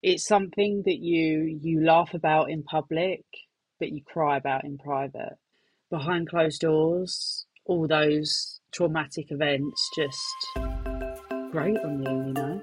It's 0.00 0.24
something 0.24 0.84
that 0.86 0.98
you 1.00 1.58
you 1.60 1.84
laugh 1.84 2.14
about 2.14 2.52
in 2.52 2.62
public, 2.62 3.24
but 3.80 3.90
you 3.90 4.00
cry 4.04 4.36
about 4.36 4.62
in 4.62 4.78
private. 4.78 5.36
Behind 5.90 6.28
closed 6.28 6.60
doors, 6.60 7.46
all 7.64 7.88
those 7.88 8.60
traumatic 8.72 9.32
events 9.32 9.90
just 9.96 10.20
grate 11.50 11.78
on 11.78 12.00
you, 12.04 12.26
you 12.28 12.32
know. 12.32 12.62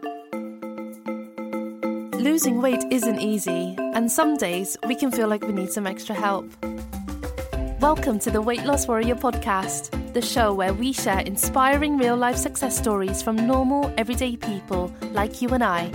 Losing 2.18 2.62
weight 2.62 2.86
isn't 2.90 3.20
easy, 3.20 3.76
and 3.80 4.10
some 4.10 4.38
days 4.38 4.78
we 4.88 4.96
can 4.96 5.12
feel 5.12 5.28
like 5.28 5.46
we 5.46 5.52
need 5.52 5.74
some 5.74 5.86
extra 5.86 6.16
help. 6.16 6.50
Welcome 7.82 8.18
to 8.20 8.32
the 8.32 8.42
Weight 8.42 8.64
Loss 8.64 8.88
Warrior 8.88 9.16
podcast, 9.16 10.14
the 10.14 10.22
show 10.22 10.54
where 10.54 10.74
we 10.74 10.94
share 10.94 11.20
inspiring 11.20 11.98
real 11.98 12.16
life 12.16 12.38
success 12.38 12.78
stories 12.78 13.22
from 13.22 13.36
normal, 13.36 13.94
everyday 13.98 14.38
people 14.38 14.90
like 15.12 15.42
you 15.42 15.50
and 15.50 15.66
I. 15.66 15.92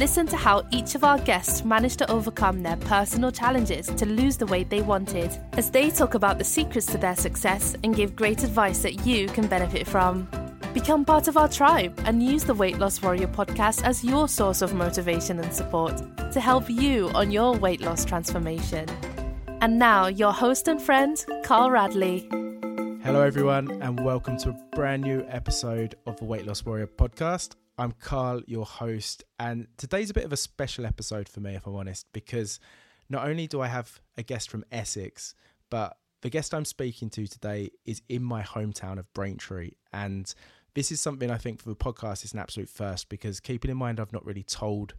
Listen 0.00 0.26
to 0.28 0.36
how 0.38 0.66
each 0.70 0.94
of 0.94 1.04
our 1.04 1.18
guests 1.18 1.62
managed 1.62 1.98
to 1.98 2.10
overcome 2.10 2.62
their 2.62 2.78
personal 2.78 3.30
challenges 3.30 3.86
to 3.86 4.06
lose 4.06 4.38
the 4.38 4.46
weight 4.46 4.70
they 4.70 4.80
wanted, 4.80 5.30
as 5.58 5.70
they 5.70 5.90
talk 5.90 6.14
about 6.14 6.38
the 6.38 6.44
secrets 6.44 6.86
to 6.86 6.96
their 6.96 7.14
success 7.14 7.76
and 7.84 7.94
give 7.94 8.16
great 8.16 8.42
advice 8.42 8.80
that 8.80 9.04
you 9.04 9.26
can 9.26 9.46
benefit 9.46 9.86
from. 9.86 10.26
Become 10.72 11.04
part 11.04 11.28
of 11.28 11.36
our 11.36 11.48
tribe 11.48 12.00
and 12.06 12.22
use 12.22 12.44
the 12.44 12.54
Weight 12.54 12.78
Loss 12.78 13.02
Warrior 13.02 13.26
podcast 13.26 13.84
as 13.84 14.02
your 14.02 14.26
source 14.26 14.62
of 14.62 14.72
motivation 14.72 15.38
and 15.38 15.52
support 15.52 16.02
to 16.32 16.40
help 16.40 16.70
you 16.70 17.10
on 17.10 17.30
your 17.30 17.54
weight 17.54 17.82
loss 17.82 18.02
transformation. 18.06 18.88
And 19.60 19.78
now, 19.78 20.06
your 20.06 20.32
host 20.32 20.66
and 20.66 20.80
friend, 20.80 21.22
Carl 21.44 21.70
Radley. 21.70 22.26
Hello, 23.04 23.20
everyone, 23.20 23.70
and 23.82 24.02
welcome 24.02 24.38
to 24.38 24.48
a 24.48 24.58
brand 24.74 25.02
new 25.02 25.26
episode 25.28 25.94
of 26.06 26.16
the 26.16 26.24
Weight 26.24 26.46
Loss 26.46 26.64
Warrior 26.64 26.86
podcast. 26.86 27.56
I'm 27.80 27.92
Carl, 27.92 28.42
your 28.46 28.66
host, 28.66 29.24
and 29.38 29.66
today's 29.78 30.10
a 30.10 30.14
bit 30.14 30.26
of 30.26 30.34
a 30.34 30.36
special 30.36 30.84
episode 30.84 31.30
for 31.30 31.40
me, 31.40 31.54
if 31.54 31.66
I'm 31.66 31.74
honest, 31.74 32.06
because 32.12 32.60
not 33.08 33.26
only 33.26 33.46
do 33.46 33.62
I 33.62 33.68
have 33.68 34.02
a 34.18 34.22
guest 34.22 34.50
from 34.50 34.66
Essex, 34.70 35.34
but 35.70 35.96
the 36.20 36.28
guest 36.28 36.52
I'm 36.52 36.66
speaking 36.66 37.08
to 37.08 37.26
today 37.26 37.70
is 37.86 38.02
in 38.10 38.22
my 38.22 38.42
hometown 38.42 38.98
of 38.98 39.10
Braintree. 39.14 39.70
And 39.94 40.32
this 40.74 40.92
is 40.92 41.00
something 41.00 41.30
I 41.30 41.38
think 41.38 41.58
for 41.58 41.70
the 41.70 41.74
podcast 41.74 42.22
is 42.22 42.34
an 42.34 42.38
absolute 42.38 42.68
first 42.68 43.08
because 43.08 43.40
keeping 43.40 43.70
in 43.70 43.78
mind 43.78 43.98
I've 43.98 44.12
not 44.12 44.26
really 44.26 44.42
told 44.42 44.92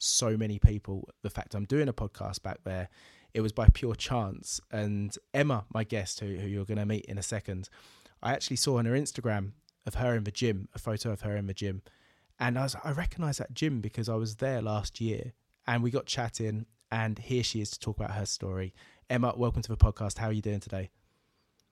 so 0.00 0.36
many 0.36 0.58
people 0.58 1.08
the 1.22 1.30
fact 1.30 1.54
I'm 1.54 1.66
doing 1.66 1.86
a 1.86 1.92
podcast 1.92 2.42
back 2.42 2.64
there. 2.64 2.88
It 3.32 3.42
was 3.42 3.52
by 3.52 3.68
pure 3.72 3.94
chance. 3.94 4.60
And 4.72 5.16
Emma, 5.32 5.66
my 5.72 5.84
guest, 5.84 6.18
who, 6.18 6.34
who 6.34 6.48
you're 6.48 6.64
going 6.64 6.78
to 6.78 6.84
meet 6.84 7.04
in 7.04 7.16
a 7.16 7.22
second, 7.22 7.68
I 8.24 8.32
actually 8.32 8.56
saw 8.56 8.78
on 8.78 8.86
her 8.86 8.94
Instagram 8.94 9.52
of 9.86 9.94
her 9.94 10.16
in 10.16 10.24
the 10.24 10.32
gym, 10.32 10.68
a 10.74 10.80
photo 10.80 11.12
of 11.12 11.20
her 11.20 11.36
in 11.36 11.46
the 11.46 11.54
gym 11.54 11.82
and 12.44 12.58
I 12.58 12.62
was 12.62 12.76
I 12.84 12.92
recognise 12.92 13.38
that 13.38 13.54
gym 13.54 13.80
because 13.80 14.08
I 14.08 14.16
was 14.16 14.36
there 14.36 14.60
last 14.60 15.00
year 15.00 15.32
and 15.66 15.82
we 15.82 15.90
got 15.90 16.04
chatting 16.04 16.66
and 16.90 17.18
here 17.18 17.42
she 17.42 17.62
is 17.62 17.70
to 17.70 17.78
talk 17.78 17.96
about 17.96 18.10
her 18.12 18.26
story. 18.26 18.74
Emma, 19.08 19.32
welcome 19.34 19.62
to 19.62 19.70
the 19.70 19.78
podcast. 19.78 20.18
How 20.18 20.26
are 20.26 20.32
you 20.32 20.42
doing 20.42 20.60
today? 20.60 20.90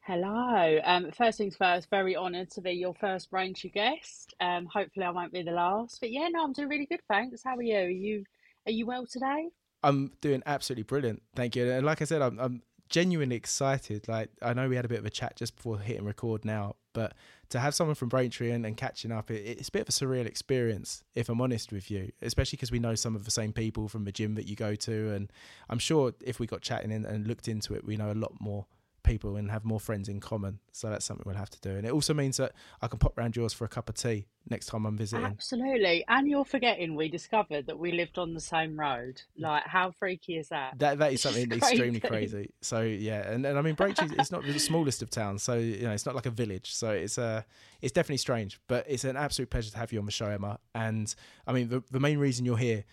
Hello. 0.01 0.81
Um, 0.83 1.11
first 1.12 1.37
things 1.37 1.56
first, 1.56 1.91
very 1.91 2.17
honoured 2.17 2.51
to 2.53 2.62
be 2.62 2.73
your 2.73 2.95
first 2.95 3.31
Braintree 3.31 3.70
guest. 3.70 4.34
Um, 4.41 4.67
hopefully 4.67 5.05
I 5.05 5.11
won't 5.11 5.33
be 5.33 5.42
the 5.42 5.53
last. 5.53 6.01
But 6.01 6.11
yeah, 6.11 6.29
no, 6.31 6.42
I'm 6.42 6.55
doing 6.55 6.69
really 6.69 6.86
good, 6.86 7.03
thanks. 7.07 7.42
How 7.45 7.57
are 7.57 7.62
you? 7.62 7.77
Are 7.77 7.89
you 7.89 8.25
are 8.67 8.73
you 8.73 8.86
well 8.86 9.07
today? 9.07 9.48
I'm 9.83 10.12
doing 10.23 10.42
absolutely 10.47 10.84
brilliant, 10.84 11.23
thank 11.36 11.55
you. 11.55 11.70
And 11.70 11.84
like 11.84 12.01
I 12.01 12.07
said, 12.07 12.23
I'm, 12.23 12.39
I'm 12.39 12.62
genuinely 12.89 13.36
excited. 13.36 14.09
Like 14.09 14.31
I 14.41 14.55
know 14.55 14.70
we 14.70 14.77
had 14.77 14.86
a 14.86 14.89
bit 14.89 15.01
of 15.01 15.07
a 15.07 15.11
chat 15.11 15.36
just 15.36 15.55
before 15.55 15.81
hitting 15.81 16.07
record 16.07 16.47
now, 16.47 16.77
but 16.93 17.15
to 17.51 17.61
have 17.61 17.75
someone 17.75 17.95
from 17.95 18.09
Braintree 18.09 18.51
and, 18.51 18.65
and 18.65 18.77
catching 18.77 19.12
up, 19.12 19.31
it, 19.31 19.45
it's 19.59 19.69
a 19.69 19.73
bit 19.73 19.83
of 19.83 19.89
a 19.89 19.93
surreal 19.93 20.27
experience, 20.27 21.05
if 21.15 21.29
I'm 21.29 21.41
honest 21.41 21.73
with 21.73 21.91
you, 21.91 22.12
especially 22.23 22.57
because 22.57 22.73
we 22.73 22.79
know 22.79 22.95
some 22.95 23.15
of 23.15 23.25
the 23.25 23.31
same 23.31 23.53
people 23.53 23.89
from 23.89 24.05
the 24.05 24.12
gym 24.12 24.35
that 24.35 24.47
you 24.47 24.57
go 24.57 24.75
to. 24.75 25.13
And 25.13 25.31
I'm 25.69 25.79
sure 25.79 26.15
if 26.23 26.41
we 26.41 26.47
got 26.47 26.63
chatting 26.63 26.93
and, 26.93 27.05
and 27.05 27.27
looked 27.27 27.48
into 27.48 27.75
it, 27.75 27.85
we 27.85 27.97
know 27.97 28.11
a 28.11 28.15
lot 28.15 28.33
more 28.41 28.67
people 29.03 29.36
and 29.36 29.50
have 29.50 29.64
more 29.64 29.81
friends 29.81 30.08
in 30.08 30.20
common. 30.20 30.58
So 30.72 30.89
that's 30.89 31.05
something 31.05 31.24
we'll 31.27 31.36
have 31.36 31.51
to 31.51 31.61
do. 31.61 31.70
And 31.70 31.86
it 31.86 31.92
also 31.92 32.14
means 32.14 32.36
that 32.36 32.52
I 32.80 32.89
can 32.89 32.98
pop 32.98 33.17
round 33.17 33.36
yours 33.36 33.52
for 33.52 33.64
a 33.64 33.68
cup 33.68 33.89
of 33.89 33.95
tea 33.95 34.27
next 34.48 34.67
time 34.67 34.86
I'm 34.86 34.96
visiting. 34.96 35.24
Absolutely. 35.24 36.05
And 36.08 36.29
you're 36.29 36.45
forgetting 36.45 36.95
we 36.95 37.08
discovered 37.08 37.67
that 37.67 37.79
we 37.79 37.92
lived 37.92 38.18
on 38.18 38.35
the 38.35 38.40
same 38.40 38.79
road. 38.79 39.23
Like, 39.36 39.64
how 39.67 39.92
freaky 39.92 40.36
is 40.36 40.48
that? 40.48 40.79
That 40.79 40.98
that 40.98 41.13
is 41.13 41.23
something 41.23 41.48
crazy. 41.48 41.64
extremely 41.64 42.01
crazy. 42.01 42.51
So 42.61 42.83
yeah, 42.83 43.30
and, 43.30 43.45
and 43.45 43.58
I 43.58 43.63
mean 43.63 43.74
Braintree 43.74 44.08
it's 44.18 44.33
not 44.33 44.45
the 44.45 44.58
smallest 44.58 45.02
of 45.02 45.11
towns, 45.11 45.42
so 45.42 45.55
you 45.55 45.83
know 45.83 45.92
it's 45.92 46.07
not 46.07 46.14
like 46.14 46.27
a 46.27 46.30
village. 46.30 46.73
So 46.74 46.90
it's 46.90 47.19
uh 47.19 47.42
it's 47.80 47.92
definitely 47.92 48.19
strange, 48.19 48.61
but 48.69 48.84
it's 48.89 49.05
an 49.05 49.17
absolute 49.17 49.51
pleasure 49.51 49.70
to 49.70 49.79
have 49.79 49.92
you 49.92 49.98
on 49.98 50.07
the 50.07 50.13
show, 50.13 50.27
Emma. 50.27 50.58
And 50.74 51.14
I 51.46 51.52
mean 51.52 51.69
the 51.69 51.83
the 51.90 52.01
main 52.01 52.19
reason 52.19 52.45
you're 52.45 52.57
here, 52.57 52.84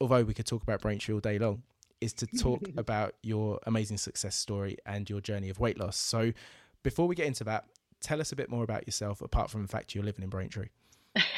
although 0.00 0.22
we 0.22 0.34
could 0.34 0.46
talk 0.46 0.62
about 0.62 0.80
Braintree 0.80 1.14
all 1.14 1.20
day 1.20 1.38
long, 1.38 1.62
is 2.00 2.12
to 2.14 2.26
talk 2.38 2.62
about 2.76 3.14
your 3.22 3.58
amazing 3.66 3.98
success 3.98 4.36
story 4.36 4.76
and 4.86 5.08
your 5.08 5.20
journey 5.20 5.50
of 5.50 5.58
weight 5.58 5.78
loss. 5.78 5.96
So 5.96 6.32
before 6.82 7.06
we 7.06 7.14
get 7.14 7.26
into 7.26 7.44
that, 7.44 7.66
tell 8.00 8.20
us 8.20 8.32
a 8.32 8.36
bit 8.36 8.50
more 8.50 8.64
about 8.64 8.86
yourself 8.86 9.20
apart 9.20 9.50
from 9.50 9.62
the 9.62 9.68
fact 9.68 9.94
you're 9.94 10.04
living 10.04 10.22
in 10.22 10.30
Braintree. 10.30 10.68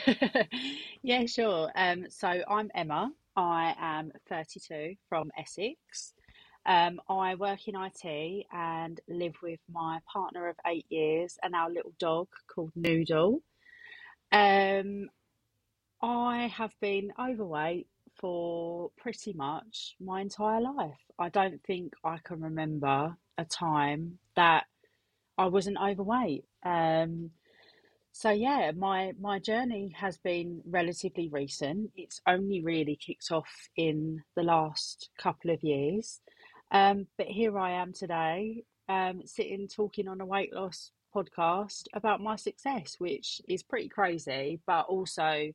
yeah, 1.03 1.27
sure. 1.27 1.71
Um, 1.75 2.07
so 2.11 2.29
I'm 2.49 2.71
Emma. 2.75 3.13
I 3.37 3.75
am 3.79 4.13
32 4.29 4.97
from 5.09 5.31
Essex. 5.39 6.13
Um, 6.67 7.01
I 7.09 7.37
work 7.37 7.67
in 7.69 7.75
IT 7.75 8.47
and 8.53 9.01
live 9.09 9.35
with 9.43 9.61
my 9.73 10.01
partner 10.13 10.49
of 10.49 10.57
eight 10.67 10.85
years 10.91 11.39
and 11.43 11.55
our 11.55 11.71
little 11.71 11.93
dog 11.99 12.29
called 12.55 12.73
Noodle. 12.77 13.41
Um, 14.31 15.09
I 16.03 16.53
have 16.55 16.75
been 16.81 17.13
overweight 17.19 17.87
for 18.21 18.91
pretty 18.99 19.33
much 19.33 19.97
my 20.01 20.21
entire 20.21 20.61
life. 20.61 21.01
I 21.19 21.31
don't 21.31 21.63
think 21.65 21.95
I 22.05 22.19
can 22.23 22.41
remember 22.41 23.17
a 23.39 23.45
time 23.45 24.19
that 24.37 24.65
I 25.39 25.47
wasn't 25.47 25.79
overweight. 25.83 26.45
Um, 26.63 27.31
so 28.13 28.31
yeah, 28.31 28.73
my 28.77 29.13
my 29.21 29.39
journey 29.39 29.95
has 29.97 30.19
been 30.19 30.61
relatively 30.67 31.29
recent. 31.29 31.91
It's 31.97 32.21
only 32.27 32.61
really 32.63 32.97
kicked 32.97 33.31
off 33.31 33.69
in 33.77 34.23
the 34.37 34.43
last 34.43 35.09
couple 35.19 35.51
of 35.51 35.63
years. 35.63 36.21
Um, 36.73 37.07
but 37.17 37.27
here 37.27 37.59
I 37.59 37.73
am 37.73 37.93
today, 37.93 38.65
um, 38.89 39.23
sitting 39.25 39.67
talking 39.69 40.09
on 40.09 40.21
a 40.21 40.27
weight 40.27 40.53
loss 40.55 40.93
podcast 41.15 41.85
about 41.95 42.21
my 42.21 42.37
success, 42.37 42.97
which 42.99 43.41
is 43.49 43.63
pretty 43.63 43.89
crazy, 43.89 44.61
but 44.67 44.87
also 44.87 45.51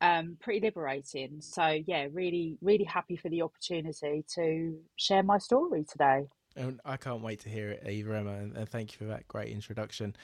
um, 0.00 0.36
pretty 0.40 0.60
liberating. 0.60 1.40
So 1.40 1.80
yeah, 1.86 2.06
really, 2.12 2.56
really 2.60 2.84
happy 2.84 3.16
for 3.16 3.28
the 3.28 3.42
opportunity 3.42 4.24
to 4.34 4.76
share 4.96 5.22
my 5.22 5.38
story 5.38 5.84
today. 5.84 6.26
And 6.56 6.80
I 6.84 6.96
can't 6.96 7.22
wait 7.22 7.40
to 7.40 7.48
hear 7.48 7.70
it 7.70 7.84
either, 7.88 8.14
Emma. 8.14 8.32
And, 8.32 8.56
and 8.56 8.68
thank 8.68 8.92
you 8.92 8.98
for 8.98 9.04
that 9.04 9.28
great 9.28 9.52
introduction. 9.52 10.16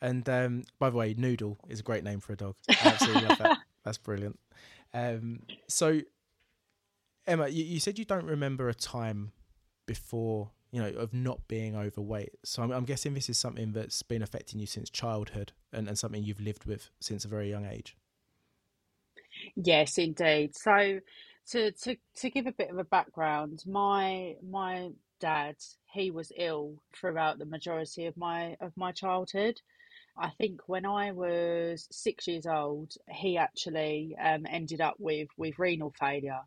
And 0.00 0.28
um, 0.28 0.64
by 0.78 0.90
the 0.90 0.96
way, 0.96 1.14
Noodle 1.16 1.58
is 1.68 1.80
a 1.80 1.82
great 1.82 2.04
name 2.04 2.20
for 2.20 2.32
a 2.32 2.36
dog. 2.36 2.54
I 2.68 2.76
absolutely 2.84 3.26
love 3.26 3.38
that. 3.38 3.58
That's 3.84 3.98
brilliant. 3.98 4.38
Um, 4.94 5.40
so, 5.68 6.00
Emma, 7.26 7.48
you, 7.48 7.64
you, 7.64 7.80
said 7.80 7.98
you 7.98 8.04
don't 8.04 8.24
remember 8.24 8.68
a 8.68 8.74
time 8.74 9.32
before, 9.86 10.50
you 10.70 10.80
know, 10.80 10.88
of 10.88 11.12
not 11.12 11.48
being 11.48 11.74
overweight. 11.74 12.30
So 12.44 12.62
I'm, 12.62 12.70
I'm, 12.70 12.84
guessing 12.84 13.14
this 13.14 13.28
is 13.28 13.38
something 13.38 13.72
that's 13.72 14.02
been 14.02 14.22
affecting 14.22 14.60
you 14.60 14.66
since 14.66 14.88
childhood 14.88 15.52
and, 15.72 15.88
and 15.88 15.98
something 15.98 16.22
you've 16.22 16.40
lived 16.40 16.64
with 16.64 16.90
since 17.00 17.24
a 17.24 17.28
very 17.28 17.50
young 17.50 17.66
age. 17.66 17.96
Yes, 19.56 19.98
indeed. 19.98 20.56
So, 20.56 21.00
to 21.50 21.72
to 21.72 21.96
to 22.16 22.30
give 22.30 22.46
a 22.46 22.52
bit 22.52 22.70
of 22.70 22.78
a 22.78 22.84
background, 22.84 23.62
my 23.66 24.36
my 24.42 24.92
dad 25.20 25.56
he 25.92 26.10
was 26.10 26.32
ill 26.36 26.82
throughout 26.94 27.38
the 27.38 27.44
majority 27.46 28.06
of 28.06 28.16
my 28.16 28.56
of 28.60 28.76
my 28.76 28.92
childhood. 28.92 29.60
I 30.18 30.30
think 30.30 30.62
when 30.68 30.86
I 30.86 31.12
was 31.12 31.88
six 31.90 32.26
years 32.28 32.46
old, 32.46 32.94
he 33.08 33.38
actually 33.38 34.16
um, 34.22 34.46
ended 34.48 34.80
up 34.80 34.96
with, 34.98 35.28
with 35.38 35.58
renal 35.58 35.92
failure. 35.98 36.42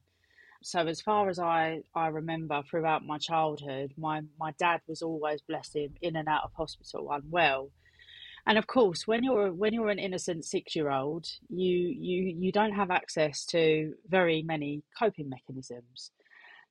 So 0.63 0.87
as 0.87 1.01
far 1.01 1.29
as 1.29 1.39
I, 1.39 1.83
I 1.95 2.07
remember 2.07 2.63
throughout 2.63 3.05
my 3.05 3.17
childhood, 3.17 3.93
my, 3.97 4.21
my 4.39 4.51
dad 4.59 4.81
was 4.87 5.01
always 5.01 5.41
bless 5.41 5.73
him 5.73 5.95
in 6.01 6.15
and 6.15 6.27
out 6.27 6.43
of 6.45 6.53
hospital 6.53 7.11
unwell. 7.11 7.71
And 8.47 8.57
of 8.57 8.67
course, 8.67 9.07
when 9.07 9.23
you're 9.23 9.51
when 9.51 9.73
you're 9.73 9.89
an 9.89 9.99
innocent 9.99 10.45
six 10.45 10.75
year 10.75 10.89
old, 10.89 11.27
you 11.49 11.77
you 11.77 12.35
you 12.37 12.51
don't 12.51 12.73
have 12.73 12.91
access 12.91 13.45
to 13.47 13.93
very 14.07 14.41
many 14.41 14.83
coping 14.97 15.29
mechanisms. 15.29 16.11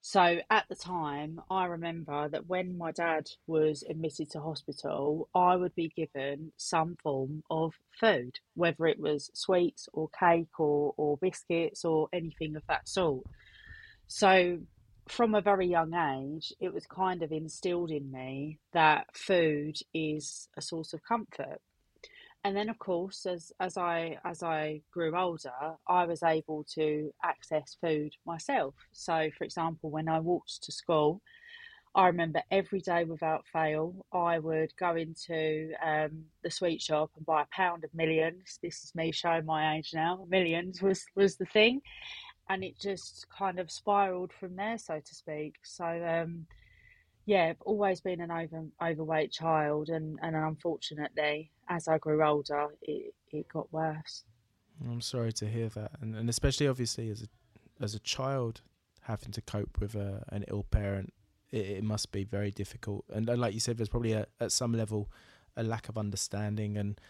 So 0.02 0.38
at 0.48 0.66
the 0.68 0.74
time, 0.74 1.42
I 1.50 1.66
remember 1.66 2.28
that 2.30 2.46
when 2.46 2.78
my 2.78 2.90
dad 2.90 3.30
was 3.46 3.84
admitted 3.88 4.30
to 4.30 4.40
hospital, 4.40 5.28
I 5.34 5.56
would 5.56 5.74
be 5.74 5.92
given 5.94 6.52
some 6.56 6.96
form 7.02 7.42
of 7.50 7.74
food, 8.00 8.38
whether 8.54 8.86
it 8.86 8.98
was 8.98 9.30
sweets 9.34 9.90
or 9.92 10.08
cake 10.18 10.58
or, 10.58 10.94
or 10.96 11.18
biscuits 11.18 11.84
or 11.84 12.08
anything 12.14 12.56
of 12.56 12.62
that 12.66 12.88
sort. 12.88 13.24
So 14.06 14.60
from 15.08 15.34
a 15.34 15.40
very 15.40 15.66
young 15.66 15.94
age, 15.94 16.52
it 16.60 16.72
was 16.72 16.86
kind 16.86 17.22
of 17.22 17.32
instilled 17.32 17.90
in 17.90 18.10
me 18.10 18.58
that 18.72 19.06
food 19.16 19.76
is 19.94 20.48
a 20.56 20.62
source 20.62 20.92
of 20.92 21.02
comfort. 21.02 21.60
and 22.44 22.56
then 22.56 22.68
of 22.70 22.78
course 22.78 23.26
as 23.26 23.52
as 23.60 23.76
i 23.76 24.16
as 24.24 24.42
i 24.42 24.80
grew 24.90 25.14
older 25.16 25.52
i 25.88 26.06
was 26.06 26.22
able 26.22 26.64
to 26.64 27.12
access 27.22 27.76
food 27.82 28.12
myself. 28.26 28.74
So 28.92 29.30
for 29.36 29.44
example 29.44 29.90
when 29.90 30.08
i 30.08 30.18
walked 30.20 30.62
to 30.64 30.72
school 30.72 31.20
i 31.94 32.06
remember 32.06 32.42
every 32.50 32.80
day 32.80 33.04
without 33.04 33.44
fail 33.52 33.94
i 34.12 34.38
would 34.38 34.72
go 34.78 34.94
into 34.96 35.72
um, 35.84 36.24
the 36.44 36.50
sweet 36.50 36.80
shop 36.80 37.10
and 37.16 37.26
buy 37.26 37.42
a 37.42 37.46
pound 37.54 37.84
of 37.84 37.92
millions. 37.94 38.58
This 38.62 38.84
is 38.84 38.94
me 38.94 39.12
showing 39.12 39.44
my 39.44 39.76
age 39.76 39.90
now. 39.94 40.24
Millions 40.28 40.80
was 40.82 41.04
was 41.14 41.36
the 41.36 41.46
thing 41.46 41.82
and 42.50 42.62
it 42.62 42.78
just 42.78 43.26
kind 43.30 43.58
of 43.58 43.70
spiraled 43.70 44.32
from 44.32 44.56
there 44.56 44.76
so 44.76 45.00
to 45.00 45.14
speak 45.14 45.54
so 45.62 45.86
um, 45.86 46.46
yeah, 47.30 47.52
always 47.60 48.00
been 48.00 48.20
an 48.20 48.32
over 48.32 48.64
overweight 48.82 49.30
child, 49.30 49.88
and 49.88 50.18
and 50.20 50.34
unfortunately, 50.34 51.52
as 51.68 51.86
I 51.86 51.98
grew 51.98 52.24
older, 52.24 52.68
it 52.82 53.14
it 53.30 53.46
got 53.48 53.72
worse. 53.72 54.24
I'm 54.84 55.00
sorry 55.00 55.32
to 55.34 55.46
hear 55.46 55.68
that, 55.68 55.92
and 56.00 56.16
and 56.16 56.28
especially 56.28 56.66
obviously 56.66 57.08
as 57.08 57.22
a 57.22 57.28
as 57.80 57.94
a 57.94 58.00
child 58.00 58.62
having 59.02 59.30
to 59.32 59.40
cope 59.40 59.80
with 59.80 59.94
a, 59.94 60.24
an 60.30 60.44
ill 60.48 60.64
parent, 60.70 61.12
it, 61.52 61.66
it 61.66 61.84
must 61.84 62.12
be 62.12 62.22
very 62.22 62.50
difficult. 62.50 63.04
And, 63.12 63.28
and 63.28 63.40
like 63.40 63.54
you 63.54 63.60
said, 63.60 63.78
there's 63.78 63.88
probably 63.88 64.12
a, 64.12 64.26
at 64.40 64.52
some 64.52 64.72
level 64.72 65.08
a 65.56 65.62
lack 65.62 65.88
of 65.88 65.96
understanding, 65.96 66.76
and 66.76 67.00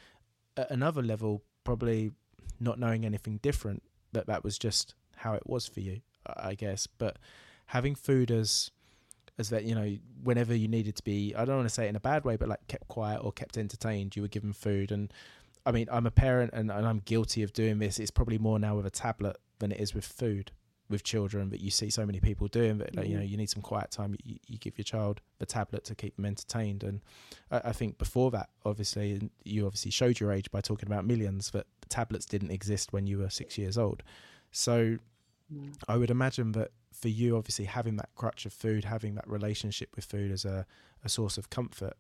at 0.56 0.70
another 0.70 1.02
level, 1.02 1.42
probably 1.64 2.10
not 2.58 2.78
knowing 2.78 3.06
anything 3.06 3.38
different. 3.38 3.82
That 4.12 4.26
that 4.26 4.44
was 4.44 4.58
just 4.58 4.94
how 5.20 5.34
it 5.34 5.42
was 5.46 5.66
for 5.66 5.80
you, 5.80 6.00
I 6.26 6.54
guess. 6.54 6.86
But 6.86 7.18
having 7.66 7.94
food 7.94 8.30
as 8.30 8.70
as 9.38 9.48
that 9.50 9.64
you 9.64 9.74
know 9.74 9.96
whenever 10.22 10.54
you 10.54 10.68
needed 10.68 10.94
to 10.94 11.02
be 11.02 11.34
i 11.34 11.44
don't 11.44 11.56
want 11.56 11.68
to 11.68 11.74
say 11.74 11.86
it 11.86 11.88
in 11.88 11.96
a 11.96 12.00
bad 12.00 12.24
way 12.24 12.36
but 12.36 12.48
like 12.48 12.64
kept 12.68 12.86
quiet 12.88 13.18
or 13.24 13.32
kept 13.32 13.56
entertained 13.56 14.14
you 14.14 14.22
were 14.22 14.28
given 14.28 14.52
food 14.52 14.92
and 14.92 15.12
i 15.64 15.72
mean 15.72 15.88
i'm 15.90 16.06
a 16.06 16.10
parent 16.10 16.50
and, 16.52 16.70
and 16.70 16.86
i'm 16.86 17.00
guilty 17.06 17.42
of 17.42 17.52
doing 17.52 17.78
this 17.78 17.98
it's 17.98 18.10
probably 18.10 18.38
more 18.38 18.58
now 18.58 18.76
with 18.76 18.84
a 18.84 18.90
tablet 18.90 19.36
than 19.58 19.72
it 19.72 19.80
is 19.80 19.94
with 19.94 20.04
food 20.04 20.50
with 20.90 21.04
children 21.04 21.48
but 21.48 21.60
you 21.60 21.70
see 21.70 21.88
so 21.88 22.04
many 22.04 22.18
people 22.18 22.48
doing 22.48 22.78
that 22.78 22.94
like, 22.96 23.08
you 23.08 23.16
know 23.16 23.22
mm. 23.22 23.28
you 23.28 23.36
need 23.36 23.48
some 23.48 23.62
quiet 23.62 23.90
time 23.90 24.14
you, 24.24 24.36
you, 24.46 24.58
give 24.58 24.76
your 24.76 24.84
child 24.84 25.20
the 25.38 25.46
tablet 25.46 25.84
to 25.84 25.94
keep 25.94 26.16
them 26.16 26.26
entertained 26.26 26.82
and 26.82 27.00
I, 27.50 27.60
I, 27.66 27.72
think 27.72 27.96
before 27.96 28.32
that 28.32 28.50
obviously 28.66 29.30
you 29.44 29.66
obviously 29.66 29.92
showed 29.92 30.18
your 30.18 30.32
age 30.32 30.50
by 30.50 30.60
talking 30.60 30.88
about 30.88 31.06
millions 31.06 31.50
but 31.50 31.66
tablets 31.88 32.26
didn't 32.26 32.50
exist 32.50 32.92
when 32.92 33.06
you 33.06 33.18
were 33.18 33.30
six 33.30 33.56
years 33.56 33.78
old 33.78 34.02
so 34.50 34.98
i 35.88 35.96
would 35.96 36.10
imagine 36.10 36.52
that 36.52 36.70
for 36.92 37.08
you, 37.08 37.36
obviously, 37.36 37.64
having 37.64 37.96
that 37.96 38.10
crutch 38.14 38.44
of 38.46 38.52
food, 38.52 38.84
having 38.84 39.14
that 39.14 39.28
relationship 39.28 39.90
with 39.96 40.04
food 40.04 40.30
as 40.30 40.44
a, 40.44 40.66
a 41.04 41.08
source 41.08 41.38
of 41.38 41.50
comfort, 41.50 41.94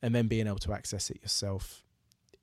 and 0.00 0.14
then 0.14 0.26
being 0.26 0.46
able 0.46 0.58
to 0.58 0.72
access 0.72 1.10
it 1.10 1.20
yourself, 1.22 1.84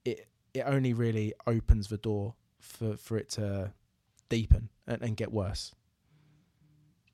it 0.06 0.28
it 0.54 0.62
only 0.62 0.94
really 0.94 1.34
opens 1.46 1.88
the 1.88 1.98
door 1.98 2.36
for, 2.60 2.98
for 2.98 3.18
it 3.18 3.30
to 3.30 3.72
deepen 4.30 4.70
and, 4.88 5.02
and 5.02 5.16
get 5.16 5.32
worse. 5.32 5.74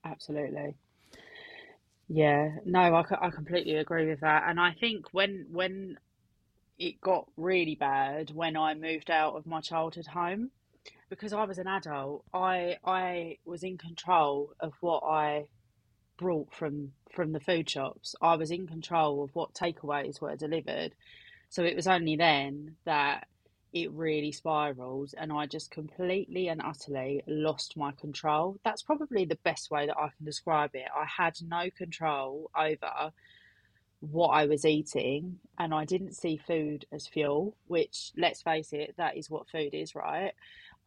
Absolutely. 0.04 0.76
Yeah, 2.08 2.52
no, 2.66 2.80
I, 2.80 3.04
I 3.28 3.30
completely 3.30 3.76
agree 3.76 4.08
with 4.08 4.22
that. 4.22 4.44
And 4.48 4.60
I 4.60 4.74
think 4.74 5.08
when 5.12 5.48
when 5.52 5.98
it 6.78 7.00
got 7.02 7.28
really 7.38 7.76
bad, 7.76 8.32
when 8.32 8.58
I 8.58 8.74
moved 8.74 9.10
out 9.10 9.36
of 9.36 9.46
my 9.46 9.62
childhood 9.62 10.08
home, 10.08 10.52
because 11.10 11.34
I 11.34 11.44
was 11.46 11.58
an 11.58 11.68
adult, 11.68 12.24
I 12.34 12.78
I 12.84 13.38
was 13.46 13.64
in 13.64 13.78
control 13.78 14.52
of 14.60 14.74
what 14.82 15.04
I 15.04 15.48
brought 16.18 16.54
from 16.54 16.92
from 17.14 17.32
the 17.32 17.40
food 17.40 17.70
shops. 17.70 18.16
I 18.22 18.36
was 18.36 18.52
in 18.52 18.68
control 18.68 19.24
of 19.24 19.36
what 19.36 19.54
takeaways 19.54 20.22
were 20.22 20.36
delivered. 20.36 20.94
So 21.50 21.64
it 21.64 21.76
was 21.76 21.88
only 21.88 22.16
then 22.16 22.76
that 22.86 23.28
it 23.76 23.92
really 23.92 24.32
spiraled 24.32 25.14
and 25.18 25.34
I 25.34 25.46
just 25.46 25.70
completely 25.70 26.48
and 26.48 26.62
utterly 26.62 27.22
lost 27.28 27.76
my 27.76 27.92
control. 27.92 28.58
That's 28.64 28.82
probably 28.82 29.26
the 29.26 29.40
best 29.44 29.70
way 29.70 29.86
that 29.86 29.98
I 29.98 30.10
can 30.16 30.26
describe 30.26 30.72
it. 30.76 30.86
I 30.96 31.06
had 31.06 31.36
no 31.46 31.70
control 31.78 32.50
over 32.58 33.12
what 34.00 34.30
I 34.30 34.46
was 34.46 34.66
eating 34.66 35.40
and 35.60 35.74
I 35.74 35.84
didn't 35.84 36.16
see 36.16 36.38
food 36.38 36.86
as 36.92 37.08
fuel, 37.08 37.58
which 37.68 38.12
let's 38.18 38.42
face 38.42 38.72
it, 38.72 38.96
that 38.98 39.18
is 39.18 39.30
what 39.30 39.50
food 39.50 39.74
is, 39.74 39.94
right? 39.94 40.34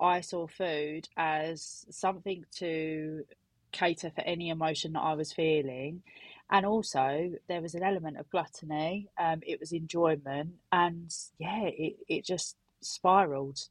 I 0.00 0.21
saw 0.21 0.47
food 0.47 1.09
as 1.17 1.87
something 1.91 2.45
to 2.56 3.25
cater 3.73 4.11
for 4.11 4.23
any 4.23 4.49
emotion 4.49 4.93
that 4.93 5.00
I 5.00 5.15
was 5.15 5.33
feeling. 5.33 6.03
And 6.50 6.65
also, 6.65 7.33
there 7.49 7.61
was 7.61 7.75
an 7.75 7.83
element 7.83 8.17
of 8.17 8.31
gluttony, 8.31 9.09
um, 9.19 9.41
it 9.47 9.61
was 9.61 9.73
enjoyment, 9.73 10.55
and 10.73 11.15
yeah, 11.39 11.65
it, 11.65 11.97
it 12.09 12.25
just 12.25 12.56
spiraled. 12.81 13.69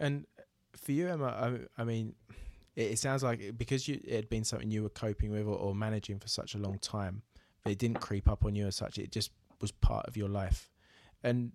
And 0.00 0.26
for 0.74 0.90
you, 0.90 1.08
Emma, 1.08 1.26
I, 1.78 1.82
I 1.82 1.84
mean, 1.84 2.14
it, 2.74 2.92
it, 2.92 2.98
sounds 2.98 3.22
like 3.22 3.56
because 3.56 3.86
you, 3.86 4.00
it 4.04 4.14
had 4.14 4.28
been 4.28 4.42
something 4.42 4.72
you 4.72 4.82
were 4.82 4.88
coping 4.88 5.30
with 5.30 5.46
or, 5.46 5.56
or 5.56 5.74
managing 5.74 6.18
for 6.18 6.26
such 6.26 6.56
a 6.56 6.58
long 6.58 6.78
time, 6.80 7.22
it 7.64 7.78
didn't 7.78 8.00
creep 8.00 8.28
up 8.28 8.44
on 8.44 8.56
you 8.56 8.66
as 8.66 8.74
such, 8.74 8.98
it 8.98 9.12
just 9.12 9.30
was 9.60 9.70
part 9.70 10.06
of 10.06 10.16
your 10.16 10.28
life. 10.28 10.68
And 11.22 11.52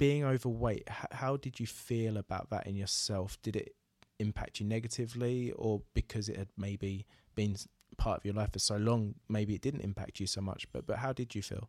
being 0.00 0.24
overweight, 0.24 0.88
how 0.88 1.36
did 1.36 1.60
you 1.60 1.66
feel 1.66 2.16
about 2.16 2.48
that 2.48 2.66
in 2.66 2.74
yourself? 2.74 3.36
Did 3.42 3.54
it 3.54 3.74
impact 4.18 4.58
you 4.58 4.64
negatively, 4.64 5.52
or 5.52 5.82
because 5.92 6.30
it 6.30 6.38
had 6.38 6.48
maybe 6.56 7.06
been 7.34 7.54
part 7.98 8.16
of 8.16 8.24
your 8.24 8.32
life 8.32 8.50
for 8.50 8.58
so 8.60 8.78
long, 8.78 9.14
maybe 9.28 9.54
it 9.54 9.60
didn't 9.60 9.82
impact 9.82 10.18
you 10.18 10.26
so 10.26 10.40
much? 10.40 10.66
But 10.72 10.86
but 10.86 10.96
how 10.96 11.12
did 11.12 11.34
you 11.34 11.42
feel? 11.42 11.68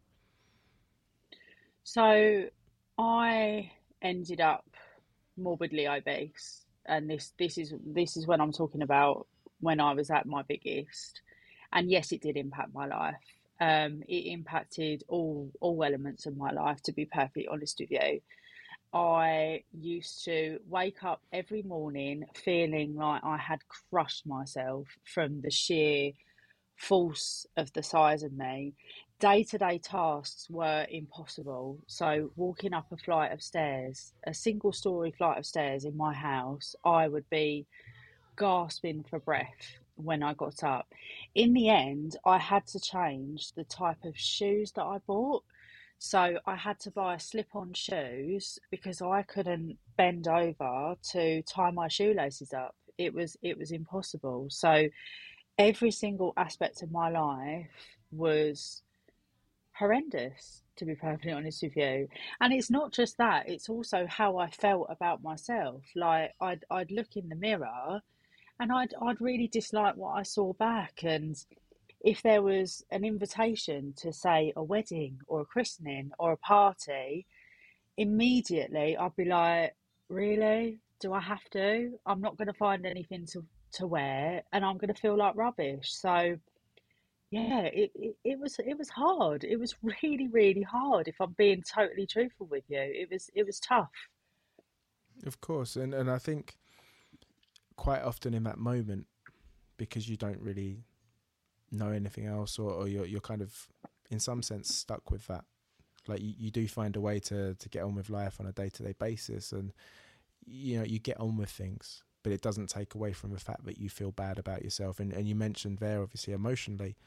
So 1.83 2.45
I 2.97 3.69
ended 4.01 4.39
up 4.39 4.63
morbidly 5.35 5.85
obese, 5.89 6.65
and 6.85 7.09
this 7.09 7.33
this 7.37 7.57
is 7.57 7.73
this 7.85 8.15
is 8.15 8.27
when 8.27 8.39
I'm 8.39 8.53
talking 8.53 8.81
about 8.81 9.27
when 9.59 9.81
I 9.81 9.93
was 9.93 10.09
at 10.09 10.25
my 10.25 10.43
biggest, 10.43 11.21
and 11.73 11.91
yes, 11.91 12.13
it 12.13 12.21
did 12.21 12.37
impact 12.37 12.73
my 12.73 12.87
life. 12.87 13.15
Um, 13.61 14.01
it 14.07 14.25
impacted 14.25 15.03
all 15.07 15.51
all 15.61 15.83
elements 15.83 16.25
of 16.25 16.35
my 16.35 16.51
life. 16.51 16.81
To 16.83 16.91
be 16.91 17.05
perfectly 17.05 17.47
honest 17.47 17.79
with 17.79 17.91
you, 17.91 18.21
I 18.93 19.63
used 19.71 20.25
to 20.25 20.59
wake 20.67 21.03
up 21.03 21.21
every 21.31 21.61
morning 21.61 22.25
feeling 22.33 22.95
like 22.95 23.23
I 23.23 23.37
had 23.37 23.59
crushed 23.89 24.25
myself 24.25 24.87
from 25.05 25.41
the 25.41 25.51
sheer 25.51 26.13
force 26.75 27.45
of 27.55 27.71
the 27.73 27.83
size 27.83 28.23
of 28.23 28.33
me. 28.33 28.73
Day 29.19 29.43
to 29.43 29.59
day 29.59 29.77
tasks 29.77 30.49
were 30.49 30.87
impossible. 30.89 31.77
So, 31.85 32.31
walking 32.35 32.73
up 32.73 32.87
a 32.91 32.97
flight 32.97 33.31
of 33.31 33.43
stairs, 33.43 34.13
a 34.25 34.33
single 34.33 34.73
story 34.73 35.11
flight 35.11 35.37
of 35.37 35.45
stairs 35.45 35.85
in 35.85 35.95
my 35.95 36.13
house, 36.15 36.75
I 36.83 37.07
would 37.07 37.29
be 37.29 37.67
gasping 38.35 39.03
for 39.07 39.19
breath 39.19 39.77
when 40.03 40.23
I 40.23 40.33
got 40.33 40.63
up. 40.63 40.87
In 41.35 41.53
the 41.53 41.69
end, 41.69 42.17
I 42.25 42.37
had 42.37 42.67
to 42.67 42.79
change 42.79 43.53
the 43.53 43.63
type 43.63 44.03
of 44.03 44.17
shoes 44.17 44.71
that 44.73 44.83
I 44.83 44.99
bought. 45.05 45.43
So 45.99 46.39
I 46.47 46.55
had 46.55 46.79
to 46.81 46.91
buy 46.91 47.17
slip 47.17 47.55
on 47.55 47.73
shoes 47.73 48.57
because 48.71 49.01
I 49.01 49.21
couldn't 49.21 49.77
bend 49.97 50.27
over 50.27 50.95
to 51.11 51.43
tie 51.43 51.71
my 51.71 51.87
shoelaces 51.87 52.53
up. 52.53 52.75
It 52.97 53.13
was 53.13 53.37
it 53.43 53.57
was 53.57 53.71
impossible. 53.71 54.47
So 54.49 54.89
every 55.57 55.91
single 55.91 56.33
aspect 56.37 56.81
of 56.81 56.91
my 56.91 57.09
life 57.09 57.69
was 58.11 58.81
horrendous 59.73 60.63
to 60.75 60.85
be 60.85 60.95
perfectly 60.95 61.31
honest 61.31 61.63
with 61.63 61.75
you 61.75 62.07
and 62.39 62.53
it's 62.53 62.69
not 62.69 62.91
just 62.91 63.17
that 63.17 63.47
it's 63.47 63.69
also 63.69 64.05
how 64.07 64.37
i 64.37 64.49
felt 64.49 64.87
about 64.89 65.23
myself 65.23 65.81
like 65.95 66.31
i'd, 66.41 66.63
I'd 66.69 66.91
look 66.91 67.15
in 67.15 67.29
the 67.29 67.35
mirror 67.35 68.01
and 68.59 68.71
I'd 68.71 68.93
I'd 69.01 69.21
really 69.21 69.47
dislike 69.47 69.95
what 69.95 70.11
I 70.11 70.23
saw 70.23 70.53
back. 70.53 71.03
And 71.03 71.35
if 72.01 72.21
there 72.21 72.41
was 72.41 72.83
an 72.91 73.03
invitation 73.03 73.93
to 73.97 74.11
say 74.11 74.53
a 74.55 74.63
wedding 74.63 75.19
or 75.27 75.41
a 75.41 75.45
christening 75.45 76.11
or 76.19 76.31
a 76.31 76.37
party, 76.37 77.25
immediately 77.97 78.97
I'd 78.97 79.15
be 79.15 79.25
like, 79.25 79.75
really? 80.09 80.79
Do 80.99 81.13
I 81.13 81.21
have 81.21 81.49
to? 81.51 81.91
I'm 82.05 82.21
not 82.21 82.37
going 82.37 82.47
to 82.47 82.53
find 82.53 82.85
anything 82.85 83.25
to 83.33 83.43
to 83.73 83.87
wear, 83.87 84.43
and 84.51 84.65
I'm 84.65 84.77
going 84.77 84.93
to 84.93 85.01
feel 85.01 85.17
like 85.17 85.35
rubbish. 85.35 85.93
So. 85.93 86.37
Yeah, 87.33 87.61
it, 87.61 87.91
it, 87.95 88.15
it 88.25 88.39
was 88.39 88.59
it 88.59 88.77
was 88.77 88.89
hard. 88.89 89.45
It 89.45 89.57
was 89.57 89.73
really 89.81 90.27
really 90.27 90.63
hard. 90.63 91.07
If 91.07 91.15
I'm 91.21 91.31
being 91.31 91.63
totally 91.63 92.05
truthful 92.05 92.47
with 92.47 92.65
you, 92.67 92.81
it 92.81 93.09
was 93.09 93.29
it 93.33 93.45
was 93.45 93.57
tough. 93.57 94.09
Of 95.25 95.39
course, 95.39 95.77
and 95.77 95.93
and 95.93 96.11
I 96.11 96.17
think 96.17 96.57
quite 97.81 98.03
often 98.03 98.35
in 98.35 98.43
that 98.43 98.59
moment 98.59 99.07
because 99.77 100.07
you 100.07 100.15
don't 100.15 100.39
really 100.39 100.83
know 101.71 101.89
anything 101.89 102.27
else 102.27 102.59
or, 102.59 102.69
or 102.69 102.87
you're 102.87 103.07
you're 103.07 103.19
kind 103.19 103.41
of 103.41 103.67
in 104.11 104.19
some 104.19 104.43
sense 104.43 104.71
stuck 104.71 105.09
with 105.09 105.25
that. 105.25 105.45
Like 106.07 106.21
you, 106.21 106.33
you 106.37 106.51
do 106.51 106.67
find 106.67 106.95
a 106.95 107.01
way 107.01 107.19
to 107.21 107.55
to 107.55 107.69
get 107.69 107.81
on 107.81 107.95
with 107.95 108.11
life 108.11 108.39
on 108.39 108.45
a 108.45 108.51
day-to-day 108.51 108.93
basis 108.99 109.51
and 109.51 109.73
you 110.45 110.77
know 110.77 110.85
you 110.85 110.99
get 110.99 111.19
on 111.19 111.37
with 111.37 111.49
things 111.49 112.03
but 112.21 112.31
it 112.31 112.41
doesn't 112.41 112.69
take 112.69 112.93
away 112.93 113.13
from 113.13 113.31
the 113.31 113.39
fact 113.39 113.65
that 113.65 113.79
you 113.79 113.89
feel 113.89 114.11
bad 114.11 114.37
about 114.37 114.63
yourself. 114.63 114.99
And 114.99 115.11
and 115.11 115.27
you 115.27 115.33
mentioned 115.33 115.79
there 115.79 116.03
obviously 116.03 116.33
emotionally 116.33 116.97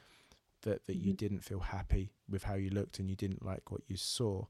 that 0.63 0.85
that 0.87 0.97
mm-hmm. 0.97 1.07
you 1.07 1.13
didn't 1.13 1.45
feel 1.45 1.61
happy 1.61 2.11
with 2.29 2.43
how 2.43 2.55
you 2.55 2.69
looked 2.69 2.99
and 2.99 3.09
you 3.09 3.15
didn't 3.15 3.45
like 3.45 3.71
what 3.71 3.83
you 3.87 3.95
saw. 3.95 4.47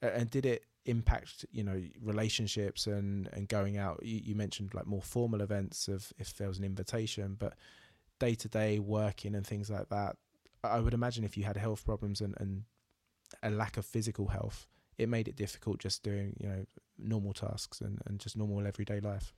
And 0.00 0.30
did 0.30 0.46
it 0.46 0.64
impact 0.86 1.44
you 1.50 1.62
know 1.62 1.82
relationships 2.00 2.86
and 2.86 3.28
and 3.32 3.48
going 3.48 3.76
out 3.76 4.00
you, 4.02 4.20
you 4.24 4.34
mentioned 4.34 4.72
like 4.72 4.86
more 4.86 5.02
formal 5.02 5.40
events 5.40 5.88
of 5.88 6.12
if 6.18 6.36
there 6.36 6.48
was 6.48 6.58
an 6.58 6.64
invitation 6.64 7.36
but 7.38 7.54
day 8.18 8.34
to 8.34 8.48
day 8.48 8.78
working 8.78 9.34
and 9.34 9.46
things 9.46 9.68
like 9.68 9.88
that 9.88 10.16
i 10.62 10.78
would 10.78 10.94
imagine 10.94 11.24
if 11.24 11.36
you 11.36 11.44
had 11.44 11.56
health 11.56 11.84
problems 11.84 12.20
and 12.20 12.34
and 12.38 12.62
a 13.42 13.50
lack 13.50 13.76
of 13.76 13.84
physical 13.84 14.28
health 14.28 14.68
it 14.96 15.08
made 15.08 15.28
it 15.28 15.36
difficult 15.36 15.78
just 15.78 16.02
doing 16.02 16.34
you 16.40 16.48
know 16.48 16.64
normal 16.98 17.32
tasks 17.32 17.80
and, 17.80 18.00
and 18.06 18.20
just 18.20 18.36
normal 18.36 18.66
everyday 18.66 19.00
life 19.00 19.34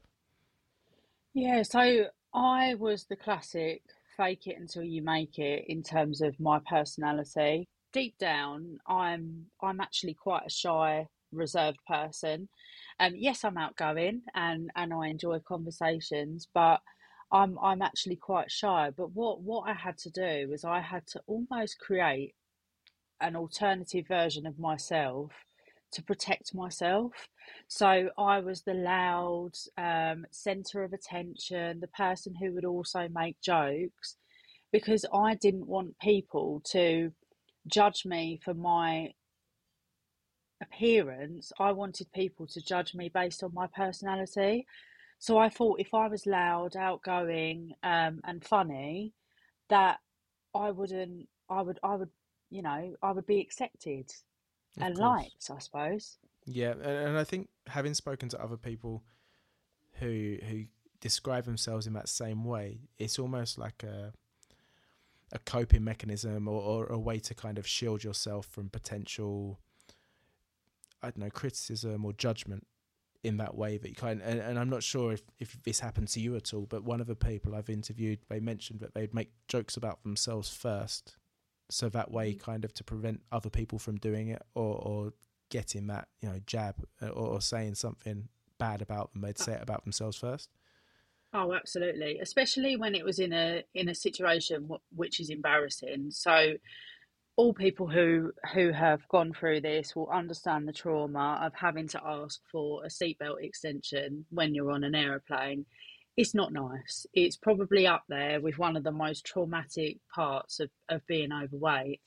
Yeah, 1.34 1.62
so 1.62 2.06
I 2.34 2.74
was 2.74 3.06
the 3.06 3.16
classic 3.16 3.82
fake 4.16 4.46
it 4.46 4.58
until 4.58 4.82
you 4.82 5.02
make 5.02 5.38
it 5.38 5.64
in 5.68 5.82
terms 5.82 6.20
of 6.20 6.38
my 6.38 6.60
personality. 6.68 7.68
Deep 7.92 8.18
down, 8.18 8.78
I'm 8.86 9.46
I'm 9.62 9.80
actually 9.80 10.14
quite 10.14 10.46
a 10.46 10.50
shy, 10.50 11.06
reserved 11.32 11.78
person. 11.86 12.48
Um, 13.00 13.14
yes, 13.16 13.44
I'm 13.44 13.58
outgoing 13.58 14.22
and 14.34 14.70
and 14.76 14.92
I 14.92 15.08
enjoy 15.08 15.40
conversations, 15.40 16.48
but 16.52 16.80
I'm 17.32 17.58
I'm 17.62 17.82
actually 17.82 18.16
quite 18.16 18.50
shy. 18.50 18.90
But 18.96 19.12
what 19.12 19.42
what 19.42 19.68
I 19.68 19.74
had 19.74 19.98
to 19.98 20.10
do 20.10 20.48
was 20.50 20.64
I 20.64 20.80
had 20.80 21.06
to 21.08 21.20
almost 21.26 21.78
create 21.78 22.34
an 23.20 23.36
alternative 23.36 24.06
version 24.08 24.46
of 24.46 24.58
myself 24.58 25.32
to 25.92 26.02
protect 26.02 26.54
myself. 26.54 27.12
So 27.66 28.10
I 28.18 28.40
was 28.40 28.62
the 28.62 28.74
loud 28.74 29.52
um, 29.76 30.26
center 30.30 30.84
of 30.84 30.92
attention, 30.92 31.80
the 31.80 31.88
person 31.88 32.34
who 32.34 32.52
would 32.52 32.64
also 32.64 33.08
make 33.10 33.40
jokes, 33.40 34.16
because 34.72 35.04
I 35.12 35.34
didn't 35.34 35.66
want 35.66 35.98
people 35.98 36.62
to 36.72 37.12
judge 37.66 38.04
me 38.04 38.40
for 38.44 38.54
my 38.54 39.10
appearance. 40.60 41.52
I 41.58 41.72
wanted 41.72 42.12
people 42.12 42.46
to 42.48 42.60
judge 42.60 42.94
me 42.94 43.08
based 43.08 43.42
on 43.42 43.52
my 43.54 43.66
personality. 43.68 44.66
So 45.18 45.38
I 45.38 45.48
thought 45.48 45.80
if 45.80 45.94
I 45.94 46.08
was 46.08 46.26
loud, 46.26 46.76
outgoing, 46.76 47.72
um, 47.82 48.20
and 48.24 48.44
funny, 48.44 49.12
that 49.68 49.98
I 50.54 50.70
wouldn't, 50.70 51.28
I 51.50 51.62
would, 51.62 51.78
I 51.82 51.96
would, 51.96 52.10
you 52.50 52.62
know, 52.62 52.94
I 53.02 53.12
would 53.12 53.26
be 53.26 53.40
accepted 53.40 54.12
of 54.76 54.82
and 54.82 54.96
course 54.96 55.00
liked, 55.00 55.50
I 55.50 55.58
suppose. 55.58 56.18
yeah 56.46 56.70
and, 56.70 56.82
and 56.82 57.18
i 57.18 57.24
think 57.24 57.48
having 57.66 57.94
spoken 57.94 58.28
to 58.28 58.40
other 58.42 58.56
people 58.56 59.02
who 59.94 60.36
who 60.48 60.64
describe 61.00 61.44
themselves 61.44 61.86
in 61.86 61.92
that 61.94 62.08
same 62.08 62.44
way 62.44 62.78
it's 62.98 63.18
almost 63.18 63.58
like 63.58 63.82
a 63.82 64.12
a 65.32 65.38
coping 65.40 65.84
mechanism 65.84 66.48
or, 66.48 66.60
or 66.62 66.86
a 66.86 66.98
way 66.98 67.18
to 67.18 67.34
kind 67.34 67.58
of 67.58 67.66
shield 67.66 68.02
yourself 68.02 68.46
from 68.46 68.68
potential 68.68 69.58
I 71.02 71.06
don't 71.06 71.18
know 71.18 71.30
criticism 71.30 72.04
or 72.04 72.12
judgment 72.12 72.66
in 73.24 73.36
that 73.38 73.56
way 73.56 73.78
that 73.78 73.88
you 73.88 73.94
kind 73.94 74.22
and, 74.22 74.38
and 74.38 74.58
I'm 74.58 74.70
not 74.70 74.82
sure 74.82 75.12
if, 75.12 75.22
if 75.38 75.60
this 75.64 75.80
happened 75.80 76.08
to 76.08 76.20
you 76.20 76.36
at 76.36 76.54
all 76.54 76.66
but 76.66 76.84
one 76.84 77.00
of 77.00 77.06
the 77.06 77.16
people 77.16 77.54
I've 77.54 77.68
interviewed 77.68 78.20
they 78.28 78.38
mentioned 78.38 78.80
that 78.80 78.94
they'd 78.94 79.14
make 79.14 79.32
jokes 79.48 79.76
about 79.76 80.02
themselves 80.02 80.48
first. 80.48 81.16
So 81.70 81.88
that 81.90 82.10
way 82.10 82.34
kind 82.34 82.64
of 82.64 82.72
to 82.74 82.84
prevent 82.84 83.20
other 83.30 83.50
people 83.50 83.78
from 83.78 83.96
doing 83.96 84.28
it 84.28 84.42
or, 84.54 84.76
or 84.76 85.12
getting 85.50 85.86
that 85.88 86.08
you 86.20 86.28
know 86.28 86.38
jab 86.46 86.76
uh, 87.02 87.08
or, 87.08 87.28
or 87.28 87.40
saying 87.40 87.74
something 87.74 88.28
bad 88.58 88.82
about 88.82 89.12
them. 89.12 89.22
They'd 89.22 89.38
say 89.38 89.52
it 89.52 89.62
about 89.62 89.84
themselves 89.84 90.16
first. 90.16 90.50
Oh, 91.34 91.52
absolutely. 91.52 92.18
Especially 92.20 92.76
when 92.76 92.94
it 92.94 93.04
was 93.04 93.18
in 93.18 93.32
a 93.32 93.62
in 93.74 93.88
a 93.88 93.94
situation 93.94 94.68
wh- 94.70 94.98
which 94.98 95.20
is 95.20 95.30
embarrassing. 95.30 96.10
So 96.10 96.54
all 97.38 97.54
people 97.54 97.86
who 97.86 98.32
who 98.52 98.72
have 98.72 99.06
gone 99.08 99.32
through 99.32 99.60
this 99.60 99.94
will 99.94 100.10
understand 100.10 100.66
the 100.66 100.72
trauma 100.72 101.40
of 101.40 101.54
having 101.54 101.86
to 101.86 102.00
ask 102.04 102.40
for 102.50 102.84
a 102.84 102.88
seatbelt 102.88 103.40
extension 103.40 104.26
when 104.30 104.56
you're 104.56 104.72
on 104.72 104.82
an 104.82 104.96
aeroplane. 104.96 105.64
It's 106.16 106.34
not 106.34 106.52
nice. 106.52 107.06
It's 107.14 107.36
probably 107.36 107.86
up 107.86 108.02
there 108.08 108.40
with 108.40 108.58
one 108.58 108.76
of 108.76 108.82
the 108.82 108.90
most 108.90 109.24
traumatic 109.24 109.98
parts 110.12 110.58
of, 110.58 110.68
of 110.88 111.06
being 111.06 111.32
overweight. 111.32 112.00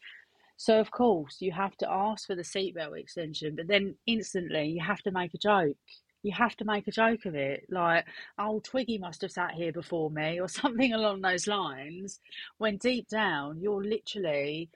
So 0.58 0.82
of 0.82 0.92
course 0.92 1.38
you 1.40 1.54
have 1.54 1.78
to 1.78 1.90
ask 1.90 2.28
for 2.28 2.36
the 2.36 2.42
seatbelt 2.42 3.00
extension, 3.00 3.56
but 3.56 3.70
then 3.70 3.96
instantly 4.06 4.66
you 4.66 4.82
have 4.82 5.02
to 5.04 5.12
make 5.12 5.34
a 5.34 5.38
joke. 5.38 5.78
You 6.24 6.34
have 6.34 6.58
to 6.58 6.66
make 6.66 6.90
a 6.90 6.92
joke 6.92 7.24
of 7.24 7.36
it, 7.36 7.68
like, 7.70 8.06
oh, 8.38 8.60
Twiggy 8.60 8.98
must 8.98 9.22
have 9.22 9.32
sat 9.32 9.54
here 9.54 9.72
before 9.72 10.12
me, 10.12 10.42
or 10.42 10.50
something 10.62 10.92
along 10.92 11.22
those 11.22 11.48
lines, 11.48 12.20
when 12.58 12.76
deep 12.76 13.08
down 13.08 13.62
you're 13.62 13.84
literally 13.84 14.70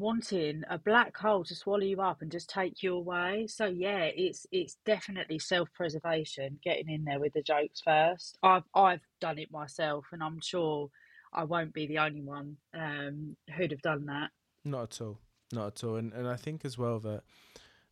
wanting 0.00 0.64
a 0.68 0.78
black 0.78 1.16
hole 1.16 1.44
to 1.44 1.54
swallow 1.54 1.84
you 1.84 2.00
up 2.00 2.22
and 2.22 2.32
just 2.32 2.48
take 2.48 2.82
you 2.82 2.96
away. 2.96 3.46
So 3.46 3.66
yeah, 3.66 4.04
it's 4.04 4.46
it's 4.50 4.78
definitely 4.84 5.38
self-preservation, 5.38 6.58
getting 6.64 6.88
in 6.88 7.04
there 7.04 7.20
with 7.20 7.34
the 7.34 7.42
jokes 7.42 7.82
first. 7.82 8.38
I've 8.42 8.64
I've 8.74 9.06
done 9.20 9.38
it 9.38 9.52
myself, 9.52 10.06
and 10.12 10.22
I'm 10.22 10.40
sure 10.40 10.88
I 11.32 11.44
won't 11.44 11.74
be 11.74 11.86
the 11.86 11.98
only 11.98 12.22
one 12.22 12.56
um, 12.74 13.36
who'd 13.56 13.70
have 13.70 13.82
done 13.82 14.06
that. 14.06 14.30
Not 14.64 14.82
at 14.82 15.00
all. 15.00 15.18
Not 15.52 15.66
at 15.66 15.84
all. 15.84 15.96
And 15.96 16.12
and 16.12 16.26
I 16.26 16.36
think 16.36 16.64
as 16.64 16.76
well 16.78 16.98
that 17.00 17.22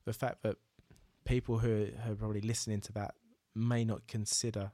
the 0.05 0.13
fact 0.13 0.43
that 0.43 0.57
people 1.25 1.59
who 1.59 1.83
are, 1.83 2.01
who 2.03 2.13
are 2.13 2.17
probably 2.17 2.41
listening 2.41 2.81
to 2.81 2.93
that 2.95 3.15
may 3.55 3.85
not 3.85 4.07
consider 4.07 4.73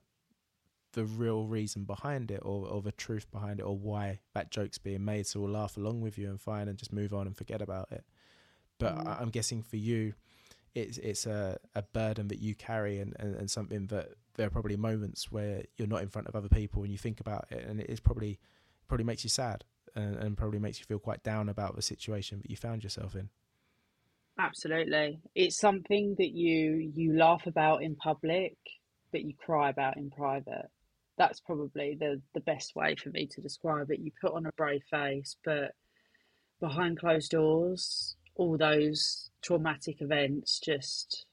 the 0.95 1.05
real 1.05 1.45
reason 1.47 1.85
behind 1.85 2.31
it 2.31 2.41
or, 2.43 2.67
or 2.67 2.83
the 2.83 2.93
truth 2.93 3.31
behind 3.31 3.61
it 3.61 3.65
or 3.65 3.77
why 3.77 4.21
that 4.35 4.51
joke's 4.51 4.79
being 4.79 5.05
made. 5.05 5.27
So 5.27 5.41
we'll 5.41 5.51
laugh 5.53 5.77
along 5.77 6.01
with 6.01 6.19
you 6.19 6.29
and 6.31 6.41
fine 6.41 6.69
and 6.69 6.79
just 6.79 6.93
move 6.93 7.13
on 7.15 7.27
and 7.27 7.37
forget 7.37 7.63
about 7.63 7.93
it. 7.93 8.05
But 8.79 8.95
Mm. 8.95 9.07
I- 9.07 9.19
I'm 9.21 9.31
guessing 9.31 9.63
for 9.63 9.77
you, 9.77 10.15
it's 10.75 10.99
it's 10.99 11.27
a, 11.27 11.59
a 11.75 11.83
burden 11.83 12.29
that 12.29 12.41
you 12.41 12.55
carry 12.55 12.99
and, 12.99 13.15
and, 13.21 13.37
and 13.37 13.51
something 13.51 13.87
that 13.89 14.11
there 14.35 14.47
are 14.47 14.51
probably 14.51 14.77
moments 14.77 15.31
where 15.31 15.65
you're 15.77 15.89
not 15.89 16.03
in 16.03 16.09
front 16.09 16.27
of 16.29 16.35
other 16.35 16.49
people 16.49 16.83
and 16.83 16.91
you 16.91 16.99
think 16.99 17.21
about 17.21 17.47
it 17.51 17.65
and 17.65 17.81
it 17.81 17.89
is 17.89 18.01
probably 18.01 18.41
probably 18.89 19.05
makes 19.05 19.23
you 19.25 19.31
sad 19.31 19.65
and, 19.95 20.17
and 20.17 20.37
probably 20.37 20.59
makes 20.59 20.81
you 20.81 20.85
feel 20.87 20.99
quite 20.99 21.23
down 21.23 21.49
about 21.49 21.77
the 21.77 21.83
situation 21.83 22.41
that 22.41 22.51
you 22.51 22.57
found 22.57 22.83
yourself 22.83 23.15
in. 23.15 23.29
Absolutely. 24.39 25.21
It's 25.35 25.57
something 25.59 26.17
that 26.19 26.31
you 26.33 26.93
you 26.95 27.15
laugh 27.17 27.47
about 27.47 27.83
in 27.83 27.95
public, 27.97 28.57
but 29.13 29.23
you 29.23 29.35
cry 29.35 29.71
about 29.71 29.97
in 29.97 30.11
private. 30.11 30.71
That's 31.17 31.41
probably 31.41 31.97
the 31.99 32.21
the 32.35 32.41
best 32.41 32.75
way 32.75 32.97
for 32.97 33.11
me 33.11 33.27
to 33.29 33.41
describe 33.41 33.91
it. 33.91 34.01
You 34.01 34.11
put 34.21 34.35
on 34.35 34.47
a 34.47 34.53
brave 34.57 34.83
face, 34.91 35.37
but 35.45 35.73
behind 36.61 36.99
closed 36.99 37.31
doors, 37.31 38.17
all 38.37 38.57
those 38.57 39.31
traumatic 39.43 40.01
events 40.01 40.61
just 40.61 41.27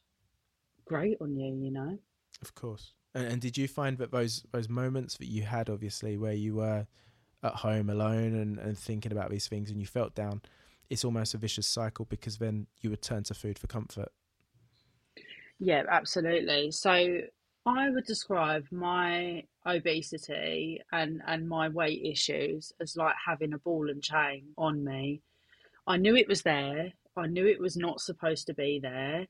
grate 0.86 1.18
on 1.22 1.36
you, 1.36 1.56
you 1.56 1.72
know? 1.72 1.98
Of 2.42 2.54
course. 2.54 2.94
And, 3.16 3.26
and 3.26 3.42
did 3.42 3.58
you 3.58 3.68
find 3.68 3.98
that 3.98 4.12
those 4.12 4.46
those 4.52 4.70
moments 4.70 5.18
that 5.18 5.28
you 5.28 5.44
had, 5.44 5.70
obviously, 5.70 6.18
where 6.18 6.34
you 6.34 6.56
were 6.56 6.88
at 7.44 7.54
home 7.56 7.90
alone 7.90 8.36
and, 8.36 8.60
and 8.60 8.78
thinking 8.78 9.12
about 9.12 9.32
these 9.32 9.48
things 9.48 9.72
and 9.72 9.80
you 9.80 9.88
felt 9.88 10.14
down, 10.14 10.42
it's 10.90 11.04
almost 11.04 11.34
a 11.34 11.38
vicious 11.38 11.66
cycle 11.66 12.06
because 12.06 12.38
then 12.38 12.68
you 12.82 12.90
would 12.90 13.02
turn 13.02 13.24
to 13.24 13.34
food 13.34 13.58
for 13.58 13.68
comfort. 13.68 14.10
Yeah, 15.60 15.84
absolutely. 15.90 16.72
So 16.72 17.22
I 17.66 17.90
would 17.90 18.06
describe 18.06 18.66
my 18.72 19.44
obesity 19.66 20.82
and 20.92 21.22
and 21.28 21.48
my 21.48 21.70
weight 21.70 22.02
issues 22.04 22.74
as 22.82 22.98
like 22.98 23.16
having 23.28 23.54
a 23.54 23.60
ball 23.60 23.90
and 23.90 24.02
chain 24.02 24.54
on 24.58 24.84
me. 24.84 25.22
I 25.86 25.98
knew 25.98 26.16
it 26.16 26.28
was 26.28 26.42
there. 26.42 26.94
I 27.16 27.28
knew 27.28 27.46
it 27.46 27.60
was 27.60 27.78
not 27.78 28.02
supposed 28.02 28.48
to 28.48 28.54
be 28.54 28.80
there. 28.80 29.28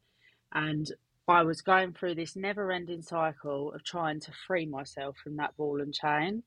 And 0.54 0.90
I 1.28 1.44
was 1.44 1.62
going 1.62 1.94
through 1.94 2.16
this 2.16 2.36
never 2.36 2.72
ending 2.72 3.02
cycle 3.02 3.74
of 3.74 3.84
trying 3.84 4.20
to 4.22 4.32
free 4.48 4.66
myself 4.66 5.18
from 5.18 5.38
that 5.38 5.56
ball 5.58 5.82
and 5.82 5.94
chain. 5.94 6.44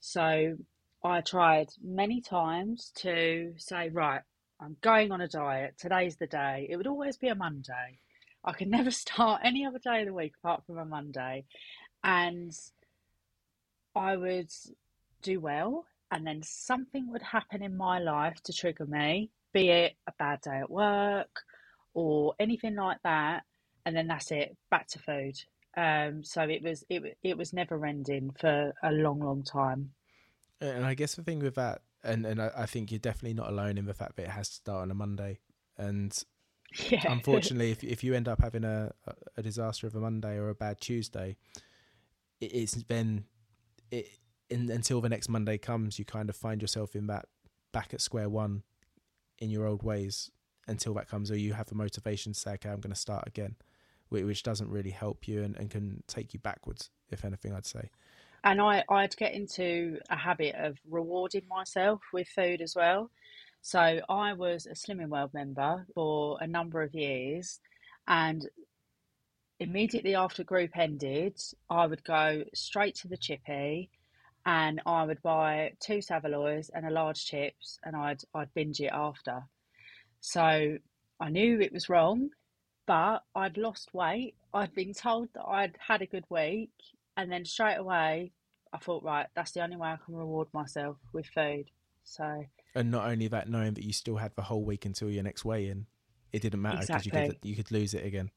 So 0.00 0.56
I 1.04 1.20
tried 1.20 1.68
many 1.82 2.20
times 2.20 2.92
to 2.96 3.54
say, 3.56 3.88
right, 3.90 4.22
I'm 4.60 4.76
going 4.80 5.12
on 5.12 5.20
a 5.20 5.28
diet. 5.28 5.74
Today's 5.78 6.16
the 6.16 6.26
day. 6.26 6.66
It 6.68 6.76
would 6.76 6.86
always 6.86 7.16
be 7.16 7.28
a 7.28 7.34
Monday. 7.34 8.00
I 8.44 8.52
could 8.52 8.68
never 8.68 8.90
start 9.04 9.42
any 9.44 9.66
other 9.66 9.78
day 9.78 10.00
of 10.00 10.06
the 10.06 10.14
week 10.14 10.34
apart 10.42 10.64
from 10.66 10.78
a 10.78 10.84
Monday. 10.84 11.44
And 12.04 12.52
I 13.94 14.16
would 14.16 14.50
do 15.22 15.40
well, 15.40 15.86
and 16.10 16.26
then 16.26 16.42
something 16.42 17.10
would 17.10 17.22
happen 17.22 17.62
in 17.62 17.76
my 17.76 17.98
life 17.98 18.40
to 18.44 18.52
trigger 18.52 18.86
me, 18.86 19.30
be 19.52 19.70
it 19.70 19.94
a 20.06 20.12
bad 20.18 20.40
day 20.42 20.58
at 20.58 20.70
work 20.70 21.40
or 21.94 22.34
anything 22.38 22.76
like 22.76 22.98
that, 23.02 23.42
and 23.84 23.96
then 23.96 24.06
that's 24.06 24.30
it, 24.30 24.56
back 24.70 24.86
to 24.88 24.98
food. 24.98 25.34
Um, 25.76 26.24
so 26.24 26.42
it 26.42 26.62
was 26.62 26.84
it 26.88 27.16
it 27.22 27.36
was 27.36 27.52
never 27.52 27.84
ending 27.84 28.30
for 28.38 28.72
a 28.82 28.92
long, 28.92 29.20
long 29.20 29.42
time. 29.42 29.90
And 30.60 30.84
I 30.84 30.94
guess 30.94 31.14
the 31.14 31.22
thing 31.22 31.38
with 31.38 31.54
that, 31.54 31.82
and, 32.02 32.26
and 32.26 32.42
I, 32.42 32.50
I 32.56 32.66
think 32.66 32.90
you're 32.90 32.98
definitely 32.98 33.34
not 33.34 33.48
alone 33.48 33.78
in 33.78 33.86
the 33.86 33.94
fact 33.94 34.16
that 34.16 34.24
it 34.24 34.30
has 34.30 34.48
to 34.48 34.54
start 34.56 34.82
on 34.82 34.90
a 34.90 34.94
Monday. 34.94 35.38
And 35.76 36.12
Yeah. 36.90 37.10
unfortunately, 37.10 37.70
if 37.70 37.82
if 37.82 38.04
you 38.04 38.14
end 38.14 38.28
up 38.28 38.40
having 38.42 38.64
a 38.64 38.92
a 39.36 39.42
disaster 39.42 39.86
of 39.86 39.94
a 39.94 40.00
Monday 40.00 40.36
or 40.36 40.50
a 40.50 40.54
bad 40.54 40.80
Tuesday, 40.80 41.36
it, 42.40 42.52
it's 42.52 42.74
then 42.84 43.24
it 43.90 44.18
in, 44.50 44.70
until 44.70 45.00
the 45.00 45.08
next 45.08 45.28
Monday 45.28 45.58
comes, 45.58 45.98
you 45.98 46.04
kind 46.04 46.28
of 46.28 46.36
find 46.36 46.60
yourself 46.60 46.94
in 46.94 47.06
that 47.06 47.26
back 47.72 47.92
at 47.94 48.00
square 48.00 48.28
one 48.28 48.62
in 49.38 49.50
your 49.50 49.66
old 49.66 49.82
ways, 49.82 50.30
until 50.66 50.94
that 50.94 51.08
comes, 51.08 51.30
or 51.30 51.36
you 51.36 51.52
have 51.54 51.66
the 51.66 51.74
motivation 51.74 52.32
to 52.32 52.38
say, 52.38 52.52
okay, 52.52 52.68
I'm 52.68 52.80
going 52.80 52.92
to 52.92 53.00
start 53.00 53.26
again, 53.26 53.56
which 54.10 54.42
doesn't 54.42 54.70
really 54.70 54.90
help 54.90 55.28
you 55.28 55.42
and, 55.42 55.56
and 55.56 55.70
can 55.70 56.02
take 56.06 56.34
you 56.34 56.40
backwards, 56.40 56.90
if 57.10 57.24
anything, 57.24 57.52
I'd 57.54 57.66
say. 57.66 57.90
And 58.44 58.60
I, 58.60 58.84
I'd 58.88 59.16
get 59.16 59.32
into 59.32 59.98
a 60.10 60.16
habit 60.16 60.54
of 60.56 60.78
rewarding 60.88 61.42
myself 61.48 62.00
with 62.12 62.28
food 62.28 62.60
as 62.60 62.76
well. 62.76 63.10
So 63.62 64.00
I 64.08 64.32
was 64.32 64.66
a 64.66 64.74
Slimming 64.74 65.08
World 65.08 65.34
member 65.34 65.86
for 65.94 66.38
a 66.40 66.46
number 66.46 66.82
of 66.82 66.94
years, 66.94 67.60
and 68.06 68.48
immediately 69.60 70.14
after 70.14 70.44
group 70.44 70.76
ended, 70.76 71.38
I 71.68 71.86
would 71.86 72.04
go 72.04 72.44
straight 72.54 72.94
to 72.96 73.08
the 73.08 73.16
chippy 73.16 73.90
and 74.46 74.80
I 74.86 75.04
would 75.04 75.20
buy 75.22 75.72
two 75.80 76.00
Saveloys 76.00 76.70
and 76.70 76.86
a 76.86 76.90
large 76.90 77.26
chips 77.26 77.78
and 77.84 77.96
I'd 77.96 78.22
I'd 78.34 78.54
binge 78.54 78.80
it 78.80 78.92
after. 78.92 79.42
So 80.20 80.78
I 81.20 81.30
knew 81.30 81.60
it 81.60 81.72
was 81.72 81.88
wrong, 81.88 82.30
but 82.86 83.24
I'd 83.34 83.58
lost 83.58 83.92
weight. 83.92 84.36
I'd 84.54 84.74
been 84.74 84.94
told 84.94 85.28
that 85.34 85.44
I'd 85.44 85.76
had 85.78 86.02
a 86.02 86.06
good 86.06 86.24
week 86.30 86.70
and 87.16 87.30
then 87.30 87.44
straight 87.44 87.76
away 87.76 88.32
I 88.72 88.78
thought, 88.78 89.02
right, 89.02 89.26
that's 89.34 89.52
the 89.52 89.62
only 89.62 89.76
way 89.76 89.88
I 89.88 89.98
can 90.04 90.14
reward 90.14 90.48
myself 90.52 90.96
with 91.12 91.26
food. 91.26 91.70
So 92.08 92.44
And 92.74 92.90
not 92.90 93.08
only 93.08 93.28
that, 93.28 93.48
knowing 93.48 93.74
that 93.74 93.84
you 93.84 93.92
still 93.92 94.16
had 94.16 94.34
the 94.34 94.42
whole 94.42 94.64
week 94.64 94.86
until 94.86 95.10
your 95.10 95.22
next 95.22 95.44
weigh 95.44 95.68
in, 95.68 95.86
it 96.32 96.42
didn't 96.42 96.62
matter 96.62 96.78
because 96.80 97.02
exactly. 97.06 97.22
you 97.22 97.28
could 97.28 97.38
you 97.42 97.56
could 97.56 97.70
lose 97.70 97.94
it 97.94 98.04
again. 98.04 98.30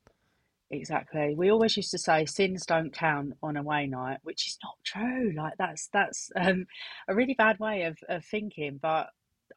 Exactly. 0.70 1.36
We 1.36 1.52
always 1.52 1.76
used 1.76 1.92
to 1.92 1.98
say 1.98 2.26
sins 2.26 2.66
don't 2.66 2.94
count 2.94 3.34
on 3.44 3.58
a 3.58 3.64
weigh 3.64 3.88
night, 3.88 4.20
which 4.24 4.48
is 4.48 4.58
not 4.64 4.76
true. 4.86 5.34
Like 5.36 5.54
that's 5.58 5.90
that's 5.92 6.32
um, 6.36 6.66
a 7.10 7.16
really 7.16 7.34
bad 7.34 7.60
way 7.60 7.84
of, 7.84 7.98
of 8.08 8.24
thinking. 8.24 8.80
But 8.82 9.08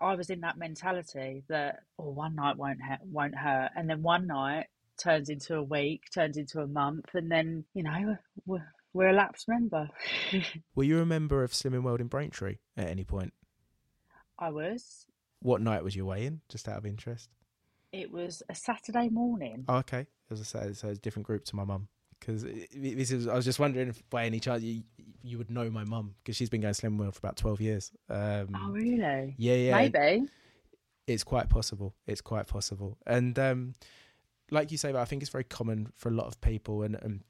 I 0.00 0.16
was 0.16 0.30
in 0.30 0.40
that 0.40 0.59
mentality 0.59 1.44
that 1.49 1.80
oh, 1.99 2.11
one 2.11 2.35
night 2.35 2.56
won't 2.56 2.80
ha- 2.83 2.99
won't 3.02 3.37
hurt, 3.37 3.71
and 3.76 3.88
then 3.88 4.02
one 4.02 4.26
night 4.26 4.66
turns 4.97 5.28
into 5.28 5.56
a 5.56 5.62
week, 5.62 6.02
turns 6.12 6.37
into 6.37 6.61
a 6.61 6.66
month, 6.66 7.14
and 7.14 7.30
then 7.30 7.64
you 7.75 7.85
know 7.85 8.16
we're, 8.47 8.66
we're 8.92 9.11
a 9.11 9.14
lapsed 9.14 9.49
member. 9.49 9.88
Were 10.75 10.85
you 10.85 11.00
a 11.00 11.06
member 11.06 11.44
of 11.44 11.52
Slimming 11.52 11.85
World 11.85 12.00
in 12.00 12.09
Braintree 12.09 12.56
at 12.76 12.88
any 12.88 13.04
point? 13.04 13.33
I 14.38 14.50
was. 14.50 15.07
What 15.41 15.61
night 15.61 15.85
was 15.85 15.95
your 15.95 16.07
weigh 16.07 16.26
in? 16.26 16.41
Just 16.49 16.69
out 16.69 16.79
of 16.79 16.87
interest. 16.87 17.31
It 17.93 18.11
was 18.11 18.43
a 18.49 18.55
Saturday 18.55 19.09
morning. 19.09 19.64
Oh, 19.69 19.76
okay. 19.76 20.07
As 20.31 20.41
I 20.41 20.45
said, 20.45 20.76
so 20.76 20.88
it's 20.88 20.99
a 20.99 21.03
different 21.03 21.26
group 21.26 21.45
to 21.47 21.57
my 21.57 21.64
mum. 21.64 21.88
Because 22.19 22.43
this 22.43 23.11
is, 23.11 23.29
I 23.29 23.35
was 23.35 23.45
just 23.45 23.59
wondering 23.59 23.88
if 23.88 24.03
by 24.09 24.25
any 24.25 24.41
chance 24.41 24.62
you, 24.62 24.83
you 25.23 25.37
would 25.37 25.50
know 25.50 25.69
my 25.69 25.85
mum 25.85 26.14
because 26.23 26.37
she's 26.37 26.49
been 26.49 26.62
going 26.62 26.73
Slim 26.73 26.97
World 26.97 27.14
for 27.14 27.19
about 27.19 27.37
twelve 27.37 27.61
years. 27.61 27.93
Um, 28.09 28.49
oh 28.57 28.71
really? 28.71 29.35
Yeah, 29.37 29.55
yeah. 29.55 29.76
Maybe. 29.76 30.26
It's 31.07 31.23
quite 31.23 31.50
possible. 31.50 31.95
It's 32.07 32.23
quite 32.23 32.47
possible. 32.47 32.97
And 33.07 33.38
um, 33.38 33.75
like 34.50 34.73
you 34.73 34.79
say, 34.79 34.93
but 34.93 35.00
I 35.00 35.05
think 35.05 35.23
it's 35.23 35.31
very 35.31 35.45
common 35.45 35.93
for 35.97 36.09
a 36.09 36.12
lot 36.12 36.26
of 36.26 36.41
people. 36.41 36.83
And, 36.83 36.97
and 37.03 37.21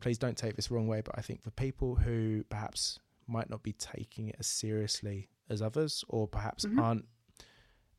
please 0.00 0.18
don't 0.18 0.36
take 0.36 0.54
this 0.56 0.70
wrong 0.70 0.86
way, 0.86 1.00
but 1.00 1.14
I 1.16 1.22
think 1.22 1.42
for 1.42 1.50
people 1.50 1.94
who 1.94 2.44
perhaps 2.50 2.98
might 3.26 3.48
not 3.48 3.62
be 3.62 3.72
taking 3.72 4.28
it 4.28 4.36
as 4.38 4.46
seriously 4.46 5.30
as 5.52 5.62
others, 5.62 6.04
or 6.08 6.26
perhaps 6.26 6.64
Mhm. 6.64 6.78
aren't 6.78 7.08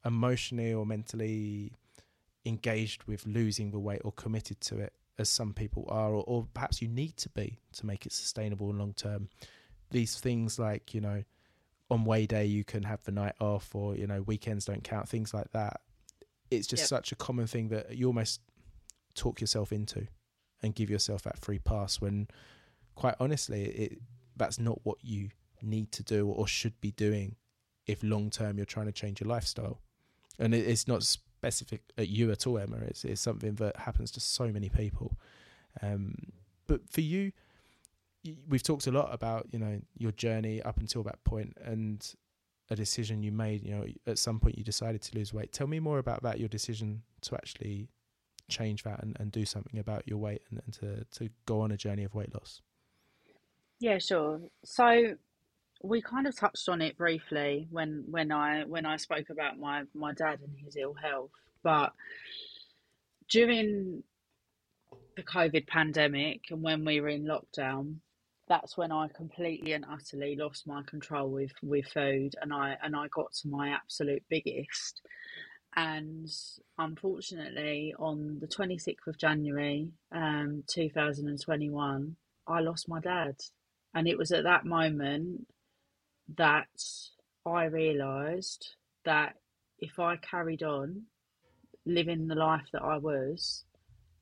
emotionally 0.06 0.74
or 0.74 0.86
mentally 0.86 1.74
engaged 2.46 3.04
with 3.06 3.26
losing 3.26 3.72
the 3.72 3.80
weight 3.80 4.02
or 4.04 4.12
committed 4.12 4.60
to 4.62 4.78
it 4.80 4.94
as 5.18 5.30
some 5.30 5.54
people 5.54 5.86
are, 5.90 6.14
or, 6.14 6.24
or 6.28 6.48
perhaps 6.54 6.82
you 6.82 6.88
need 6.88 7.16
to 7.18 7.30
be 7.30 7.60
to 7.72 7.86
make 7.86 8.06
it 8.06 8.12
sustainable 8.12 8.70
and 8.70 8.80
long 8.80 8.94
term. 8.94 9.30
These 9.92 10.20
things 10.20 10.58
like, 10.60 10.94
you 10.94 11.02
know, 11.02 11.24
on 11.90 12.04
weigh 12.04 12.26
day 12.26 12.46
you 12.46 12.64
can 12.64 12.84
have 12.84 13.04
the 13.04 13.12
night 13.12 13.36
off 13.40 13.74
or, 13.76 13.96
you 13.96 14.08
know, 14.08 14.22
weekends 14.24 14.66
don't 14.66 14.84
count, 14.84 15.08
things 15.08 15.34
like 15.34 15.52
that. 15.52 15.82
It's 16.50 16.68
just 16.68 16.82
Yep. 16.84 16.88
such 16.90 17.12
a 17.12 17.16
common 17.16 17.48
thing 17.48 17.70
that 17.70 17.96
you 17.96 18.08
almost 18.08 18.42
talk 19.16 19.40
yourself 19.40 19.72
into 19.72 20.08
and 20.62 20.74
give 20.74 20.90
yourself 20.90 21.22
that 21.24 21.38
free 21.38 21.60
pass 21.60 22.02
when 22.02 22.28
quite 22.96 23.16
honestly 23.20 23.64
it 23.66 24.02
that's 24.36 24.58
not 24.58 24.80
what 24.84 24.98
you 25.04 25.30
need 25.62 25.92
to 25.92 26.02
do 26.04 26.28
or 26.28 26.48
should 26.48 26.80
be 26.82 26.92
doing 26.92 27.36
if 27.88 28.04
long 28.04 28.30
term 28.30 28.58
you're 28.58 28.66
trying 28.66 28.86
to 28.88 28.92
change 28.92 29.22
your 29.22 29.30
lifestyle. 29.30 29.80
And 30.40 30.54
it, 30.54 30.68
it's 30.68 30.88
not 30.88 31.04
specific 31.04 31.82
at 31.98 32.10
you 32.10 32.32
at 32.32 32.48
all, 32.48 32.58
Emma. 32.58 32.78
It's, 32.78 33.06
it's 33.06 33.22
something 33.22 33.56
that 33.56 33.78
happens 33.78 34.12
to 34.12 34.20
so 34.20 34.48
many 34.48 34.70
people. 34.70 35.18
Um, 35.82 36.16
but 36.68 36.90
for 36.90 37.02
you, 37.02 37.32
we've 38.48 38.64
talked 38.64 38.88
a 38.88 38.92
lot 38.92 39.14
about 39.14 39.48
you 39.52 39.60
know 39.60 39.82
your 39.98 40.12
journey 40.12 40.62
up 40.62 40.78
until 40.78 41.04
that 41.04 41.24
point 41.24 41.58
and 41.64 42.14
a 42.70 42.76
decision 42.76 43.24
you 43.24 43.32
made. 43.32 43.64
You 43.64 43.76
know, 43.76 43.86
at 44.08 44.18
some 44.18 44.40
point 44.40 44.58
you 44.58 44.64
decided 44.64 45.02
to 45.04 45.18
lose 45.18 45.34
weight. 45.34 45.52
Tell 45.52 45.68
me 45.68 45.80
more 45.80 46.00
about 46.00 46.24
that. 46.24 46.40
Your 46.40 46.50
decision 46.50 47.04
to 47.22 47.36
actually 47.36 47.90
change 48.50 48.84
that 48.84 49.02
and, 49.02 49.16
and 49.20 49.32
do 49.32 49.46
something 49.46 49.80
about 49.80 50.08
your 50.08 50.18
weight 50.18 50.42
and, 50.50 50.62
and 50.66 50.74
to 50.76 51.20
to 51.20 51.30
go 51.46 51.62
on 51.62 51.72
a 51.72 51.78
journey 51.78 52.04
of 52.04 52.14
weight 52.16 52.34
loss. 52.34 52.62
Yeah, 53.80 53.98
sure. 53.98 54.40
So 54.64 55.16
we 55.84 56.02
kind 56.02 56.26
of 56.26 56.36
touched 56.36 56.70
on 56.70 56.82
it 56.82 56.98
briefly 56.98 57.68
when 57.70 58.06
when 58.10 58.32
I 58.32 58.64
when 58.64 58.86
I 58.86 58.96
spoke 58.96 59.30
about 59.30 59.60
my 59.60 59.84
my 59.94 60.14
dad 60.14 60.40
and 60.40 60.58
his 60.58 60.78
ill 60.78 60.94
health, 60.94 61.32
but 61.62 61.92
during 63.30 64.04
the 65.16 65.24
COVID 65.24 65.68
pandemic 65.68 66.46
and 66.50 66.64
when 66.64 66.86
we 66.86 67.02
were 67.02 67.10
in 67.10 67.26
lockdown, 67.26 67.98
that's 68.48 68.78
when 68.78 68.92
I 68.92 69.10
completely 69.10 69.74
and 69.74 69.86
utterly 69.90 70.36
lost 70.38 70.66
my 70.66 70.84
control 70.84 71.30
with 71.30 71.52
with 71.62 71.86
food 71.88 72.36
and 72.42 72.54
I 72.54 72.78
and 72.82 72.96
I 72.96 73.08
got 73.10 73.34
to 73.42 73.50
my 73.50 73.70
absolute 73.70 74.24
biggest. 74.30 75.02
And 75.76 76.30
unfortunately, 76.78 77.96
on 77.98 78.38
the 78.40 78.48
26th 78.48 79.08
of 79.08 79.18
January, 79.18 79.90
um, 80.12 80.64
2021, 80.68 82.16
I 82.48 82.60
lost 82.60 82.88
my 82.88 83.00
dad. 83.00 83.38
And 83.96 84.08
it 84.08 84.16
was 84.16 84.32
at 84.32 84.44
that 84.44 84.66
moment 84.66 85.48
that 86.38 86.68
I 87.46 87.66
realised 87.66 88.76
that 89.06 89.36
if 89.80 90.00
I 90.00 90.16
carried 90.18 90.64
on 90.64 91.04
living 91.86 92.28
the 92.28 92.36
life 92.36 92.68
that 92.72 92.82
I 92.82 92.98
was, 92.98 93.66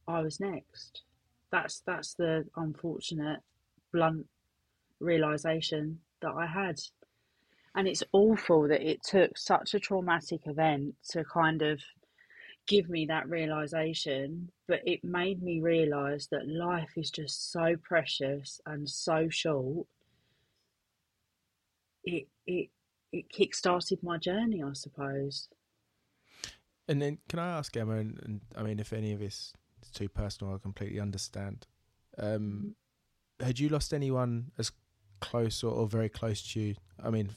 I 0.08 0.22
was 0.22 0.40
next. 0.40 1.04
That's 1.52 1.82
that's 1.86 2.14
the 2.16 2.46
unfortunate, 2.56 3.40
blunt 3.94 4.26
realization 5.00 6.00
that 6.22 6.32
I 6.32 6.48
had. 6.48 6.80
And 7.76 7.88
it's 7.88 8.04
awful 8.12 8.68
that 8.68 8.88
it 8.88 9.04
took 9.04 9.38
such 9.38 9.74
a 9.74 9.80
traumatic 9.80 10.42
event 10.46 10.96
to 11.10 11.24
kind 11.24 11.62
of 11.62 11.82
give 12.68 12.90
me 12.90 13.06
that 13.06 13.30
realization, 13.30 14.50
but 14.68 14.82
it 14.86 15.04
made 15.04 15.42
me 15.42 15.62
realize 15.62 16.28
that 16.32 16.48
life 16.48 16.92
is 16.98 17.10
just 17.12 17.52
so 17.52 17.76
precious 17.82 18.60
and 18.66 18.90
so 18.90 19.30
short. 19.30 19.88
It 22.04 22.28
it 22.48 22.70
it 23.12 23.30
kick-started 23.30 24.02
my 24.04 24.18
journey, 24.18 24.64
I 24.64 24.74
suppose. 24.74 25.50
And 26.88 27.02
then, 27.02 27.20
can 27.30 27.40
I 27.40 27.58
ask 27.58 27.76
Emma? 27.76 27.96
And, 27.98 28.20
and 28.24 28.42
I 28.56 28.64
mean, 28.64 28.80
if 28.80 28.94
any 28.94 29.12
of 29.14 29.20
this 29.20 29.54
is 29.82 29.90
too 29.92 30.10
personal, 30.10 30.54
I 30.56 30.58
completely 30.58 31.00
understand. 31.00 31.68
Um, 32.18 32.76
had 33.40 33.60
you 33.60 33.70
lost 33.70 33.94
anyone 33.94 34.52
as 34.58 34.72
close 35.20 35.64
or, 35.64 35.74
or 35.74 35.88
very 35.88 36.10
close 36.10 36.42
to 36.54 36.60
you? 36.60 36.76
I 37.04 37.10
mean, 37.10 37.32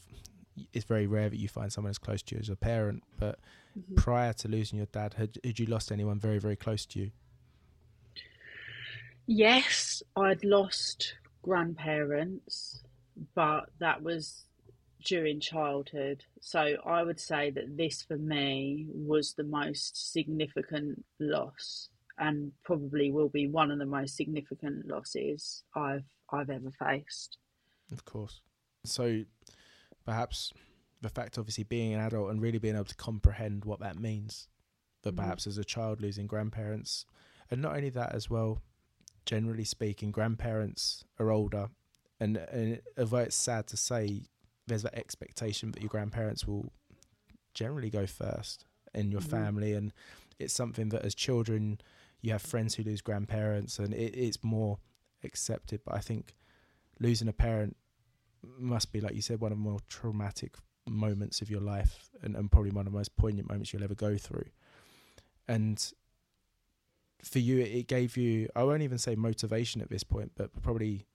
it's 0.73 0.85
very 0.85 1.07
rare 1.07 1.29
that 1.29 1.39
you 1.39 1.49
find 1.49 1.73
someone 1.73 1.91
as 1.91 1.99
close 1.99 2.23
to 2.23 2.37
you 2.37 2.41
as 2.41 2.49
a 2.49 2.57
parent. 2.57 3.03
But 3.19 3.39
Mhm. 3.77 3.97
prior 3.97 4.33
to 4.33 4.49
losing 4.49 4.79
your 4.79 4.87
dad, 4.87 5.15
had 5.15 5.39
had 5.45 5.59
you 5.59 5.67
lost 5.67 5.91
anyone 5.91 6.19
very 6.19 6.39
very 6.39 6.57
close 6.57 6.87
to 6.87 7.01
you? 7.01 7.11
Yes, 9.27 10.03
I'd 10.17 10.45
lost 10.45 11.15
grandparents, 11.43 12.83
but 13.35 13.71
that 13.79 14.03
was 14.03 14.47
during 15.05 15.41
childhood. 15.41 16.25
So 16.41 16.77
I 16.85 17.03
would 17.03 17.21
say 17.21 17.51
that 17.51 17.77
this 17.77 18.03
for 18.03 18.17
me 18.17 18.87
was 18.89 19.35
the 19.35 19.45
most 19.45 20.13
significant 20.13 21.05
loss 21.21 21.89
and 22.19 22.53
probably 22.65 23.11
will 23.11 23.29
be 23.29 23.49
one 23.49 23.71
of 23.71 23.79
the 23.79 23.87
most 23.87 24.17
significant 24.17 24.87
losses 24.87 25.63
I've 25.75 26.05
I've 26.33 26.51
ever 26.51 26.71
faced. 26.79 27.39
Of 27.93 28.05
course. 28.05 28.41
So 28.85 29.25
perhaps 30.05 30.53
the 31.01 31.09
fact, 31.11 31.39
obviously, 31.39 31.65
being 31.65 31.93
an 31.93 32.01
adult 32.01 32.31
and 32.31 32.41
really 32.41 32.59
being 32.59 32.75
able 32.77 32.87
to 32.87 32.95
comprehend 32.97 33.65
what 33.65 33.81
that 33.81 33.99
means, 33.99 34.49
that 35.03 35.13
Mhm. 35.13 35.19
perhaps 35.19 35.47
as 35.47 35.59
a 35.59 35.65
child 35.65 36.01
losing 36.01 36.27
grandparents, 36.27 37.05
and 37.51 37.61
not 37.61 37.77
only 37.77 37.91
that 37.91 38.15
as 38.15 38.31
well, 38.31 38.63
generally 39.27 39.65
speaking, 39.65 40.11
grandparents 40.11 41.05
are 41.19 41.31
older, 41.31 41.69
and, 42.19 42.37
and 42.39 42.81
although 42.97 43.19
it's 43.19 43.37
sad 43.37 43.67
to 43.67 43.77
say, 43.77 44.23
there's 44.67 44.83
that 44.83 44.95
expectation 44.95 45.73
that 45.73 45.81
your 45.83 45.89
grandparents 45.91 46.47
will 46.47 46.73
generally 47.53 47.91
go 47.91 48.07
first 48.07 48.65
in 48.95 49.11
your 49.11 49.21
Mhm. 49.21 49.31
family, 49.31 49.73
and 49.73 49.93
it's 50.39 50.55
something 50.55 50.89
that 50.91 51.03
as 51.05 51.15
children 51.15 51.81
you 52.21 52.33
have 52.33 52.43
friends 52.43 52.75
who 52.75 52.83
lose 52.83 53.01
grandparents, 53.03 53.79
and 53.79 53.93
it, 53.93 54.17
it's 54.17 54.43
more 54.43 54.79
accepted. 55.23 55.81
But 55.85 55.95
I 55.95 56.01
think 56.01 56.35
losing 56.99 57.29
a 57.29 57.33
parent 57.33 57.77
must 58.43 58.93
be, 58.93 59.01
like 59.01 59.15
you 59.15 59.23
said, 59.23 59.41
one 59.41 59.53
of 59.53 59.59
the 59.59 59.63
more 59.65 59.81
traumatic 59.89 60.57
moments 60.87 61.41
of 61.43 61.51
your 61.51 61.61
life, 61.61 62.09
and, 62.23 62.35
and 62.37 62.51
probably 62.51 62.71
one 62.71 62.87
of 62.87 62.93
the 62.93 62.99
most 62.99 63.15
poignant 63.17 63.49
moments 63.49 63.73
you'll 63.73 63.85
ever 63.85 63.95
go 63.95 64.17
through. 64.17 64.47
and 65.47 65.93
for 67.23 67.39
you, 67.39 67.59
it 67.61 67.87
gave 67.87 68.17
you 68.19 68.49
I 68.55 68.65
won't 68.65 68.83
even 68.83 68.99
say 68.99 69.15
motivation 69.15 69.81
at 69.81 69.89
this 69.89 70.05
point, 70.05 70.33
but 70.37 70.51
probably 70.63 71.07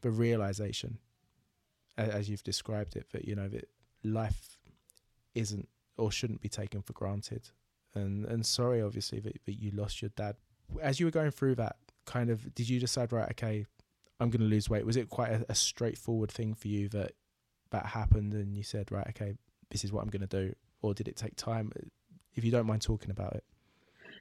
the 0.00 0.10
realization, 0.10 0.98
as 1.96 2.28
you've 2.28 2.44
described 2.44 2.96
it, 2.96 3.06
that 3.12 3.26
you 3.26 3.34
know 3.34 3.48
that 3.48 3.68
life 4.02 4.58
isn't 5.34 5.68
or 5.96 6.10
shouldn't 6.10 6.40
be 6.40 6.48
taken 6.48 6.82
for 6.82 6.92
granted. 6.92 7.50
And 7.94 8.24
and 8.26 8.44
sorry, 8.44 8.82
obviously, 8.82 9.20
that, 9.20 9.40
that 9.46 9.60
you 9.60 9.70
lost 9.72 10.00
your 10.02 10.10
dad. 10.16 10.36
As 10.80 11.00
you 11.00 11.06
were 11.06 11.12
going 11.12 11.32
through 11.32 11.56
that, 11.56 11.76
kind 12.06 12.30
of, 12.30 12.54
did 12.54 12.68
you 12.68 12.78
decide 12.78 13.12
right? 13.12 13.30
Okay, 13.32 13.66
I'm 14.20 14.30
going 14.30 14.40
to 14.40 14.46
lose 14.46 14.70
weight. 14.70 14.86
Was 14.86 14.96
it 14.96 15.08
quite 15.08 15.32
a, 15.32 15.46
a 15.48 15.54
straightforward 15.54 16.30
thing 16.30 16.54
for 16.54 16.68
you 16.68 16.88
that 16.90 17.12
that 17.70 17.86
happened, 17.86 18.34
and 18.34 18.56
you 18.56 18.62
said, 18.62 18.90
right, 18.90 19.06
okay, 19.08 19.34
this 19.70 19.84
is 19.84 19.92
what 19.92 20.02
I'm 20.02 20.10
going 20.10 20.26
to 20.26 20.48
do, 20.48 20.54
or 20.82 20.94
did 20.94 21.08
it 21.08 21.16
take 21.16 21.36
time? 21.36 21.72
If 22.34 22.44
you 22.44 22.50
don't 22.50 22.66
mind 22.66 22.82
talking 22.82 23.10
about 23.10 23.34
it. 23.34 23.44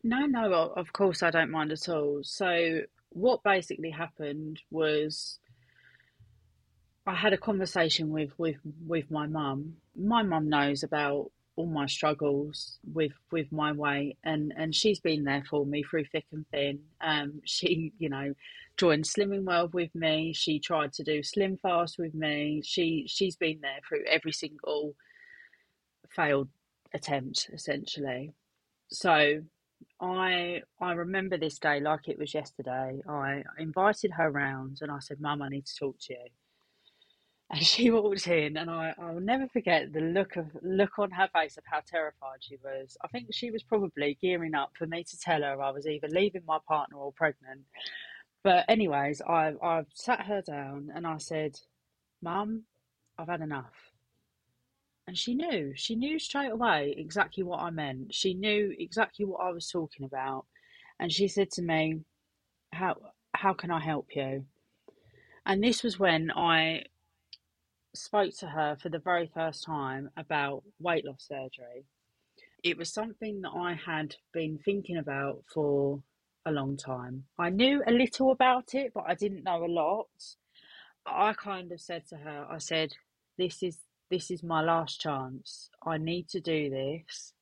No, 0.03 0.25
no, 0.25 0.51
of 0.75 0.93
course 0.93 1.23
I 1.23 1.29
don't 1.29 1.51
mind 1.51 1.71
at 1.71 1.89
all. 1.89 2.19
So 2.23 2.81
what 3.09 3.43
basically 3.43 3.89
happened 3.89 4.61
was 4.71 5.39
I 7.09 7.15
had 7.15 7.33
a 7.33 7.37
conversation 7.37 8.11
with 8.11 8.37
with 8.37 8.57
with 8.85 9.09
my 9.09 9.25
mum. 9.25 9.77
My 9.95 10.21
mum 10.21 10.47
knows 10.47 10.83
about 10.83 11.31
all 11.55 11.65
my 11.65 11.87
struggles 11.87 12.77
with 12.93 13.13
with 13.31 13.51
my 13.51 13.71
weight 13.71 14.17
and 14.23 14.53
and 14.55 14.75
she's 14.75 14.99
been 14.99 15.23
there 15.23 15.43
for 15.49 15.65
me 15.65 15.81
through 15.81 16.05
thick 16.05 16.27
and 16.31 16.45
thin. 16.51 16.81
Um 17.01 17.41
she 17.45 17.93
you 17.97 18.09
know 18.09 18.35
joined 18.77 19.05
slimming 19.05 19.43
world 19.43 19.73
with 19.73 19.93
me. 19.95 20.33
She 20.33 20.59
tried 20.59 20.93
to 20.93 21.03
do 21.03 21.21
SlimFast 21.21 21.97
with 21.97 22.13
me. 22.13 22.61
She 22.63 23.05
she's 23.07 23.35
been 23.35 23.59
there 23.61 23.79
through 23.87 24.05
every 24.07 24.31
single 24.31 24.93
failed 26.11 26.49
attempt 26.93 27.49
essentially. 27.51 28.33
So 28.91 29.41
i 29.99 30.61
i 30.79 30.91
remember 30.91 31.37
this 31.37 31.57
day 31.57 31.79
like 31.79 32.07
it 32.07 32.19
was 32.19 32.35
yesterday. 32.35 33.01
I 33.09 33.43
invited 33.57 34.11
her 34.11 34.29
round 34.29 34.77
and 34.81 34.91
i 34.91 34.99
said 34.99 35.19
mum 35.21 35.41
i 35.41 35.49
need 35.49 35.65
to 35.65 35.75
talk 35.75 35.97
to 36.01 36.13
you 36.13 36.29
and 37.49 37.65
she 37.65 37.89
walked 37.91 38.27
in, 38.27 38.57
and 38.57 38.69
I, 38.69 38.93
I'll 38.99 39.19
never 39.19 39.47
forget 39.47 39.93
the 39.93 40.01
look 40.01 40.35
of 40.35 40.47
look 40.61 40.99
on 40.99 41.11
her 41.11 41.29
face 41.33 41.57
of 41.57 41.63
how 41.65 41.81
terrified 41.85 42.39
she 42.41 42.57
was. 42.63 42.97
I 43.03 43.07
think 43.07 43.27
she 43.31 43.51
was 43.51 43.63
probably 43.63 44.17
gearing 44.21 44.55
up 44.55 44.71
for 44.77 44.87
me 44.87 45.03
to 45.03 45.19
tell 45.19 45.41
her 45.41 45.61
I 45.61 45.71
was 45.71 45.87
either 45.87 46.07
leaving 46.07 46.43
my 46.47 46.59
partner 46.67 46.97
or 46.97 47.11
pregnant. 47.13 47.61
But 48.43 48.65
anyways, 48.69 49.21
I 49.21 49.53
I 49.63 49.83
sat 49.93 50.25
her 50.25 50.41
down 50.41 50.91
and 50.95 51.07
I 51.07 51.17
said, 51.17 51.59
"Mum, 52.21 52.63
I've 53.17 53.27
had 53.29 53.41
enough." 53.41 53.91
And 55.07 55.17
she 55.17 55.33
knew. 55.33 55.73
She 55.75 55.95
knew 55.95 56.19
straight 56.19 56.51
away 56.51 56.93
exactly 56.95 57.43
what 57.43 57.61
I 57.61 57.71
meant. 57.71 58.13
She 58.13 58.35
knew 58.35 58.75
exactly 58.77 59.25
what 59.25 59.41
I 59.41 59.51
was 59.51 59.67
talking 59.67 60.05
about. 60.05 60.45
And 60.99 61.11
she 61.11 61.27
said 61.27 61.49
to 61.53 61.63
me, 61.63 62.01
"How 62.73 62.95
how 63.35 63.53
can 63.53 63.71
I 63.71 63.79
help 63.81 64.15
you?" 64.15 64.45
And 65.45 65.63
this 65.63 65.83
was 65.83 65.99
when 65.99 66.31
I 66.31 66.83
spoke 67.93 68.35
to 68.37 68.47
her 68.47 68.77
for 68.81 68.89
the 68.89 68.99
very 68.99 69.29
first 69.33 69.63
time 69.63 70.09
about 70.17 70.63
weight 70.79 71.05
loss 71.05 71.27
surgery. 71.27 71.85
It 72.63 72.77
was 72.77 72.91
something 72.91 73.41
that 73.41 73.51
I 73.55 73.73
had 73.73 74.15
been 74.33 74.59
thinking 74.63 74.97
about 74.97 75.43
for 75.51 76.03
a 76.45 76.51
long 76.51 76.77
time. 76.77 77.23
I 77.37 77.49
knew 77.49 77.83
a 77.85 77.91
little 77.91 78.31
about 78.31 78.73
it, 78.73 78.91
but 78.93 79.05
I 79.07 79.15
didn't 79.15 79.43
know 79.43 79.63
a 79.63 79.67
lot. 79.67 80.07
I 81.05 81.33
kind 81.33 81.71
of 81.71 81.81
said 81.81 82.05
to 82.07 82.17
her, 82.17 82.45
I 82.49 82.57
said, 82.57 82.93
This 83.37 83.63
is 83.63 83.77
this 84.09 84.31
is 84.31 84.43
my 84.43 84.61
last 84.61 84.99
chance. 84.99 85.69
I 85.85 85.97
need 85.97 86.27
to 86.29 86.39
do 86.39 86.69
this. 86.69 87.33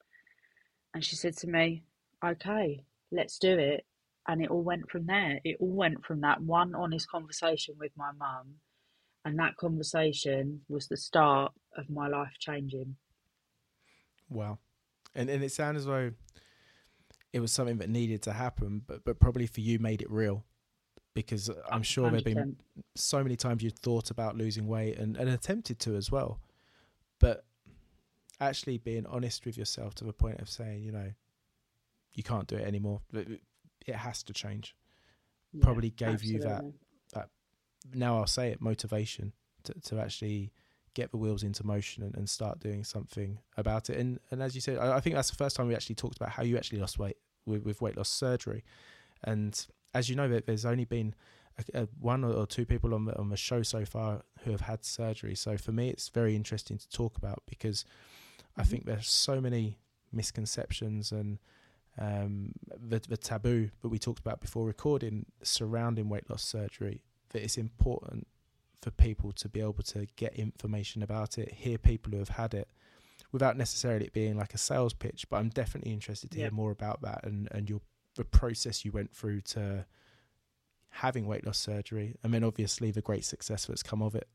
And 0.94 1.04
she 1.04 1.16
said 1.16 1.38
to 1.38 1.48
me, 1.48 1.84
Okay, 2.24 2.84
let's 3.12 3.40
do 3.40 3.58
it. 3.58 3.86
And 4.28 4.44
it 4.44 4.50
all 4.50 4.64
went 4.64 4.90
from 4.92 5.06
there. 5.06 5.40
It 5.44 5.58
all 5.60 5.76
went 5.76 6.06
from 6.06 6.22
that 6.22 6.42
one 6.42 6.76
honest 6.76 7.10
conversation 7.10 7.76
with 7.80 7.92
my 7.96 8.12
mum 8.18 8.56
and 9.28 9.38
that 9.40 9.58
conversation 9.58 10.62
was 10.70 10.88
the 10.88 10.96
start 10.96 11.52
of 11.76 11.90
my 11.90 12.08
life 12.08 12.32
changing. 12.40 12.96
Wow. 14.30 14.58
And 15.14 15.30
and 15.30 15.44
it 15.44 15.52
sounds 15.52 15.80
as 15.80 15.86
though 15.86 16.12
it 17.34 17.42
was 17.42 17.52
something 17.52 17.78
that 17.80 17.90
needed 17.90 18.22
to 18.24 18.32
happen, 18.32 18.82
but 18.88 19.04
but 19.04 19.20
probably 19.20 19.46
for 19.46 19.60
you 19.60 19.80
made 19.80 20.02
it 20.02 20.10
real. 20.10 20.46
Because 21.14 21.50
I'm 21.70 21.84
sure 21.84 22.10
there've 22.10 22.24
been 22.24 22.58
so 22.96 23.22
many 23.24 23.36
times 23.36 23.64
you 23.64 23.72
thought 23.72 24.12
about 24.12 24.38
losing 24.38 24.68
weight 24.68 24.98
and, 25.00 25.18
and 25.18 25.28
attempted 25.30 25.80
to 25.80 25.96
as 25.96 26.12
well. 26.12 26.40
But 27.20 27.44
actually 28.40 28.78
being 28.78 29.08
honest 29.08 29.44
with 29.46 29.58
yourself 29.58 29.96
to 29.96 30.04
the 30.04 30.14
point 30.14 30.40
of 30.40 30.48
saying, 30.48 30.84
you 30.84 30.92
know, 30.92 31.12
you 32.14 32.22
can't 32.22 32.48
do 32.48 32.56
it 32.56 32.68
anymore. 32.68 33.02
It 33.14 33.96
has 33.96 34.22
to 34.24 34.34
change. 34.34 34.76
Yeah, 35.54 35.64
probably 35.64 35.90
gave 35.90 36.10
absolutely. 36.10 36.34
you 36.36 36.48
that 36.48 36.64
now 37.94 38.18
I'll 38.18 38.28
say 38.28 38.50
it 38.50 38.62
motivation 38.62 39.34
to, 39.64 39.74
to 39.74 40.00
actually 40.00 40.52
get 40.94 41.12
the 41.12 41.18
wheels 41.18 41.44
into 41.44 41.66
motion 41.66 42.04
and, 42.04 42.16
and 42.16 42.28
start 42.28 42.60
doing 42.60 42.84
something 42.84 43.38
about 43.56 43.90
it. 43.90 43.98
And 43.98 44.20
and 44.32 44.42
as 44.42 44.56
you 44.56 44.62
said, 44.62 44.78
I, 44.80 44.98
I, 44.98 45.00
think 45.00 45.16
that's 45.16 45.30
the 45.30 45.36
first 45.36 45.56
time 45.56 45.68
we 45.68 45.76
actually 45.76 45.96
talked 45.96 46.18
about 46.18 46.30
how 46.30 46.44
you 46.44 46.58
actually 46.58 46.80
lost 46.80 46.98
weight 46.98 47.18
with, 47.46 47.64
with 47.64 47.82
weight 47.82 47.98
loss 47.98 48.10
surgery. 48.10 48.64
And 49.24 49.66
as 49.94 50.10
you 50.10 50.16
know, 50.16 50.28
there's 50.28 50.66
only 50.66 50.86
been 50.86 51.14
a, 51.58 51.84
a 51.84 51.88
one 52.00 52.24
or 52.24 52.48
two 52.48 52.66
people 52.66 52.94
on 52.94 53.06
the, 53.06 53.18
on 53.18 53.30
the 53.30 53.38
show 53.38 53.62
so 53.64 53.86
far 53.86 54.24
who 54.44 54.52
have 54.52 54.62
had 54.62 54.84
surgery. 54.84 55.36
So 55.36 55.58
for 55.58 55.72
me, 55.72 55.90
it's 55.90 56.10
very 56.10 56.36
interesting 56.36 56.78
to 56.78 56.90
talk 56.90 57.18
about 57.18 57.44
because 57.48 57.86
I 58.58 58.64
think 58.64 58.86
there's 58.86 59.08
so 59.08 59.40
many 59.40 59.78
misconceptions 60.12 61.12
and 61.12 61.38
um, 62.00 62.54
the, 62.76 63.00
the 63.00 63.18
taboo 63.18 63.70
that 63.82 63.90
we 63.90 64.00
talked 64.00 64.20
about 64.20 64.40
before 64.40 64.66
recording 64.66 65.26
surrounding 65.42 66.10
weight 66.10 66.30
loss 66.30 66.44
surgery 66.44 67.02
that 67.30 67.44
it's 67.44 67.58
important 67.58 68.28
for 68.82 68.92
people 68.92 69.32
to 69.34 69.50
be 69.50 69.60
able 69.60 69.84
to 69.84 70.08
get 70.16 70.36
information 70.36 71.02
about 71.04 71.38
it, 71.38 71.52
hear 71.52 71.78
people 71.78 72.12
who 72.12 72.20
have 72.20 72.30
had 72.30 72.54
it, 72.54 72.70
without 73.32 73.58
necessarily 73.58 74.06
it 74.06 74.14
being 74.14 74.38
like 74.38 74.54
a 74.54 74.58
sales 74.58 74.94
pitch. 74.94 75.28
But 75.30 75.38
I'm 75.38 75.50
definitely 75.50 75.94
interested 75.94 76.32
to 76.32 76.38
hear 76.38 76.52
more 76.52 76.72
about 76.72 77.02
that 77.02 77.24
and 77.24 77.48
and 77.52 77.70
your 77.70 77.82
the 78.16 78.26
process 78.26 78.84
you 78.84 78.92
went 78.92 79.16
through 79.16 79.42
to 79.42 79.86
having 80.90 81.28
weight 81.28 81.46
loss 81.46 81.58
surgery, 81.58 82.16
and 82.24 82.34
then 82.34 82.44
obviously 82.44 82.92
the 82.92 83.02
great 83.02 83.24
success 83.26 83.66
that's 83.66 83.84
come 83.84 84.02
of 84.02 84.16
it, 84.16 84.28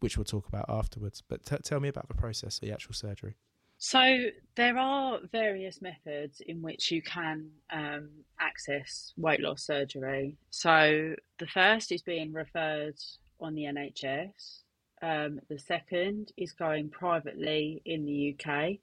which 0.00 0.16
we'll 0.16 0.24
talk 0.24 0.46
about 0.48 0.66
afterwards. 0.68 1.22
But 1.26 1.44
t- 1.46 1.56
tell 1.62 1.80
me 1.80 1.88
about 1.88 2.08
the 2.08 2.14
process 2.14 2.56
of 2.56 2.60
the 2.60 2.72
actual 2.72 2.94
surgery. 2.94 3.36
So 3.82 4.26
there 4.56 4.76
are 4.76 5.20
various 5.32 5.80
methods 5.80 6.42
in 6.46 6.60
which 6.60 6.90
you 6.90 7.00
can 7.00 7.48
um, 7.72 8.10
access 8.38 9.14
weight 9.16 9.40
loss 9.40 9.64
surgery. 9.64 10.36
So 10.50 11.14
the 11.38 11.46
first 11.46 11.90
is 11.90 12.02
being 12.02 12.30
referred 12.34 12.98
on 13.40 13.54
the 13.54 13.62
NHS. 13.62 14.64
Um, 15.00 15.40
the 15.48 15.58
second 15.58 16.30
is 16.36 16.52
going 16.52 16.90
privately 16.90 17.80
in 17.86 18.04
the 18.04 18.36
UK, 18.36 18.80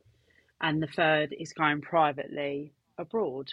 and 0.61 0.81
the 0.81 0.87
third 0.87 1.35
is 1.39 1.53
going 1.53 1.81
privately 1.81 2.73
abroad. 2.97 3.51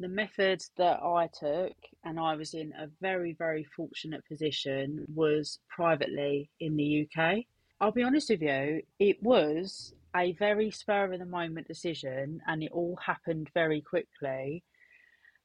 The 0.00 0.08
method 0.08 0.62
that 0.78 1.02
I 1.02 1.28
took, 1.38 1.76
and 2.02 2.18
I 2.18 2.34
was 2.34 2.54
in 2.54 2.72
a 2.78 2.88
very, 3.02 3.34
very 3.34 3.64
fortunate 3.76 4.26
position, 4.26 5.04
was 5.14 5.58
privately 5.68 6.48
in 6.60 6.76
the 6.76 7.06
UK. 7.06 7.44
I'll 7.78 7.92
be 7.92 8.02
honest 8.02 8.30
with 8.30 8.40
you, 8.40 8.80
it 8.98 9.22
was 9.22 9.92
a 10.14 10.32
very 10.32 10.70
spur 10.70 11.12
of 11.12 11.18
the 11.18 11.26
moment 11.26 11.68
decision 11.68 12.40
and 12.46 12.62
it 12.62 12.70
all 12.72 12.98
happened 13.06 13.50
very 13.54 13.80
quickly. 13.80 14.62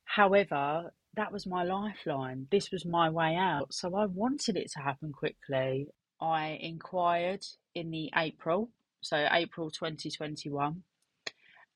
However, 0.06 0.94
that 1.16 1.32
was 1.32 1.46
my 1.46 1.64
lifeline. 1.64 2.48
This 2.52 2.72
was 2.72 2.86
my 2.86 3.10
way 3.10 3.36
out. 3.36 3.74
So 3.74 3.96
I 3.96 4.06
wanted 4.06 4.58
it 4.58 4.72
to 4.72 4.80
happen 4.80 5.12
quickly. 5.12 5.88
I 6.22 6.58
inquired 6.62 7.46
in 7.76 7.92
the 7.92 8.12
April, 8.16 8.70
so 9.02 9.28
April 9.32 9.72
2021. 9.72 10.84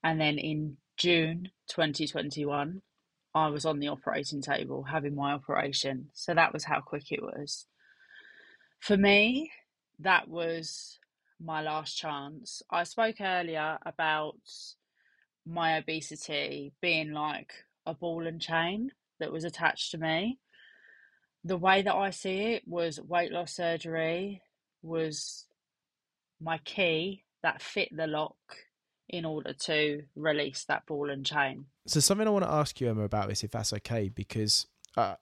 And 0.04 0.22
then 0.22 0.38
in 0.38 0.78
June 0.98 1.50
2021, 1.68 2.82
I 3.34 3.48
was 3.50 3.66
on 3.66 3.80
the 3.80 3.90
operating 3.90 4.42
table 4.42 4.84
having 4.84 5.16
my 5.16 5.34
operation. 5.34 6.10
So 6.14 6.34
that 6.34 6.54
was 6.54 6.64
how 6.64 6.80
quick 6.80 7.12
it 7.12 7.22
was. 7.22 7.66
For 8.80 8.96
me, 8.96 9.52
that 10.00 10.30
was 10.30 11.00
my 11.44 11.62
last 11.62 11.98
chance. 11.98 12.62
I 12.70 12.84
spoke 12.84 13.20
earlier 13.20 13.78
about 13.86 14.38
my 15.46 15.78
obesity 15.78 16.74
being 16.82 17.12
like 17.12 17.52
a 17.86 17.94
ball 17.94 18.26
and 18.26 18.42
chain 18.42 18.92
that 19.20 19.32
was 19.32 19.44
attached 19.44 19.92
to 19.92 19.98
me. 19.98 20.40
The 21.44 21.58
way 21.58 21.82
that 21.84 21.94
I 21.96 22.10
see 22.10 22.54
it 22.54 22.64
was 22.66 23.00
weight 23.00 23.32
loss 23.32 23.54
surgery 23.54 24.42
was 24.82 25.46
my 26.42 26.58
key 26.60 27.24
that 27.44 27.62
fit 27.62 27.90
the 27.96 28.08
lock 28.08 28.36
in 29.08 29.26
order 29.26 29.54
to 29.54 30.02
release 30.16 30.66
that 30.66 30.86
ball 30.88 31.12
and 31.12 31.26
chain. 31.26 31.66
So, 31.86 32.00
something 32.00 32.28
I 32.28 32.32
want 32.32 32.46
to 32.46 32.52
ask 32.52 32.82
you, 32.82 32.90
Emma, 32.90 33.04
about 33.04 33.30
this, 33.30 33.44
if 33.44 33.52
that's 33.52 33.72
okay, 33.74 34.10
because 34.10 34.66
uh, 34.98 35.16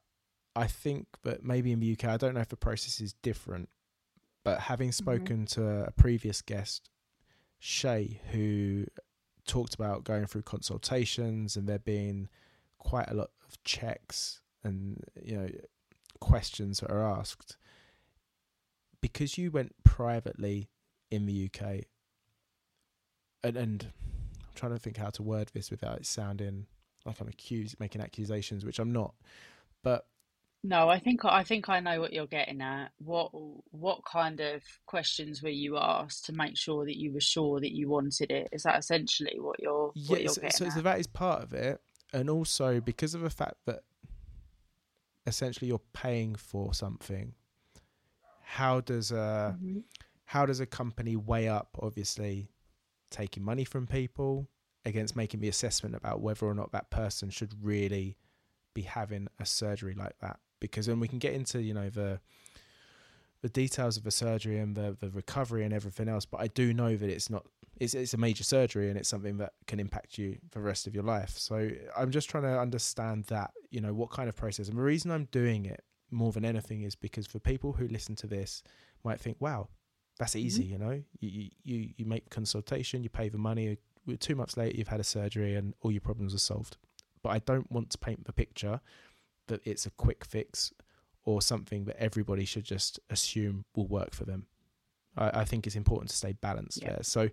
I 0.55 0.67
think 0.67 1.07
that 1.23 1.43
maybe 1.43 1.71
in 1.73 1.81
the 1.81 1.91
UK, 1.91 2.05
I 2.05 2.17
don't 2.17 2.33
know 2.33 2.39
if 2.39 2.47
the 2.47 2.55
process 2.55 3.01
is 3.01 3.13
different, 3.21 3.67
but 4.43 4.59
having 4.61 4.89
mm-hmm. 4.89 5.03
spoken 5.03 5.37
mm-hmm. 5.45 5.61
to 5.61 5.85
a 5.87 5.91
previous 5.91 6.41
guest, 6.41 6.89
Shay, 7.59 8.19
who 8.31 8.85
talked 9.45 9.73
about 9.73 10.03
going 10.03 10.25
through 10.25 10.43
consultations 10.43 11.55
and 11.55 11.67
there 11.67 11.79
being 11.79 12.29
quite 12.79 13.09
a 13.09 13.13
lot 13.13 13.29
of 13.47 13.61
checks 13.63 14.41
and 14.63 15.03
you 15.21 15.35
know 15.35 15.47
questions 16.19 16.79
that 16.79 16.91
are 16.91 17.03
asked 17.03 17.57
because 19.01 19.37
you 19.37 19.51
went 19.51 19.73
privately 19.83 20.69
in 21.11 21.25
the 21.25 21.49
UK 21.49 21.85
and, 23.43 23.57
and 23.57 23.87
I'm 24.39 24.53
trying 24.55 24.71
to 24.71 24.79
think 24.79 24.97
how 24.97 25.09
to 25.11 25.23
word 25.23 25.49
this 25.53 25.69
without 25.69 25.97
it 25.97 26.05
sounding 26.05 26.67
like 27.05 27.19
I'm 27.19 27.27
accused 27.27 27.79
making 27.79 28.01
accusations 28.01 28.63
which 28.63 28.79
I'm 28.79 28.93
not 28.93 29.13
but 29.83 30.05
No, 30.65 30.87
I 30.87 30.97
think 30.99 31.25
I 31.25 31.43
think 31.43 31.67
I 31.67 31.81
know 31.81 31.99
what 31.99 32.13
you're 32.13 32.25
getting 32.25 32.61
at. 32.61 32.91
What 32.97 33.31
what 33.71 34.05
kind 34.05 34.39
of 34.39 34.63
questions 34.85 35.43
were 35.43 35.49
you 35.49 35.77
asked 35.77 36.25
to 36.25 36.33
make 36.33 36.57
sure 36.57 36.85
that 36.85 36.97
you 36.97 37.11
were 37.11 37.19
sure 37.19 37.59
that 37.59 37.73
you 37.73 37.89
wanted 37.89 38.31
it? 38.31 38.47
Is 38.53 38.63
that 38.63 38.79
essentially 38.79 39.39
what 39.39 39.59
you're 39.59 39.93
what 40.05 40.21
you're 40.21 40.35
Yes, 40.35 40.35
getting 40.35 40.49
so, 40.57 40.69
so 40.69 40.81
that 40.81 40.99
is 40.99 41.07
part 41.07 41.43
of 41.43 41.53
it, 41.53 41.79
and 42.13 42.29
also 42.29 42.79
because 42.81 43.13
of 43.13 43.21
the 43.21 43.29
fact 43.29 43.57
that 43.65 43.83
essentially 45.25 45.67
you're 45.67 45.81
paying 45.93 46.35
for 46.35 46.73
something. 46.73 47.33
How 48.41 48.81
does 48.81 49.11
a 49.11 49.57
Mhm. 49.57 49.83
how 50.25 50.45
does 50.45 50.59
a 50.59 50.65
company 50.65 51.15
weigh 51.15 51.47
up 51.47 51.77
obviously 51.81 52.49
taking 53.09 53.43
money 53.43 53.65
from 53.65 53.85
people 53.87 54.49
against 54.85 55.15
making 55.15 55.39
the 55.41 55.47
assessment 55.47 55.95
about 55.95 56.21
whether 56.21 56.45
or 56.45 56.53
not 56.53 56.71
that 56.71 56.89
person 56.89 57.29
should 57.29 57.53
really 57.63 58.17
be 58.73 58.81
having 58.83 59.27
a 59.39 59.45
surgery 59.45 59.93
like 59.93 60.17
that? 60.19 60.39
Because 60.67 60.85
then 60.85 60.99
we 60.99 61.07
can 61.07 61.19
get 61.19 61.33
into 61.33 61.61
you 61.61 61.73
know 61.73 61.89
the 61.89 62.19
the 63.41 63.49
details 63.49 63.97
of 63.97 64.03
the 64.03 64.11
surgery 64.11 64.57
and 64.57 64.75
the 64.75 64.95
the 64.99 65.09
recovery 65.09 65.63
and 65.65 65.73
everything 65.73 66.07
else, 66.07 66.25
but 66.25 66.39
I 66.39 66.47
do 66.47 66.73
know 66.73 66.95
that 66.95 67.09
it's 67.09 67.29
not 67.29 67.45
it's 67.77 67.93
it's 67.93 68.13
a 68.13 68.17
major 68.17 68.43
surgery 68.43 68.89
and 68.89 68.97
it's 68.97 69.09
something 69.09 69.37
that 69.37 69.53
can 69.67 69.79
impact 69.79 70.17
you 70.17 70.37
for 70.49 70.59
the 70.59 70.65
rest 70.65 70.87
of 70.87 70.95
your 70.95 71.03
life. 71.03 71.37
So 71.37 71.69
I'm 71.97 72.09
just 72.09 72.29
trying 72.29 72.43
to 72.43 72.57
understand 72.57 73.25
that, 73.25 73.51
you 73.69 73.81
know, 73.81 73.93
what 73.93 74.11
kind 74.11 74.29
of 74.29 74.35
process. 74.35 74.69
And 74.69 74.77
the 74.77 74.81
reason 74.81 75.11
I'm 75.11 75.27
doing 75.31 75.65
it 75.65 75.83
more 76.09 76.31
than 76.31 76.45
anything 76.45 76.83
is 76.83 76.95
because 76.95 77.27
for 77.27 77.39
people 77.39 77.73
who 77.73 77.87
listen 77.87 78.15
to 78.15 78.27
this 78.27 78.63
might 79.03 79.19
think, 79.19 79.37
wow, 79.41 79.67
that's 80.17 80.31
mm-hmm. 80.31 80.45
easy, 80.45 80.63
you 80.63 80.77
know. 80.77 81.03
You 81.19 81.29
you 81.29 81.49
you, 81.63 81.89
you 81.97 82.05
make 82.05 82.29
consultation, 82.29 83.03
you 83.03 83.09
pay 83.09 83.27
the 83.27 83.37
money, 83.37 83.77
two 84.19 84.35
months 84.35 84.55
later 84.55 84.77
you've 84.77 84.87
had 84.87 85.01
a 85.01 85.03
surgery 85.03 85.55
and 85.55 85.73
all 85.81 85.91
your 85.91 86.01
problems 86.01 86.33
are 86.33 86.39
solved. 86.39 86.77
But 87.21 87.29
I 87.29 87.39
don't 87.39 87.69
want 87.71 87.89
to 87.89 87.97
paint 87.97 88.25
the 88.25 88.33
picture 88.33 88.79
that 89.47 89.61
it's 89.65 89.85
a 89.85 89.91
quick 89.91 90.25
fix 90.25 90.73
or 91.25 91.41
something 91.41 91.85
that 91.85 91.97
everybody 91.97 92.45
should 92.45 92.65
just 92.65 92.99
assume 93.09 93.65
will 93.75 93.87
work 93.87 94.13
for 94.13 94.25
them. 94.25 94.45
I, 95.17 95.41
I 95.41 95.45
think 95.45 95.65
it's 95.67 95.75
important 95.75 96.09
to 96.09 96.15
stay 96.15 96.33
balanced 96.33 96.81
Yeah. 96.81 96.93
there. 96.93 97.03
So, 97.03 97.29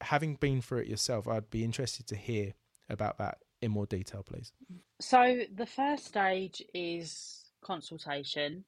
having 0.00 0.34
been 0.34 0.60
through 0.60 0.80
it 0.80 0.88
yourself, 0.88 1.28
I'd 1.28 1.50
be 1.50 1.62
interested 1.64 2.06
to 2.08 2.16
hear 2.16 2.54
about 2.88 3.18
that 3.18 3.38
in 3.60 3.70
more 3.70 3.86
detail, 3.86 4.22
please. 4.22 4.52
So 5.00 5.42
the 5.54 5.66
first 5.66 6.06
stage 6.06 6.62
is 6.74 7.50
consultation. 7.62 8.64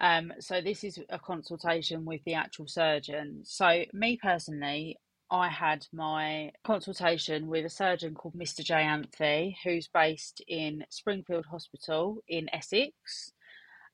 Um, 0.00 0.32
so 0.40 0.60
this 0.60 0.82
is 0.82 0.98
a 1.10 1.18
consultation 1.18 2.04
with 2.04 2.24
the 2.24 2.34
actual 2.34 2.66
surgeon. 2.66 3.42
So 3.44 3.84
me 3.92 4.18
personally, 4.20 4.98
I 5.32 5.48
had 5.48 5.86
my 5.94 6.52
consultation 6.62 7.46
with 7.46 7.64
a 7.64 7.70
surgeon 7.70 8.14
called 8.14 8.34
Mr. 8.34 8.62
Jayanthi, 8.62 9.56
who's 9.64 9.88
based 9.88 10.42
in 10.46 10.84
Springfield 10.90 11.46
Hospital 11.46 12.18
in 12.28 12.50
Essex, 12.52 13.32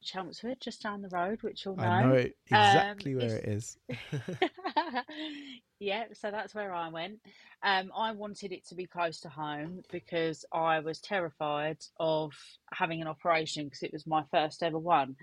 Chelmsford, 0.02 0.60
just 0.60 0.82
down 0.82 1.00
the 1.00 1.08
road, 1.08 1.44
which 1.44 1.64
you'll 1.64 1.76
know. 1.76 1.84
I 1.84 2.02
know 2.04 2.28
exactly 2.46 3.12
Um, 3.12 3.18
where 3.20 3.36
it 3.36 3.44
is. 3.44 3.78
yeah, 5.78 6.06
so 6.12 6.32
that's 6.32 6.56
where 6.56 6.74
I 6.74 6.88
went. 6.88 7.20
Um, 7.62 7.92
I 7.96 8.10
wanted 8.10 8.50
it 8.50 8.66
to 8.68 8.74
be 8.74 8.86
close 8.86 9.20
to 9.20 9.28
home 9.28 9.82
because 9.92 10.44
I 10.52 10.80
was 10.80 11.00
terrified 11.00 11.78
of 12.00 12.32
having 12.72 13.00
an 13.00 13.06
operation 13.06 13.66
because 13.66 13.84
it 13.84 13.92
was 13.92 14.08
my 14.08 14.24
first 14.32 14.64
ever 14.64 14.78
one. 14.78 15.14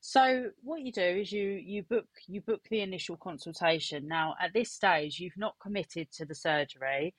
So 0.00 0.50
what 0.62 0.80
you 0.80 0.92
do 0.92 1.02
is 1.02 1.30
you 1.30 1.50
you 1.50 1.82
book 1.82 2.06
you 2.26 2.40
book 2.40 2.62
the 2.70 2.80
initial 2.80 3.16
consultation. 3.16 4.08
Now 4.08 4.34
at 4.40 4.52
this 4.54 4.72
stage 4.72 5.20
you've 5.20 5.36
not 5.36 5.56
committed 5.60 6.10
to 6.12 6.24
the 6.24 6.34
surgery. 6.34 7.14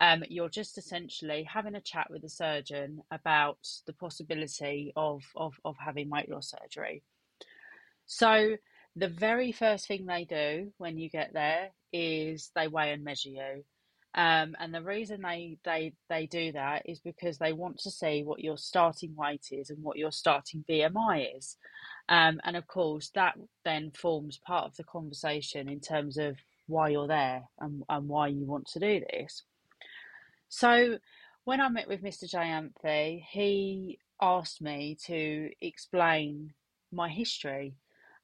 Um, 0.00 0.24
you're 0.28 0.48
just 0.48 0.76
essentially 0.76 1.44
having 1.44 1.76
a 1.76 1.80
chat 1.80 2.08
with 2.10 2.22
the 2.22 2.28
surgeon 2.28 3.02
about 3.12 3.58
the 3.86 3.92
possibility 3.92 4.92
of 4.96 5.22
of 5.36 5.54
of 5.64 5.76
having 5.78 6.10
weight 6.10 6.28
loss 6.28 6.50
surgery. 6.50 7.02
So 8.06 8.56
the 8.96 9.08
very 9.08 9.52
first 9.52 9.86
thing 9.88 10.06
they 10.06 10.24
do 10.24 10.72
when 10.78 10.98
you 10.98 11.08
get 11.10 11.32
there 11.32 11.70
is 11.92 12.50
they 12.54 12.68
weigh 12.68 12.92
and 12.92 13.04
measure 13.04 13.30
you. 13.30 13.64
Um, 14.16 14.54
and 14.60 14.72
the 14.72 14.82
reason 14.82 15.22
they, 15.22 15.58
they 15.64 15.92
they 16.08 16.26
do 16.26 16.52
that 16.52 16.82
is 16.88 17.00
because 17.00 17.38
they 17.38 17.52
want 17.52 17.78
to 17.80 17.90
see 17.90 18.22
what 18.22 18.40
your 18.40 18.56
starting 18.56 19.14
weight 19.16 19.46
is 19.50 19.70
and 19.70 19.82
what 19.82 19.98
your 19.98 20.12
starting 20.12 20.64
BMI 20.70 21.36
is. 21.36 21.56
Um, 22.08 22.40
and 22.44 22.56
of 22.56 22.66
course, 22.66 23.10
that 23.14 23.34
then 23.64 23.90
forms 23.90 24.38
part 24.38 24.66
of 24.66 24.76
the 24.76 24.84
conversation 24.84 25.68
in 25.68 25.80
terms 25.80 26.16
of 26.16 26.36
why 26.66 26.90
you're 26.90 27.08
there 27.08 27.44
and, 27.60 27.82
and 27.88 28.08
why 28.08 28.28
you 28.28 28.44
want 28.46 28.66
to 28.68 28.78
do 28.78 29.02
this. 29.12 29.42
So, 30.48 30.98
when 31.44 31.60
I 31.60 31.68
met 31.68 31.88
with 31.88 32.02
Mr. 32.02 32.30
Jayanthi, 32.32 33.24
he 33.30 33.98
asked 34.20 34.62
me 34.62 34.96
to 35.06 35.50
explain 35.60 36.52
my 36.92 37.08
history 37.08 37.74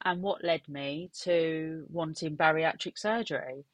and 0.04 0.22
what 0.22 0.44
led 0.44 0.62
me 0.68 1.10
to 1.22 1.84
wanting 1.90 2.36
bariatric 2.36 2.98
surgery. 2.98 3.64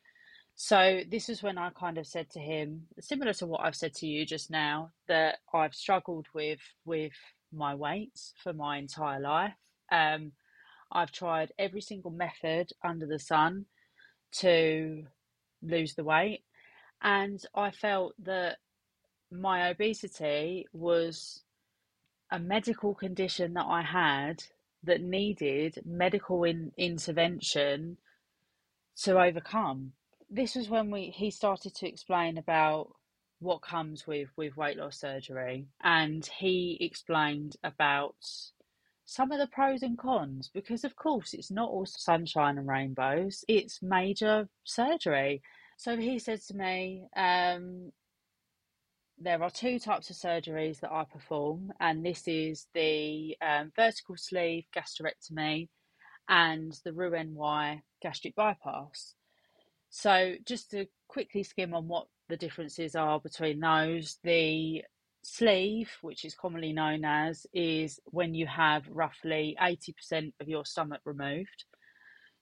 So, 0.58 1.02
this 1.06 1.28
is 1.28 1.42
when 1.42 1.58
I 1.58 1.68
kind 1.68 1.98
of 1.98 2.06
said 2.06 2.30
to 2.30 2.40
him, 2.40 2.86
similar 2.98 3.34
to 3.34 3.46
what 3.46 3.60
I've 3.60 3.76
said 3.76 3.92
to 3.96 4.06
you 4.06 4.24
just 4.24 4.50
now, 4.50 4.90
that 5.06 5.36
I've 5.52 5.74
struggled 5.74 6.28
with 6.32 6.60
with 6.86 7.12
my 7.52 7.74
weight 7.74 8.18
for 8.42 8.54
my 8.54 8.78
entire 8.78 9.20
life. 9.20 9.52
Um, 9.92 10.32
I've 10.90 11.12
tried 11.12 11.52
every 11.58 11.82
single 11.82 12.10
method 12.10 12.70
under 12.82 13.06
the 13.06 13.18
sun 13.18 13.66
to 14.38 15.04
lose 15.62 15.94
the 15.94 16.04
weight, 16.04 16.42
and 17.02 17.38
I 17.54 17.70
felt 17.70 18.14
that 18.24 18.56
my 19.30 19.68
obesity 19.68 20.66
was 20.72 21.42
a 22.30 22.38
medical 22.38 22.94
condition 22.94 23.52
that 23.54 23.66
I 23.66 23.82
had 23.82 24.42
that 24.84 25.02
needed 25.02 25.82
medical 25.84 26.44
in, 26.44 26.72
intervention 26.78 27.98
to 29.02 29.20
overcome. 29.20 29.92
This 30.28 30.54
was 30.54 30.68
when 30.68 30.90
we 30.90 31.10
he 31.10 31.30
started 31.30 31.74
to 31.76 31.88
explain 31.88 32.38
about 32.38 32.88
what 33.38 33.62
comes 33.62 34.06
with 34.06 34.28
with 34.36 34.56
weight 34.56 34.76
loss 34.76 34.98
surgery, 34.98 35.68
and 35.82 36.24
he 36.38 36.78
explained 36.80 37.56
about 37.64 38.16
some 39.04 39.30
of 39.30 39.38
the 39.38 39.46
pros 39.46 39.82
and 39.82 39.96
cons 39.98 40.50
because 40.52 40.82
of 40.82 40.96
course 40.96 41.32
it's 41.32 41.50
not 41.50 41.70
all 41.70 41.86
sunshine 41.86 42.58
and 42.58 42.66
rainbows 42.66 43.44
it's 43.46 43.80
major 43.80 44.48
surgery 44.64 45.40
so 45.76 45.96
he 45.96 46.18
said 46.18 46.40
to 46.40 46.54
me 46.54 47.06
um, 47.16 47.92
there 49.18 49.42
are 49.42 49.50
two 49.50 49.78
types 49.78 50.10
of 50.10 50.16
surgeries 50.16 50.80
that 50.80 50.92
I 50.92 51.04
perform, 51.04 51.72
and 51.80 52.04
this 52.04 52.28
is 52.28 52.66
the 52.74 53.36
um, 53.40 53.72
vertical 53.74 54.16
sleeve 54.16 54.64
gastrectomy 54.76 55.68
and 56.28 56.78
the 56.84 56.92
Roux-en-Y 56.92 57.82
gastric 58.02 58.34
bypass. 58.34 59.14
So, 59.98 60.34
just 60.44 60.72
to 60.72 60.84
quickly 61.08 61.42
skim 61.42 61.72
on 61.72 61.88
what 61.88 62.08
the 62.28 62.36
differences 62.36 62.94
are 62.94 63.18
between 63.18 63.60
those, 63.60 64.18
the 64.22 64.82
sleeve, 65.22 65.90
which 66.02 66.22
is 66.26 66.34
commonly 66.34 66.74
known 66.74 67.06
as, 67.06 67.46
is 67.54 67.98
when 68.04 68.34
you 68.34 68.46
have 68.46 68.84
roughly 68.90 69.56
80% 69.58 70.34
of 70.38 70.48
your 70.48 70.66
stomach 70.66 71.00
removed. 71.06 71.64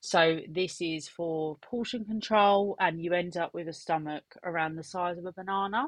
So, 0.01 0.41
this 0.51 0.81
is 0.81 1.07
for 1.09 1.57
portion 1.59 2.05
control, 2.05 2.75
and 2.81 3.01
you 3.01 3.13
end 3.13 3.37
up 3.37 3.55
with 3.55 3.69
a 3.69 3.73
stomach 3.73 4.25
around 4.43 4.75
the 4.75 4.83
size 4.83 5.17
of 5.17 5.25
a 5.25 5.33
banana. 5.33 5.87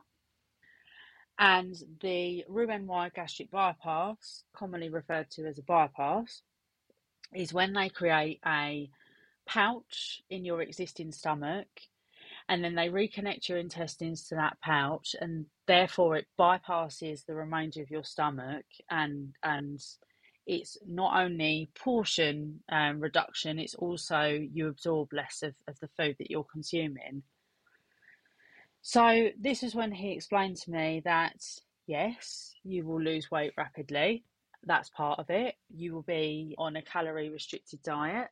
And 1.37 1.75
the 2.01 2.45
Roux-en-Y 2.49 3.11
gastric 3.13 3.51
bypass, 3.51 4.45
commonly 4.55 4.89
referred 4.89 5.33
to 5.33 5.49
as 5.49 5.59
a 5.59 5.65
bypass, 5.65 6.43
is 7.35 7.53
when 7.53 7.73
they 7.73 7.89
create 7.89 8.39
a 8.47 8.89
pouch 9.47 10.23
in 10.31 10.45
your 10.45 10.63
existing 10.63 11.13
stomach 11.13 11.69
and 12.49 12.63
then 12.63 12.75
they 12.75 12.89
reconnect 12.89 13.49
your 13.49 13.59
intestines 13.59 14.29
to 14.29 14.35
that 14.35 14.57
pouch 14.63 15.17
and 15.21 15.47
therefore 15.67 16.17
it 16.17 16.27
bypasses 16.39 17.25
the 17.25 17.35
remainder 17.35 17.83
of 17.83 17.91
your 17.91 18.05
stomach 18.05 18.65
and 18.91 19.35
and 19.43 19.81
it's 20.47 20.79
not 20.87 21.21
only 21.21 21.69
portion 21.75 22.61
um, 22.71 23.01
reduction 23.01 23.59
it's 23.59 23.75
also 23.75 24.47
you 24.53 24.69
absorb 24.69 25.13
less 25.13 25.43
of, 25.43 25.55
of 25.67 25.79
the 25.81 25.89
food 25.97 26.15
that 26.19 26.31
you're 26.31 26.45
consuming 26.45 27.23
so 28.83 29.31
this 29.41 29.65
is 29.65 29.75
when 29.75 29.91
he 29.91 30.13
explained 30.13 30.57
to 30.59 30.71
me 30.71 31.03
that 31.05 31.43
yes, 31.87 32.55
you 32.65 32.85
will 32.85 33.01
lose 33.01 33.31
weight 33.31 33.53
rapidly. 33.57 34.25
That's 34.65 34.91
part 34.91 35.19
of 35.19 35.31
it. 35.31 35.55
You 35.75 35.95
will 35.95 36.03
be 36.03 36.55
on 36.59 36.77
a 36.77 36.83
calorie 36.83 37.31
restricted 37.31 37.83
diet. 37.83 38.29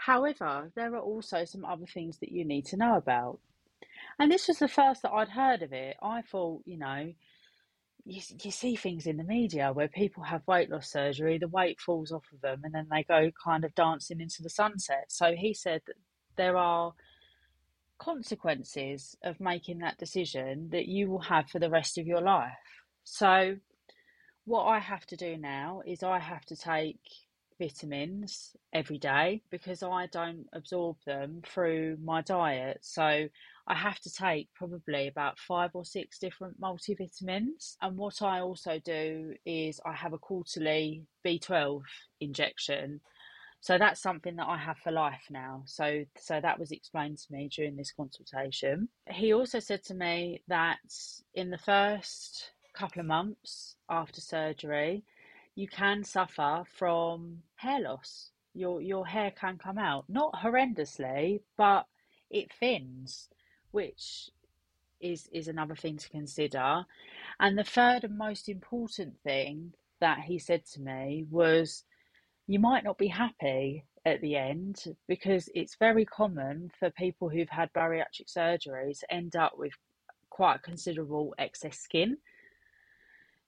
However, 0.00 0.72
there 0.76 0.94
are 0.94 1.00
also 1.00 1.44
some 1.44 1.66
other 1.66 1.84
things 1.84 2.18
that 2.20 2.32
you 2.32 2.42
need 2.42 2.64
to 2.66 2.76
know 2.78 2.96
about. 2.96 3.38
And 4.18 4.32
this 4.32 4.48
was 4.48 4.58
the 4.58 4.66
first 4.66 5.02
that 5.02 5.12
I'd 5.12 5.28
heard 5.28 5.62
of 5.62 5.74
it. 5.74 5.98
I 6.02 6.22
thought, 6.22 6.62
you 6.64 6.78
know, 6.78 7.12
you, 8.06 8.22
you 8.42 8.50
see 8.50 8.76
things 8.76 9.06
in 9.06 9.18
the 9.18 9.24
media 9.24 9.74
where 9.74 9.88
people 9.88 10.22
have 10.22 10.46
weight 10.46 10.70
loss 10.70 10.90
surgery, 10.90 11.36
the 11.36 11.48
weight 11.48 11.82
falls 11.82 12.12
off 12.12 12.24
of 12.32 12.40
them, 12.40 12.62
and 12.64 12.74
then 12.74 12.86
they 12.90 13.02
go 13.02 13.30
kind 13.44 13.62
of 13.62 13.74
dancing 13.74 14.22
into 14.22 14.42
the 14.42 14.48
sunset. 14.48 15.04
So 15.08 15.34
he 15.34 15.52
said 15.52 15.82
that 15.86 15.96
there 16.36 16.56
are 16.56 16.94
consequences 17.98 19.14
of 19.22 19.38
making 19.38 19.80
that 19.80 19.98
decision 19.98 20.70
that 20.72 20.86
you 20.86 21.10
will 21.10 21.20
have 21.20 21.50
for 21.50 21.58
the 21.58 21.68
rest 21.68 21.98
of 21.98 22.06
your 22.06 22.22
life. 22.22 22.56
So, 23.04 23.56
what 24.46 24.64
I 24.64 24.78
have 24.78 25.04
to 25.06 25.16
do 25.16 25.36
now 25.36 25.82
is 25.86 26.02
I 26.02 26.20
have 26.20 26.46
to 26.46 26.56
take 26.56 27.00
vitamins 27.60 28.56
every 28.72 28.98
day 28.98 29.42
because 29.50 29.82
I 29.82 30.06
don't 30.06 30.46
absorb 30.52 30.96
them 31.06 31.42
through 31.46 31.98
my 32.02 32.22
diet. 32.22 32.78
So 32.80 33.28
I 33.68 33.74
have 33.74 34.00
to 34.00 34.12
take 34.12 34.48
probably 34.54 35.06
about 35.06 35.38
five 35.38 35.70
or 35.74 35.84
six 35.84 36.18
different 36.18 36.60
multivitamins. 36.60 37.76
And 37.82 37.96
what 37.96 38.22
I 38.22 38.40
also 38.40 38.80
do 38.84 39.34
is 39.44 39.80
I 39.86 39.92
have 39.92 40.14
a 40.14 40.18
quarterly 40.18 41.04
B12 41.24 41.82
injection. 42.20 43.00
So 43.60 43.76
that's 43.76 44.00
something 44.00 44.36
that 44.36 44.48
I 44.48 44.56
have 44.56 44.78
for 44.78 44.90
life 44.90 45.26
now. 45.30 45.62
So 45.66 46.04
so 46.18 46.40
that 46.40 46.58
was 46.58 46.72
explained 46.72 47.18
to 47.18 47.32
me 47.32 47.50
during 47.54 47.76
this 47.76 47.92
consultation. 47.92 48.88
He 49.06 49.34
also 49.34 49.60
said 49.60 49.84
to 49.84 49.94
me 49.94 50.42
that 50.48 50.78
in 51.34 51.50
the 51.50 51.58
first 51.58 52.52
couple 52.72 53.00
of 53.00 53.06
months 53.06 53.76
after 53.90 54.22
surgery, 54.22 55.04
you 55.54 55.68
can 55.68 56.04
suffer 56.04 56.64
from 56.66 57.42
hair 57.56 57.80
loss. 57.80 58.30
Your 58.54 58.80
your 58.80 59.06
hair 59.06 59.30
can 59.30 59.58
come 59.58 59.78
out, 59.78 60.04
not 60.08 60.34
horrendously, 60.34 61.40
but 61.56 61.86
it 62.30 62.52
thins, 62.52 63.28
which 63.70 64.30
is 65.00 65.28
is 65.32 65.48
another 65.48 65.76
thing 65.76 65.96
to 65.98 66.08
consider. 66.08 66.84
And 67.38 67.58
the 67.58 67.64
third 67.64 68.04
and 68.04 68.18
most 68.18 68.48
important 68.48 69.20
thing 69.22 69.72
that 70.00 70.20
he 70.20 70.38
said 70.38 70.64
to 70.66 70.80
me 70.80 71.26
was 71.30 71.84
you 72.46 72.58
might 72.58 72.84
not 72.84 72.98
be 72.98 73.08
happy 73.08 73.84
at 74.04 74.20
the 74.20 74.36
end 74.36 74.96
because 75.06 75.48
it's 75.54 75.76
very 75.76 76.04
common 76.04 76.70
for 76.78 76.90
people 76.90 77.28
who've 77.28 77.48
had 77.48 77.72
bariatric 77.72 78.26
surgeries 78.26 79.00
to 79.00 79.12
end 79.12 79.36
up 79.36 79.52
with 79.56 79.72
quite 80.30 80.62
considerable 80.62 81.34
excess 81.38 81.78
skin 81.78 82.16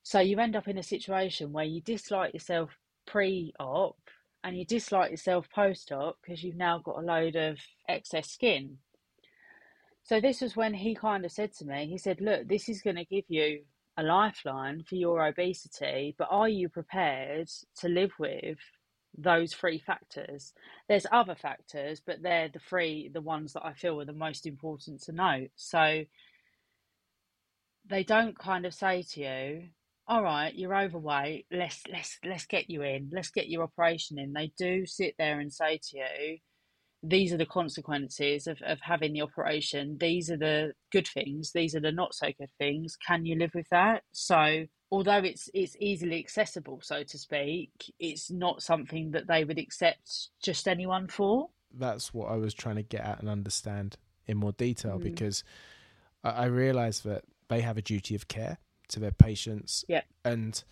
so 0.02 0.20
you 0.20 0.38
end 0.38 0.56
up 0.56 0.68
in 0.68 0.78
a 0.78 0.82
situation 0.82 1.52
where 1.52 1.64
you 1.64 1.80
dislike 1.80 2.34
yourself 2.34 2.70
pre 3.06 3.52
op 3.58 3.98
and 4.44 4.58
you 4.58 4.64
dislike 4.64 5.10
yourself 5.10 5.48
post 5.54 5.92
op 5.92 6.18
because 6.22 6.42
you've 6.42 6.56
now 6.56 6.78
got 6.78 6.98
a 6.98 7.06
load 7.06 7.36
of 7.36 7.58
excess 7.88 8.30
skin. 8.30 8.78
So 10.02 10.20
this 10.20 10.40
was 10.40 10.56
when 10.56 10.74
he 10.74 10.94
kind 10.94 11.24
of 11.24 11.30
said 11.30 11.52
to 11.54 11.64
me, 11.64 11.86
he 11.86 11.98
said, 11.98 12.20
Look, 12.20 12.48
this 12.48 12.68
is 12.68 12.82
going 12.82 12.96
to 12.96 13.04
give 13.04 13.24
you 13.28 13.60
a 13.96 14.02
lifeline 14.02 14.82
for 14.88 14.96
your 14.96 15.24
obesity, 15.24 16.14
but 16.18 16.28
are 16.30 16.48
you 16.48 16.68
prepared 16.68 17.48
to 17.76 17.88
live 17.88 18.12
with 18.18 18.58
those 19.16 19.54
three 19.54 19.78
factors? 19.78 20.52
There's 20.88 21.06
other 21.12 21.36
factors, 21.36 22.02
but 22.04 22.22
they're 22.22 22.48
the 22.48 22.58
three, 22.58 23.10
the 23.12 23.20
ones 23.20 23.52
that 23.52 23.64
I 23.64 23.74
feel 23.74 24.00
are 24.00 24.04
the 24.04 24.12
most 24.12 24.46
important 24.46 25.02
to 25.02 25.12
note. 25.12 25.50
So 25.54 26.04
they 27.88 28.02
don't 28.02 28.36
kind 28.36 28.66
of 28.66 28.74
say 28.74 29.02
to 29.02 29.20
you, 29.20 29.68
all 30.06 30.22
right, 30.22 30.54
you're 30.54 30.76
overweight. 30.76 31.46
Let's 31.50 31.82
let's 31.90 32.18
let's 32.24 32.46
get 32.46 32.68
you 32.68 32.82
in. 32.82 33.10
Let's 33.12 33.30
get 33.30 33.48
your 33.48 33.62
operation 33.62 34.18
in. 34.18 34.32
They 34.32 34.52
do 34.58 34.84
sit 34.86 35.14
there 35.18 35.38
and 35.38 35.52
say 35.52 35.78
to 35.90 35.98
you, 35.98 36.38
these 37.02 37.32
are 37.32 37.36
the 37.36 37.46
consequences 37.46 38.46
of, 38.46 38.58
of 38.64 38.80
having 38.80 39.12
the 39.12 39.22
operation. 39.22 39.96
These 39.98 40.30
are 40.30 40.36
the 40.36 40.72
good 40.90 41.06
things. 41.06 41.52
These 41.52 41.74
are 41.74 41.80
the 41.80 41.92
not 41.92 42.14
so 42.14 42.28
good 42.38 42.50
things. 42.58 42.96
Can 42.96 43.24
you 43.24 43.36
live 43.38 43.52
with 43.54 43.68
that? 43.70 44.02
So 44.12 44.66
although 44.90 45.18
it's 45.18 45.48
it's 45.54 45.76
easily 45.80 46.18
accessible, 46.18 46.80
so 46.82 47.02
to 47.02 47.18
speak, 47.18 47.70
it's 47.98 48.30
not 48.30 48.62
something 48.62 49.12
that 49.12 49.26
they 49.26 49.44
would 49.44 49.58
accept 49.58 50.30
just 50.42 50.68
anyone 50.68 51.08
for. 51.08 51.48
That's 51.72 52.12
what 52.12 52.30
I 52.30 52.36
was 52.36 52.54
trying 52.54 52.76
to 52.76 52.82
get 52.82 53.00
at 53.00 53.20
and 53.20 53.28
understand 53.28 53.96
in 54.26 54.36
more 54.36 54.52
detail 54.52 54.98
mm. 54.98 55.02
because 55.02 55.42
I, 56.22 56.30
I 56.30 56.44
realised 56.46 57.04
that 57.04 57.24
they 57.48 57.60
have 57.62 57.78
a 57.78 57.82
duty 57.82 58.14
of 58.14 58.28
care 58.28 58.58
to 58.92 59.00
their 59.00 59.12
patients. 59.12 59.84
Yeah. 59.88 60.02
And 60.24 60.62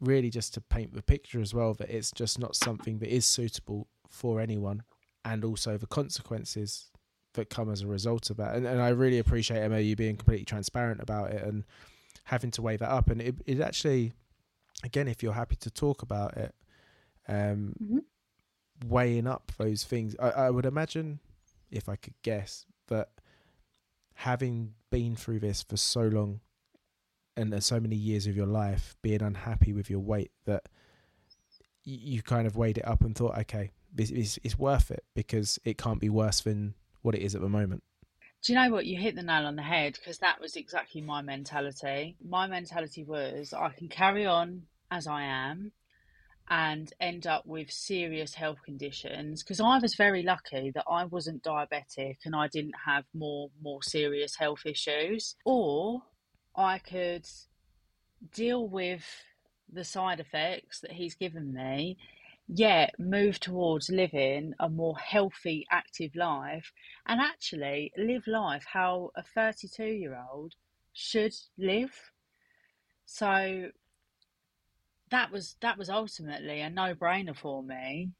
really 0.00 0.30
just 0.30 0.54
to 0.54 0.60
paint 0.60 0.94
the 0.94 1.02
picture 1.02 1.40
as 1.40 1.54
well 1.54 1.74
that 1.74 1.90
it's 1.90 2.10
just 2.10 2.38
not 2.38 2.56
something 2.56 2.98
that 2.98 3.14
is 3.14 3.24
suitable 3.24 3.88
for 4.08 4.40
anyone 4.40 4.82
and 5.24 5.44
also 5.44 5.76
the 5.76 5.86
consequences 5.86 6.90
that 7.34 7.48
come 7.48 7.70
as 7.70 7.82
a 7.82 7.86
result 7.86 8.28
of 8.30 8.36
that. 8.36 8.54
And, 8.54 8.66
and 8.66 8.82
I 8.82 8.88
really 8.88 9.18
appreciate 9.18 9.62
Emma 9.62 9.78
you 9.78 9.96
being 9.96 10.16
completely 10.16 10.44
transparent 10.44 11.00
about 11.00 11.30
it 11.30 11.42
and 11.42 11.64
having 12.24 12.50
to 12.52 12.62
weigh 12.62 12.76
that 12.76 12.90
up. 12.90 13.10
And 13.10 13.22
it, 13.22 13.36
it 13.46 13.60
actually, 13.60 14.12
again, 14.84 15.08
if 15.08 15.22
you're 15.22 15.32
happy 15.32 15.56
to 15.56 15.70
talk 15.70 16.02
about 16.02 16.36
it, 16.36 16.54
um, 17.28 17.74
mm-hmm. 17.82 17.98
weighing 18.88 19.26
up 19.26 19.52
those 19.56 19.84
things, 19.84 20.16
I, 20.20 20.30
I 20.30 20.50
would 20.50 20.66
imagine, 20.66 21.20
if 21.70 21.88
I 21.88 21.96
could 21.96 22.14
guess, 22.22 22.66
that 22.88 23.10
having 24.14 24.74
been 24.90 25.16
through 25.16 25.40
this 25.40 25.62
for 25.62 25.76
so 25.76 26.02
long 26.02 26.40
and 27.36 27.62
so 27.62 27.80
many 27.80 27.96
years 27.96 28.26
of 28.26 28.36
your 28.36 28.46
life 28.46 28.96
being 29.02 29.22
unhappy 29.22 29.72
with 29.72 29.88
your 29.88 30.00
weight 30.00 30.30
that 30.44 30.68
you 31.84 32.22
kind 32.22 32.46
of 32.46 32.56
weighed 32.56 32.78
it 32.78 32.86
up 32.86 33.02
and 33.02 33.16
thought, 33.16 33.36
okay, 33.38 33.70
this 33.92 34.10
is 34.10 34.38
it's 34.42 34.58
worth 34.58 34.90
it 34.90 35.04
because 35.14 35.58
it 35.64 35.78
can't 35.78 36.00
be 36.00 36.08
worse 36.08 36.40
than 36.40 36.74
what 37.02 37.14
it 37.14 37.22
is 37.22 37.34
at 37.34 37.40
the 37.40 37.48
moment. 37.48 37.82
Do 38.42 38.52
you 38.52 38.58
know 38.58 38.70
what? 38.70 38.86
You 38.86 38.98
hit 38.98 39.14
the 39.14 39.22
nail 39.22 39.46
on 39.46 39.56
the 39.56 39.62
head 39.62 39.94
because 39.94 40.18
that 40.18 40.40
was 40.40 40.56
exactly 40.56 41.00
my 41.00 41.22
mentality. 41.22 42.16
My 42.24 42.46
mentality 42.46 43.04
was 43.04 43.52
I 43.52 43.70
can 43.70 43.88
carry 43.88 44.26
on 44.26 44.62
as 44.90 45.06
I 45.06 45.22
am 45.22 45.72
and 46.50 46.92
end 47.00 47.26
up 47.26 47.46
with 47.46 47.70
serious 47.70 48.34
health 48.34 48.58
conditions 48.64 49.42
because 49.42 49.60
I 49.60 49.78
was 49.78 49.94
very 49.94 50.22
lucky 50.22 50.72
that 50.74 50.84
I 50.88 51.04
wasn't 51.04 51.44
diabetic 51.44 52.16
and 52.24 52.34
I 52.34 52.48
didn't 52.48 52.74
have 52.84 53.04
more 53.14 53.50
more 53.62 53.82
serious 53.82 54.36
health 54.36 54.66
issues 54.66 55.36
or 55.44 56.02
I 56.54 56.78
could 56.78 57.26
deal 58.32 58.68
with 58.68 59.04
the 59.72 59.84
side 59.84 60.20
effects 60.20 60.80
that 60.80 60.92
he's 60.92 61.14
given 61.14 61.52
me, 61.52 61.96
yet 62.46 62.94
move 62.98 63.40
towards 63.40 63.88
living 63.88 64.52
a 64.60 64.68
more 64.68 64.98
healthy, 64.98 65.66
active 65.70 66.14
life 66.14 66.72
and 67.06 67.20
actually 67.20 67.92
live 67.96 68.26
life 68.26 68.64
how 68.72 69.10
a 69.16 69.22
32 69.22 69.84
year 69.84 70.20
old 70.30 70.54
should 70.92 71.34
live. 71.56 72.12
So 73.06 73.70
that 75.10 75.30
was 75.30 75.56
that 75.60 75.78
was 75.78 75.88
ultimately 75.88 76.60
a 76.60 76.70
no-brainer 76.70 77.36
for 77.36 77.62
me. 77.62 78.10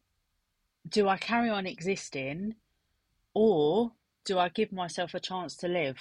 Do 0.88 1.08
I 1.08 1.16
carry 1.16 1.48
on 1.48 1.66
existing 1.66 2.56
or 3.34 3.92
do 4.24 4.38
I 4.38 4.48
give 4.48 4.72
myself 4.72 5.14
a 5.14 5.20
chance 5.20 5.56
to 5.56 5.68
live? 5.68 5.98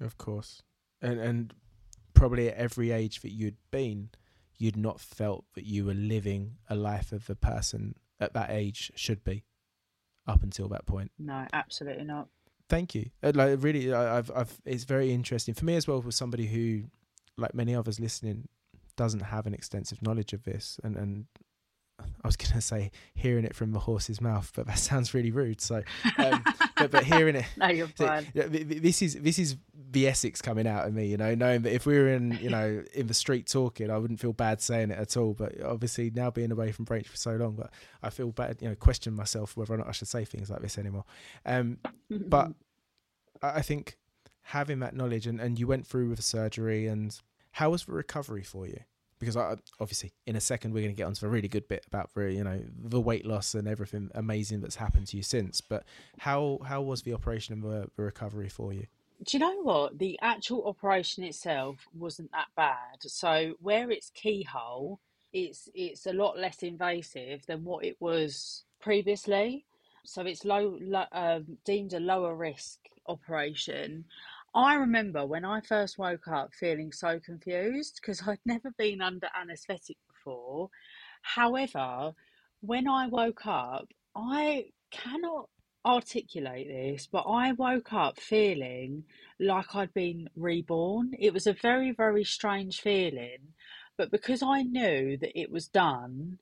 Of 0.00 0.18
course. 0.18 0.62
And 1.00 1.20
and 1.20 1.54
probably 2.24 2.48
at 2.48 2.56
every 2.56 2.90
age 2.90 3.20
that 3.20 3.32
you'd 3.32 3.58
been, 3.70 4.08
you'd 4.56 4.78
not 4.78 4.98
felt 4.98 5.44
that 5.52 5.66
you 5.66 5.84
were 5.84 5.92
living 5.92 6.56
a 6.70 6.74
life 6.74 7.12
of 7.12 7.28
a 7.28 7.34
person 7.34 7.94
at 8.18 8.32
that 8.32 8.48
age 8.48 8.90
should 8.94 9.22
be 9.24 9.44
up 10.26 10.42
until 10.42 10.66
that 10.66 10.86
point. 10.86 11.10
No, 11.18 11.46
absolutely 11.52 12.04
not. 12.04 12.28
Thank 12.70 12.94
you. 12.94 13.10
Uh, 13.22 13.32
like 13.34 13.62
really, 13.62 13.92
I've, 13.92 14.30
I've, 14.34 14.58
it's 14.64 14.84
very 14.84 15.12
interesting 15.12 15.52
for 15.52 15.66
me 15.66 15.76
as 15.76 15.86
well. 15.86 16.00
For 16.00 16.10
somebody 16.10 16.46
who, 16.46 16.84
like 17.36 17.54
many 17.54 17.74
others 17.74 18.00
listening, 18.00 18.48
doesn't 18.96 19.20
have 19.20 19.46
an 19.46 19.52
extensive 19.52 20.00
knowledge 20.00 20.32
of 20.32 20.44
this, 20.44 20.80
and 20.82 20.96
and 20.96 21.26
I 22.00 22.26
was 22.26 22.36
going 22.38 22.52
to 22.52 22.60
say 22.60 22.90
hearing 23.14 23.44
it 23.44 23.54
from 23.54 23.72
the 23.72 23.80
horse's 23.80 24.20
mouth, 24.22 24.50
but 24.54 24.66
that 24.66 24.78
sounds 24.90 25.12
really 25.12 25.30
rude. 25.30 25.60
So, 25.60 25.82
um, 26.16 26.42
but, 26.76 26.90
but, 26.90 27.04
hearing 27.04 27.36
it, 27.36 27.44
no, 27.58 27.68
you're 27.68 27.88
fine. 27.88 28.26
This 28.34 29.02
is 29.02 29.14
this 29.16 29.38
is 29.38 29.56
the 29.94 30.06
Essex 30.06 30.42
coming 30.42 30.66
out 30.66 30.86
of 30.86 30.92
me, 30.92 31.06
you 31.06 31.16
know, 31.16 31.34
knowing 31.34 31.62
that 31.62 31.72
if 31.72 31.86
we 31.86 31.96
were 31.96 32.08
in, 32.08 32.38
you 32.42 32.50
know, 32.50 32.84
in 32.94 33.06
the 33.06 33.14
street 33.14 33.46
talking, 33.46 33.90
I 33.90 33.96
wouldn't 33.96 34.20
feel 34.20 34.32
bad 34.32 34.60
saying 34.60 34.90
it 34.90 34.98
at 34.98 35.16
all. 35.16 35.32
But 35.32 35.60
obviously 35.62 36.10
now 36.10 36.30
being 36.30 36.52
away 36.52 36.72
from 36.72 36.84
Braintree 36.84 37.10
for 37.10 37.16
so 37.16 37.36
long, 37.36 37.54
but 37.54 37.70
I 38.02 38.10
feel 38.10 38.30
bad, 38.30 38.58
you 38.60 38.68
know, 38.68 38.74
question 38.74 39.14
myself 39.14 39.56
whether 39.56 39.72
or 39.72 39.78
not 39.78 39.88
I 39.88 39.92
should 39.92 40.08
say 40.08 40.24
things 40.24 40.50
like 40.50 40.60
this 40.60 40.76
anymore. 40.76 41.04
Um, 41.46 41.78
but 42.10 42.52
I 43.42 43.62
think 43.62 43.96
having 44.42 44.80
that 44.80 44.94
knowledge, 44.94 45.26
and 45.26 45.40
and 45.40 45.58
you 45.58 45.66
went 45.66 45.86
through 45.86 46.08
with 46.08 46.18
the 46.18 46.22
surgery, 46.22 46.86
and 46.86 47.18
how 47.52 47.70
was 47.70 47.84
the 47.86 47.92
recovery 47.92 48.42
for 48.42 48.66
you? 48.66 48.80
because 49.20 49.36
I, 49.36 49.56
obviously 49.80 50.12
in 50.26 50.36
a 50.36 50.40
second 50.40 50.74
we're 50.74 50.82
going 50.82 50.94
to 50.94 50.96
get 50.96 51.06
onto 51.06 51.24
a 51.24 51.28
really 51.28 51.48
good 51.48 51.66
bit 51.66 51.84
about 51.86 52.12
the 52.14 52.32
you 52.32 52.44
know 52.44 52.60
the 52.76 53.00
weight 53.00 53.24
loss 53.24 53.54
and 53.54 53.66
everything 53.66 54.10
amazing 54.14 54.60
that's 54.60 54.76
happened 54.76 55.06
to 55.08 55.16
you 55.16 55.22
since. 55.22 55.60
But 55.60 55.84
how 56.18 56.58
how 56.66 56.82
was 56.82 57.02
the 57.02 57.14
operation 57.14 57.54
and 57.54 57.62
the, 57.62 57.88
the 57.96 58.02
recovery 58.02 58.48
for 58.48 58.72
you? 58.72 58.86
Do 59.22 59.36
you 59.36 59.38
know 59.38 59.62
what 59.62 59.98
the 59.98 60.18
actual 60.20 60.66
operation 60.66 61.24
itself 61.24 61.86
wasn't 61.94 62.30
that 62.32 62.48
bad? 62.56 62.98
So 63.00 63.54
where 63.60 63.90
it's 63.90 64.10
keyhole, 64.10 65.00
it's 65.32 65.68
it's 65.74 66.06
a 66.06 66.12
lot 66.12 66.38
less 66.38 66.62
invasive 66.62 67.46
than 67.46 67.64
what 67.64 67.84
it 67.84 67.96
was 68.00 68.64
previously. 68.80 69.64
So 70.04 70.22
it's 70.22 70.44
low, 70.44 70.78
um, 71.12 71.58
deemed 71.64 71.94
a 71.94 72.00
lower 72.00 72.34
risk 72.36 72.78
operation. 73.06 74.04
I 74.54 74.74
remember 74.74 75.26
when 75.26 75.44
I 75.44 75.60
first 75.60 75.98
woke 75.98 76.28
up 76.28 76.52
feeling 76.52 76.92
so 76.92 77.18
confused 77.18 77.98
because 78.00 78.22
I'd 78.28 78.38
never 78.46 78.70
been 78.76 79.00
under 79.00 79.28
anaesthetic 79.40 79.96
before. 80.08 80.68
However, 81.22 82.12
when 82.60 82.86
I 82.86 83.06
woke 83.06 83.46
up, 83.46 83.88
I 84.14 84.66
cannot 84.90 85.48
articulate 85.84 86.68
this, 86.68 87.06
but 87.06 87.22
I 87.28 87.52
woke 87.52 87.92
up 87.92 88.18
feeling 88.18 89.04
like 89.38 89.74
I'd 89.74 89.92
been 89.94 90.30
reborn. 90.36 91.14
It 91.18 91.32
was 91.32 91.46
a 91.46 91.52
very, 91.52 91.92
very 91.92 92.24
strange 92.24 92.80
feeling. 92.80 93.54
But 93.96 94.10
because 94.10 94.42
I 94.42 94.62
knew 94.62 95.16
that 95.18 95.38
it 95.38 95.50
was 95.50 95.68
done, 95.68 96.38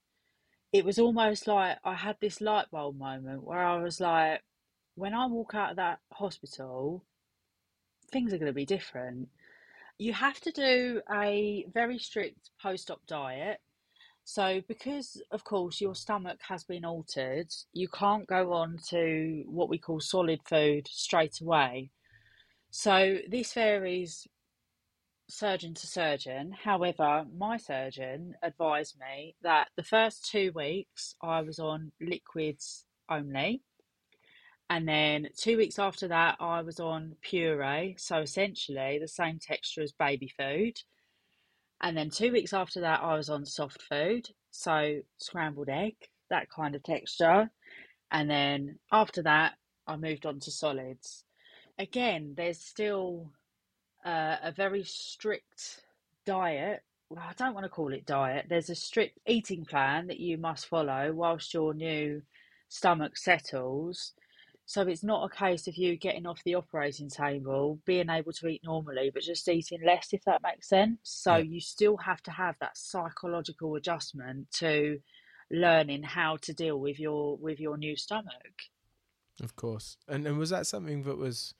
it 0.72 0.84
was 0.84 0.98
almost 0.98 1.46
like 1.46 1.78
I 1.84 1.94
had 1.94 2.16
this 2.20 2.40
light 2.40 2.70
bulb 2.70 2.98
moment 2.98 3.44
where 3.44 3.62
I 3.62 3.82
was 3.82 4.00
like, 4.00 4.42
when 4.94 5.14
I 5.14 5.26
walk 5.26 5.54
out 5.54 5.70
of 5.70 5.76
that 5.76 6.00
hospital, 6.12 7.04
things 8.10 8.32
are 8.32 8.38
going 8.38 8.50
to 8.50 8.54
be 8.54 8.66
different. 8.66 9.28
You 9.98 10.12
have 10.14 10.40
to 10.40 10.52
do 10.52 11.02
a 11.10 11.66
very 11.72 11.98
strict 11.98 12.50
post 12.60 12.90
op 12.90 13.00
diet 13.06 13.60
so, 14.24 14.60
because 14.68 15.20
of 15.30 15.44
course 15.44 15.80
your 15.80 15.94
stomach 15.94 16.40
has 16.48 16.64
been 16.64 16.84
altered, 16.84 17.48
you 17.72 17.88
can't 17.88 18.26
go 18.26 18.52
on 18.52 18.78
to 18.88 19.44
what 19.46 19.68
we 19.68 19.78
call 19.78 20.00
solid 20.00 20.40
food 20.48 20.86
straight 20.88 21.40
away. 21.40 21.90
So, 22.70 23.18
this 23.28 23.52
varies 23.52 24.26
surgeon 25.28 25.74
to 25.74 25.86
surgeon. 25.86 26.52
However, 26.52 27.24
my 27.36 27.56
surgeon 27.56 28.34
advised 28.42 28.96
me 29.00 29.34
that 29.42 29.68
the 29.76 29.82
first 29.82 30.30
two 30.30 30.52
weeks 30.54 31.16
I 31.22 31.40
was 31.40 31.58
on 31.58 31.92
liquids 32.00 32.84
only. 33.10 33.62
And 34.70 34.88
then 34.88 35.28
two 35.36 35.56
weeks 35.56 35.78
after 35.78 36.08
that, 36.08 36.36
I 36.40 36.62
was 36.62 36.80
on 36.80 37.16
puree. 37.22 37.96
So, 37.98 38.20
essentially, 38.20 38.98
the 39.00 39.08
same 39.08 39.38
texture 39.38 39.82
as 39.82 39.92
baby 39.92 40.32
food. 40.38 40.78
And 41.82 41.96
then 41.96 42.10
two 42.10 42.30
weeks 42.32 42.52
after 42.52 42.80
that, 42.82 43.00
I 43.02 43.16
was 43.16 43.28
on 43.28 43.44
soft 43.44 43.82
food, 43.82 44.28
so 44.50 45.00
scrambled 45.18 45.68
egg, 45.68 45.96
that 46.30 46.48
kind 46.48 46.74
of 46.74 46.82
texture. 46.82 47.50
And 48.10 48.30
then 48.30 48.78
after 48.92 49.22
that, 49.22 49.54
I 49.86 49.96
moved 49.96 50.24
on 50.24 50.38
to 50.40 50.50
solids. 50.50 51.24
Again, 51.78 52.34
there's 52.36 52.60
still 52.60 53.30
uh, 54.04 54.36
a 54.42 54.52
very 54.52 54.84
strict 54.84 55.82
diet. 56.24 56.82
Well, 57.08 57.24
I 57.28 57.32
don't 57.36 57.54
want 57.54 57.64
to 57.64 57.70
call 57.70 57.92
it 57.92 58.06
diet. 58.06 58.46
There's 58.48 58.70
a 58.70 58.74
strict 58.76 59.18
eating 59.26 59.64
plan 59.64 60.06
that 60.06 60.20
you 60.20 60.38
must 60.38 60.66
follow 60.66 61.12
whilst 61.12 61.52
your 61.52 61.74
new 61.74 62.22
stomach 62.68 63.16
settles. 63.16 64.12
So 64.66 64.82
it's 64.82 65.02
not 65.02 65.24
a 65.24 65.36
case 65.36 65.66
of 65.66 65.76
you 65.76 65.96
getting 65.96 66.26
off 66.26 66.42
the 66.44 66.54
operating 66.54 67.10
table, 67.10 67.80
being 67.84 68.08
able 68.08 68.32
to 68.32 68.46
eat 68.46 68.62
normally, 68.64 69.10
but 69.12 69.22
just 69.22 69.48
eating 69.48 69.80
less, 69.84 70.08
if 70.12 70.24
that 70.24 70.42
makes 70.42 70.68
sense. 70.68 70.98
So 71.02 71.36
yeah. 71.36 71.42
you 71.42 71.60
still 71.60 71.96
have 71.98 72.22
to 72.22 72.30
have 72.30 72.56
that 72.60 72.76
psychological 72.76 73.74
adjustment 73.74 74.50
to 74.52 75.00
learning 75.50 76.02
how 76.02 76.38
to 76.38 76.54
deal 76.54 76.78
with 76.78 76.98
your 76.98 77.36
with 77.36 77.60
your 77.60 77.76
new 77.76 77.96
stomach. 77.96 78.62
Of 79.42 79.56
course. 79.56 79.96
And 80.08 80.26
and 80.26 80.38
was 80.38 80.50
that 80.50 80.66
something 80.66 81.02
that 81.02 81.18
was 81.18 81.54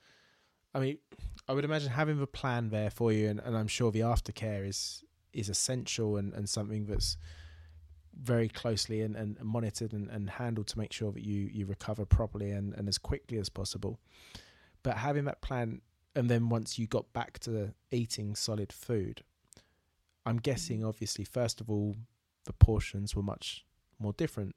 I 0.73 0.79
mean, 0.79 0.97
I 1.47 1.53
would 1.53 1.65
imagine 1.65 1.89
having 1.89 2.19
a 2.21 2.25
plan 2.25 2.69
there 2.69 2.89
for 2.89 3.11
you 3.11 3.29
and, 3.29 3.39
and 3.39 3.55
I'm 3.55 3.67
sure 3.67 3.91
the 3.91 3.99
aftercare 3.99 4.67
is 4.67 5.03
is 5.33 5.49
essential 5.49 6.17
and, 6.17 6.33
and 6.33 6.47
something 6.47 6.85
that's 6.85 7.17
very 8.21 8.47
closely 8.47 9.01
and, 9.01 9.15
and 9.15 9.37
monitored 9.43 9.93
and, 9.93 10.09
and 10.09 10.29
handled 10.29 10.67
to 10.67 10.77
make 10.77 10.93
sure 10.93 11.11
that 11.11 11.23
you 11.23 11.49
you 11.51 11.65
recover 11.65 12.05
properly 12.05 12.51
and, 12.51 12.73
and 12.73 12.87
as 12.87 12.97
quickly 12.97 13.37
as 13.37 13.49
possible. 13.49 13.99
But 14.83 14.97
having 14.97 15.25
that 15.25 15.41
plan 15.41 15.81
and 16.15 16.29
then 16.29 16.49
once 16.49 16.77
you 16.77 16.87
got 16.87 17.11
back 17.13 17.39
to 17.39 17.73
eating 17.91 18.35
solid 18.35 18.71
food, 18.71 19.23
I'm 20.25 20.37
guessing 20.37 20.79
mm-hmm. 20.79 20.87
obviously 20.87 21.25
first 21.25 21.61
of 21.61 21.69
all 21.69 21.95
the 22.45 22.53
portions 22.53 23.15
were 23.15 23.23
much 23.23 23.65
more 23.99 24.13
different 24.13 24.55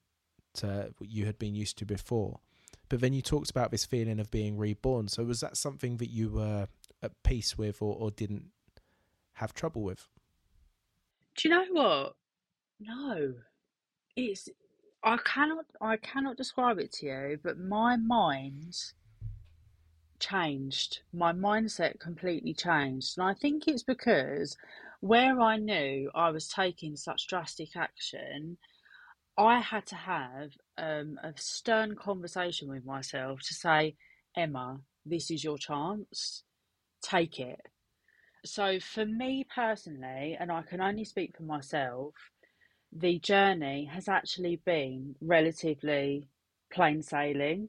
to 0.54 0.92
what 0.98 1.10
you 1.10 1.26
had 1.26 1.38
been 1.38 1.54
used 1.54 1.78
to 1.78 1.86
before. 1.86 2.40
But 2.88 3.00
then 3.00 3.12
you 3.12 3.22
talked 3.22 3.50
about 3.50 3.70
this 3.70 3.84
feeling 3.84 4.20
of 4.20 4.30
being 4.30 4.56
reborn. 4.56 5.08
So 5.08 5.24
was 5.24 5.40
that 5.40 5.56
something 5.56 5.96
that 5.96 6.10
you 6.10 6.30
were 6.30 6.68
at 7.02 7.22
peace 7.22 7.58
with 7.58 7.82
or, 7.82 7.96
or 7.96 8.10
didn't 8.10 8.46
have 9.34 9.52
trouble 9.52 9.82
with? 9.82 10.08
Do 11.36 11.48
you 11.48 11.54
know 11.54 11.64
what? 11.72 12.16
No, 12.80 13.34
it's 14.16 14.48
I 15.02 15.16
cannot 15.18 15.66
I 15.80 15.96
cannot 15.96 16.36
describe 16.36 16.78
it 16.78 16.92
to 16.94 17.06
you, 17.06 17.38
but 17.42 17.58
my 17.58 17.96
mind 17.96 18.76
changed. 20.18 21.00
My 21.12 21.32
mindset 21.32 22.00
completely 22.00 22.54
changed. 22.54 23.18
And 23.18 23.26
I 23.26 23.34
think 23.34 23.68
it's 23.68 23.82
because 23.82 24.56
where 25.00 25.40
I 25.40 25.56
knew 25.56 26.10
I 26.14 26.30
was 26.30 26.48
taking 26.48 26.96
such 26.96 27.28
drastic 27.28 27.76
action, 27.76 28.58
I 29.38 29.60
had 29.60 29.86
to 29.86 29.96
have 29.96 30.52
um, 30.78 31.18
a 31.22 31.32
stern 31.36 31.94
conversation 31.94 32.68
with 32.68 32.84
myself 32.84 33.40
to 33.42 33.54
say, 33.54 33.96
Emma, 34.36 34.80
this 35.04 35.30
is 35.30 35.44
your 35.44 35.58
chance. 35.58 36.42
Take 37.02 37.38
it. 37.38 37.60
So, 38.44 38.78
for 38.80 39.04
me 39.04 39.46
personally, 39.54 40.36
and 40.38 40.52
I 40.52 40.62
can 40.62 40.80
only 40.80 41.04
speak 41.04 41.36
for 41.36 41.42
myself, 41.42 42.14
the 43.00 43.18
journey 43.18 43.84
has 43.92 44.08
actually 44.08 44.60
been 44.64 45.14
relatively 45.20 46.28
plain 46.72 47.02
sailing, 47.02 47.68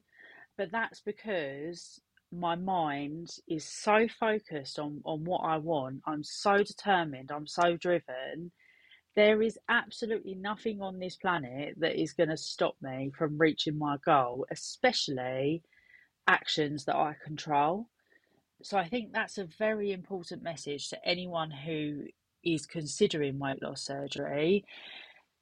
but 0.58 0.72
that's 0.72 1.02
because 1.02 2.00
my 2.32 2.56
mind 2.56 3.30
is 3.48 3.66
so 3.66 4.08
focused 4.20 4.80
on, 4.80 5.02
on 5.06 5.24
what 5.24 5.40
I 5.40 5.58
want. 5.58 6.02
I'm 6.06 6.24
so 6.24 6.64
determined. 6.64 7.32
I'm 7.32 7.48
so 7.48 7.78
driven. 7.78 8.52
There 9.16 9.42
is 9.42 9.58
absolutely 9.70 10.36
nothing 10.36 10.82
on 10.82 11.00
this 11.00 11.16
planet 11.16 11.76
that 11.80 12.00
is 12.00 12.14
going 12.14 12.30
to 12.30 12.38
stop 12.38 12.76
me 12.82 13.12
from 13.18 13.38
reaching 13.38 13.78
my 13.78 13.98
goal, 14.06 14.46
especially 14.52 15.64
actions 16.28 16.86
that 16.86 16.96
I 16.96 17.16
control. 17.24 17.88
So 18.62 18.78
I 18.78 18.88
think 18.88 19.12
that's 19.12 19.38
a 19.38 19.48
very 19.58 19.92
important 19.92 20.44
message 20.44 20.90
to 20.90 21.08
anyone 21.08 21.52
who 21.52 22.04
is 22.44 22.66
considering 22.66 23.40
weight 23.40 23.62
loss 23.62 23.84
surgery 23.84 24.64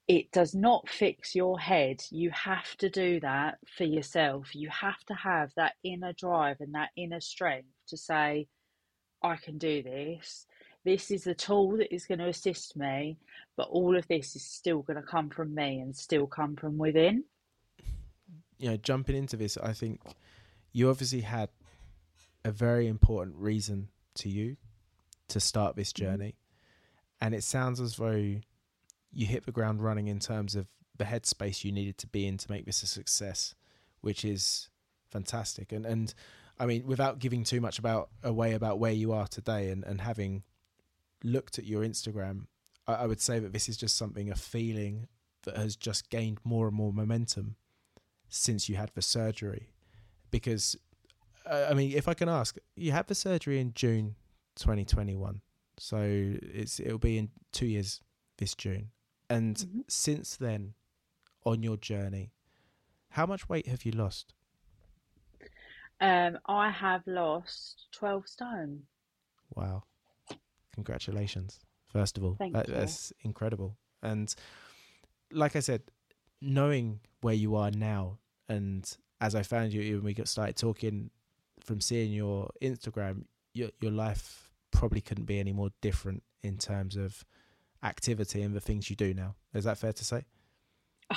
it 0.07 0.31
does 0.31 0.53
not 0.53 0.87
fix 0.87 1.33
your 1.33 1.59
head. 1.59 2.03
You 2.11 2.29
have 2.31 2.75
to 2.77 2.89
do 2.89 3.19
that 3.21 3.57
for 3.75 3.85
yourself. 3.85 4.55
You 4.55 4.69
have 4.69 5.03
to 5.05 5.13
have 5.15 5.51
that 5.55 5.73
inner 5.83 6.13
drive 6.13 6.57
and 6.59 6.75
that 6.75 6.89
inner 6.95 7.21
strength 7.21 7.69
to 7.87 7.97
say, 7.97 8.47
I 9.23 9.37
can 9.37 9.57
do 9.57 9.81
this. 9.81 10.45
This 10.83 11.09
is 11.09 11.23
the 11.23 11.33
tool 11.33 11.77
that 11.77 11.93
is 11.93 12.05
going 12.05 12.19
to 12.19 12.27
assist 12.27 12.77
me, 12.77 13.17
but 13.57 13.67
all 13.69 13.97
of 13.97 14.07
this 14.07 14.35
is 14.35 14.43
still 14.43 14.83
going 14.83 15.01
to 15.01 15.07
come 15.07 15.31
from 15.31 15.55
me 15.55 15.79
and 15.79 15.95
still 15.95 16.27
come 16.27 16.55
from 16.55 16.77
within. 16.77 17.23
You 18.59 18.71
know, 18.71 18.77
jumping 18.77 19.15
into 19.15 19.35
this, 19.35 19.57
I 19.57 19.73
think 19.73 20.01
you 20.71 20.89
obviously 20.91 21.21
had 21.21 21.49
a 22.43 22.51
very 22.51 22.87
important 22.87 23.37
reason 23.37 23.89
to 24.15 24.29
you 24.29 24.57
to 25.29 25.39
start 25.39 25.75
this 25.75 25.91
mm-hmm. 25.91 26.05
journey. 26.05 26.35
And 27.19 27.33
it 27.33 27.43
sounds 27.43 27.81
as 27.81 27.95
though 27.95 28.35
you 29.15 29.25
hit 29.25 29.45
the 29.45 29.51
ground 29.51 29.81
running 29.81 30.07
in 30.07 30.19
terms 30.19 30.55
of 30.55 30.67
the 30.97 31.05
headspace 31.05 31.63
you 31.63 31.71
needed 31.71 31.97
to 31.97 32.07
be 32.07 32.27
in 32.27 32.37
to 32.37 32.51
make 32.51 32.65
this 32.65 32.83
a 32.83 32.87
success, 32.87 33.55
which 34.01 34.23
is 34.23 34.69
fantastic. 35.09 35.71
And 35.71 35.85
and 35.85 36.13
I 36.59 36.65
mean, 36.65 36.85
without 36.85 37.19
giving 37.19 37.43
too 37.43 37.61
much 37.61 37.79
about 37.79 38.09
away 38.23 38.53
about 38.53 38.77
where 38.77 38.91
you 38.91 39.13
are 39.13 39.27
today, 39.27 39.69
and 39.69 39.83
and 39.83 40.01
having 40.01 40.43
looked 41.23 41.57
at 41.57 41.65
your 41.65 41.83
Instagram, 41.83 42.47
I, 42.87 42.93
I 42.93 43.05
would 43.07 43.21
say 43.21 43.39
that 43.39 43.53
this 43.53 43.69
is 43.69 43.77
just 43.77 43.97
something 43.97 44.29
a 44.29 44.35
feeling 44.35 45.07
that 45.43 45.57
has 45.57 45.75
just 45.75 46.09
gained 46.09 46.39
more 46.43 46.67
and 46.67 46.75
more 46.75 46.91
momentum 46.91 47.55
since 48.29 48.67
you 48.67 48.75
had 48.75 48.91
the 48.93 49.01
surgery, 49.01 49.69
because. 50.29 50.75
Uh, 51.47 51.67
I 51.69 51.75
mean, 51.75 51.91
if 51.91 52.07
I 52.07 52.15
can 52.15 52.27
ask, 52.27 52.57
you 52.75 52.91
had 52.91 53.05
the 53.05 53.13
surgery 53.13 53.59
in 53.59 53.71
June 53.75 54.15
2021, 54.55 55.41
so 55.77 55.99
it's 56.01 56.79
it'll 56.79 56.97
be 56.97 57.19
in 57.19 57.29
two 57.51 57.67
years 57.67 58.01
this 58.39 58.55
June. 58.55 58.89
And 59.29 59.55
mm-hmm. 59.55 59.79
since 59.87 60.35
then, 60.35 60.73
on 61.45 61.63
your 61.63 61.77
journey, 61.77 62.31
how 63.09 63.25
much 63.25 63.47
weight 63.47 63.67
have 63.67 63.85
you 63.85 63.91
lost? 63.91 64.33
Um, 66.01 66.37
I 66.47 66.69
have 66.69 67.01
lost 67.05 67.85
12 67.93 68.27
stone. 68.27 68.81
Wow. 69.55 69.83
Congratulations, 70.73 71.59
first 71.91 72.17
of 72.17 72.23
all. 72.23 72.35
Thank 72.37 72.53
that, 72.53 72.67
you. 72.67 72.73
That's 72.73 73.13
incredible. 73.21 73.77
And 74.03 74.33
like 75.31 75.55
I 75.55 75.61
said, 75.61 75.83
knowing 76.41 76.99
where 77.21 77.33
you 77.33 77.55
are 77.55 77.71
now, 77.71 78.19
and 78.49 78.85
as 79.21 79.35
I 79.35 79.43
found 79.43 79.73
you 79.73 79.95
when 79.95 80.03
we 80.03 80.13
got 80.13 80.27
started 80.27 80.57
talking, 80.57 81.09
from 81.61 81.79
seeing 81.79 82.11
your 82.11 82.49
Instagram, 82.61 83.23
your 83.53 83.69
your 83.79 83.91
life 83.91 84.51
probably 84.71 85.01
couldn't 85.01 85.25
be 85.25 85.39
any 85.39 85.53
more 85.53 85.69
different 85.81 86.21
in 86.43 86.57
terms 86.57 86.97
of 86.97 87.23
activity 87.85 88.41
and 88.41 88.55
the 88.55 88.59
things 88.59 88.89
you 88.89 88.95
do 88.95 89.13
now. 89.13 89.35
Is 89.53 89.63
that 89.63 89.77
fair 89.77 89.93
to 89.93 90.03
say? 90.03 90.25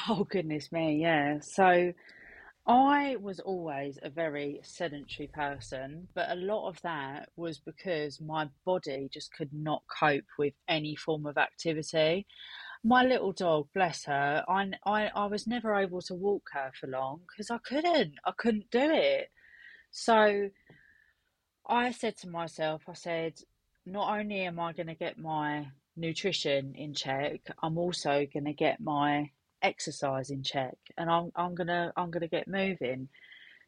Oh, 0.09 0.27
goodness 0.31 0.71
me, 0.71 1.01
yeah. 1.01 1.41
So 1.41 1.93
I 2.66 3.16
was 3.16 3.41
always 3.41 3.99
a 4.03 4.11
very 4.11 4.61
sedentary 4.62 5.29
person, 5.29 6.09
but 6.14 6.31
a 6.31 6.35
lot 6.35 6.69
of 6.69 6.81
that 6.83 7.31
was 7.37 7.59
because 7.59 8.21
my 8.21 8.49
body 8.66 9.09
just 9.11 9.33
could 9.33 9.53
not 9.53 9.83
cope 9.99 10.27
with 10.39 10.53
any 10.69 10.95
form 10.95 11.25
of 11.25 11.39
activity. 11.39 12.27
My 12.85 13.03
little 13.05 13.33
dog, 13.33 13.69
bless 13.75 14.05
her, 14.05 14.45
I, 14.47 14.71
I, 14.85 15.11
I 15.14 15.27
was 15.27 15.47
never 15.47 15.75
able 15.75 16.03
to 16.03 16.14
walk 16.14 16.51
her 16.53 16.71
for 16.79 16.87
long 16.89 17.23
because 17.27 17.51
I 17.51 17.59
couldn't. 17.59 18.14
I 18.27 18.33
couldn't 18.37 18.71
do 18.71 18.91
it. 18.93 19.31
So 19.91 20.51
I 21.66 21.91
said 21.93 22.19
to 22.19 22.29
myself, 22.29 22.83
I 22.87 22.93
said, 22.93 23.35
not 23.87 24.19
only 24.19 24.43
am 24.43 24.61
I 24.61 24.75
going 24.75 24.89
to 24.89 24.95
get 24.95 25.19
my 25.19 25.69
nutrition 25.99 26.74
in 26.74 26.94
check, 26.94 27.40
I'm 27.62 27.76
also 27.76 28.26
going 28.32 28.44
to 28.44 28.53
get 28.53 28.80
my 28.80 29.30
exercise 29.62 30.30
in 30.30 30.42
check 30.42 30.76
and 30.96 31.11
I'm, 31.11 31.32
I'm 31.34 31.55
gonna 31.55 31.92
I'm 31.96 32.11
gonna 32.11 32.28
get 32.28 32.49
moving. 32.49 33.09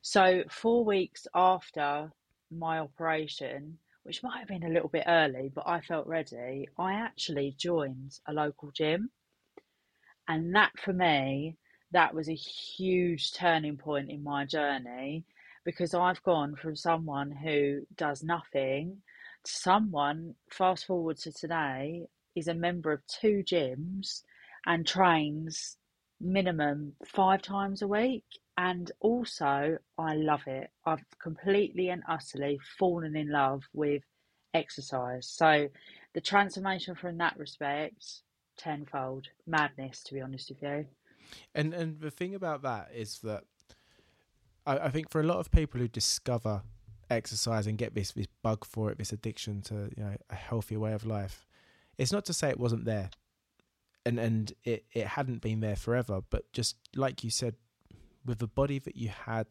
So 0.03 0.45
four 0.49 0.85
weeks 0.85 1.27
after 1.35 2.11
my 2.51 2.79
operation, 2.79 3.79
which 4.05 4.23
might 4.23 4.39
have 4.39 4.49
been 4.49 4.65
a 4.65 4.71
little 4.71 4.89
bit 4.89 5.05
early, 5.07 5.51
but 5.55 5.67
I 5.67 5.81
felt 5.81 6.07
ready, 6.07 6.69
I 6.79 6.95
actually 6.95 7.55
joined 7.59 8.19
a 8.27 8.33
local 8.33 8.71
gym. 8.71 9.11
And 10.29 10.55
that 10.55 10.73
for 10.79 10.93
me, 10.93 11.57
that 11.93 12.15
was 12.15 12.29
a 12.29 12.35
huge 12.35 13.33
turning 13.33 13.77
point 13.77 14.11
in 14.11 14.23
my 14.23 14.45
journey 14.47 15.25
because 15.65 15.93
I've 15.93 16.23
gone 16.23 16.57
from 16.57 16.77
someone 16.77 17.31
who 17.31 17.83
does 17.97 18.23
nothing 18.23 18.99
to 19.45 19.53
someone, 19.53 20.35
fast 20.51 20.87
forward 20.87 21.17
to 21.19 21.33
today, 21.33 22.07
is 22.37 22.49
a 22.49 22.55
member 22.55 22.93
of 22.93 23.01
two 23.07 23.43
gyms 23.45 24.23
and 24.67 24.87
trains 24.87 25.77
minimum 26.21 26.93
five 27.07 27.43
times 27.43 27.83
a 27.83 27.89
week. 27.89 28.25
And 28.57 28.91
also, 29.01 29.79
I 29.99 30.15
love 30.15 30.43
it. 30.47 30.71
I've 30.85 31.05
completely 31.23 31.89
and 31.89 32.03
utterly 32.09 32.59
fallen 32.79 33.17
in 33.17 33.31
love 33.31 33.63
with 33.73 34.03
exercise. 34.53 35.27
So, 35.29 35.69
the 36.13 36.21
transformation 36.21 36.95
from 36.95 37.17
that 37.19 37.39
respect, 37.39 38.23
tenfold 38.59 39.29
madness, 39.47 40.03
to 40.05 40.15
be 40.15 40.21
honest 40.21 40.51
with 40.51 40.63
you. 40.63 40.87
And 41.55 41.73
and 41.73 42.01
the 42.01 42.11
thing 42.11 42.35
about 42.35 42.63
that 42.63 42.91
is 42.95 43.21
that 43.21 43.45
I, 44.67 44.79
I 44.79 44.91
think 44.91 45.11
for 45.11 45.21
a 45.21 45.25
lot 45.25 45.39
of 45.39 45.51
people 45.51 45.81
who 45.81 45.89
discover 45.89 46.63
exercise 47.09 47.67
and 47.67 47.79
get 47.79 47.95
this 47.95 48.13
this 48.13 48.27
bug 48.43 48.65
for 48.65 48.91
it, 48.91 48.99
this 48.99 49.13
addiction 49.13 49.63
to 49.63 49.91
you 49.97 50.03
know 50.03 50.17
a 50.29 50.35
healthier 50.35 50.79
way 50.79 50.93
of 50.93 51.07
life, 51.07 51.47
it's 52.01 52.13
not 52.13 52.25
to 52.25 52.33
say 52.33 52.49
it 52.49 52.59
wasn't 52.59 52.85
there 52.85 53.11
and 54.05 54.19
and 54.19 54.53
it 54.65 54.85
it 54.93 55.07
hadn't 55.07 55.41
been 55.41 55.61
there 55.61 55.77
forever 55.77 56.21
but 56.31 56.51
just 56.53 56.77
like 56.97 57.23
you 57.23 57.31
said 57.31 57.55
with 58.25 58.39
the 58.39 58.47
body 58.47 58.79
that 58.79 58.97
you 58.97 59.09
had 59.09 59.47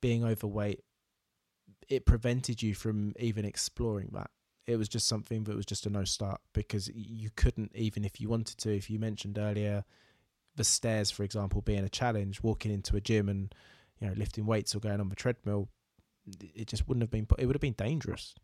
being 0.00 0.24
overweight 0.24 0.82
it 1.90 2.06
prevented 2.06 2.62
you 2.62 2.74
from 2.74 3.12
even 3.18 3.44
exploring 3.44 4.10
that. 4.12 4.30
It 4.66 4.76
was 4.76 4.88
just 4.88 5.08
something 5.08 5.44
that 5.44 5.56
was 5.56 5.66
just 5.66 5.86
a 5.86 5.90
no 5.90 6.04
start 6.04 6.40
because 6.54 6.88
you 6.94 7.30
couldn't 7.34 7.72
even 7.74 8.04
if 8.04 8.20
you 8.20 8.28
wanted 8.28 8.56
to 8.58 8.74
if 8.74 8.88
you 8.88 9.00
mentioned 9.00 9.36
earlier 9.36 9.84
the 10.54 10.62
stairs 10.62 11.10
for 11.10 11.24
example 11.24 11.60
being 11.60 11.84
a 11.84 11.88
challenge 11.88 12.42
walking 12.42 12.70
into 12.70 12.94
a 12.96 13.00
gym 13.00 13.28
and 13.28 13.52
you 13.98 14.06
know 14.06 14.14
lifting 14.16 14.46
weights 14.46 14.74
or 14.74 14.78
going 14.78 15.00
on 15.00 15.08
the 15.08 15.16
treadmill 15.16 15.68
it 16.54 16.68
just 16.68 16.86
wouldn't 16.86 17.02
have 17.02 17.10
been 17.10 17.26
it 17.38 17.46
would 17.46 17.56
have 17.56 17.60
been 17.60 17.72
dangerous 17.72 18.34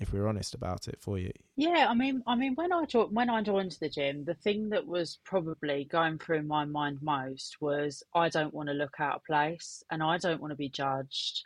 if 0.00 0.12
we're 0.12 0.28
honest 0.28 0.54
about 0.54 0.88
it 0.88 1.00
for 1.00 1.18
you. 1.18 1.32
Yeah, 1.56 1.86
I 1.88 1.94
mean, 1.94 2.22
I 2.26 2.36
mean, 2.36 2.54
when 2.54 2.72
I 2.72 2.84
joined, 2.84 3.14
when 3.14 3.28
I 3.30 3.42
joined 3.42 3.76
the 3.80 3.88
gym, 3.88 4.24
the 4.24 4.34
thing 4.34 4.68
that 4.70 4.86
was 4.86 5.18
probably 5.24 5.84
going 5.90 6.18
through 6.18 6.42
my 6.42 6.64
mind 6.64 6.98
most 7.02 7.56
was 7.60 8.02
I 8.14 8.28
don't 8.28 8.54
want 8.54 8.68
to 8.68 8.74
look 8.74 9.00
out 9.00 9.16
of 9.16 9.24
place, 9.24 9.82
and 9.90 10.02
I 10.02 10.18
don't 10.18 10.40
want 10.40 10.52
to 10.52 10.56
be 10.56 10.68
judged, 10.68 11.44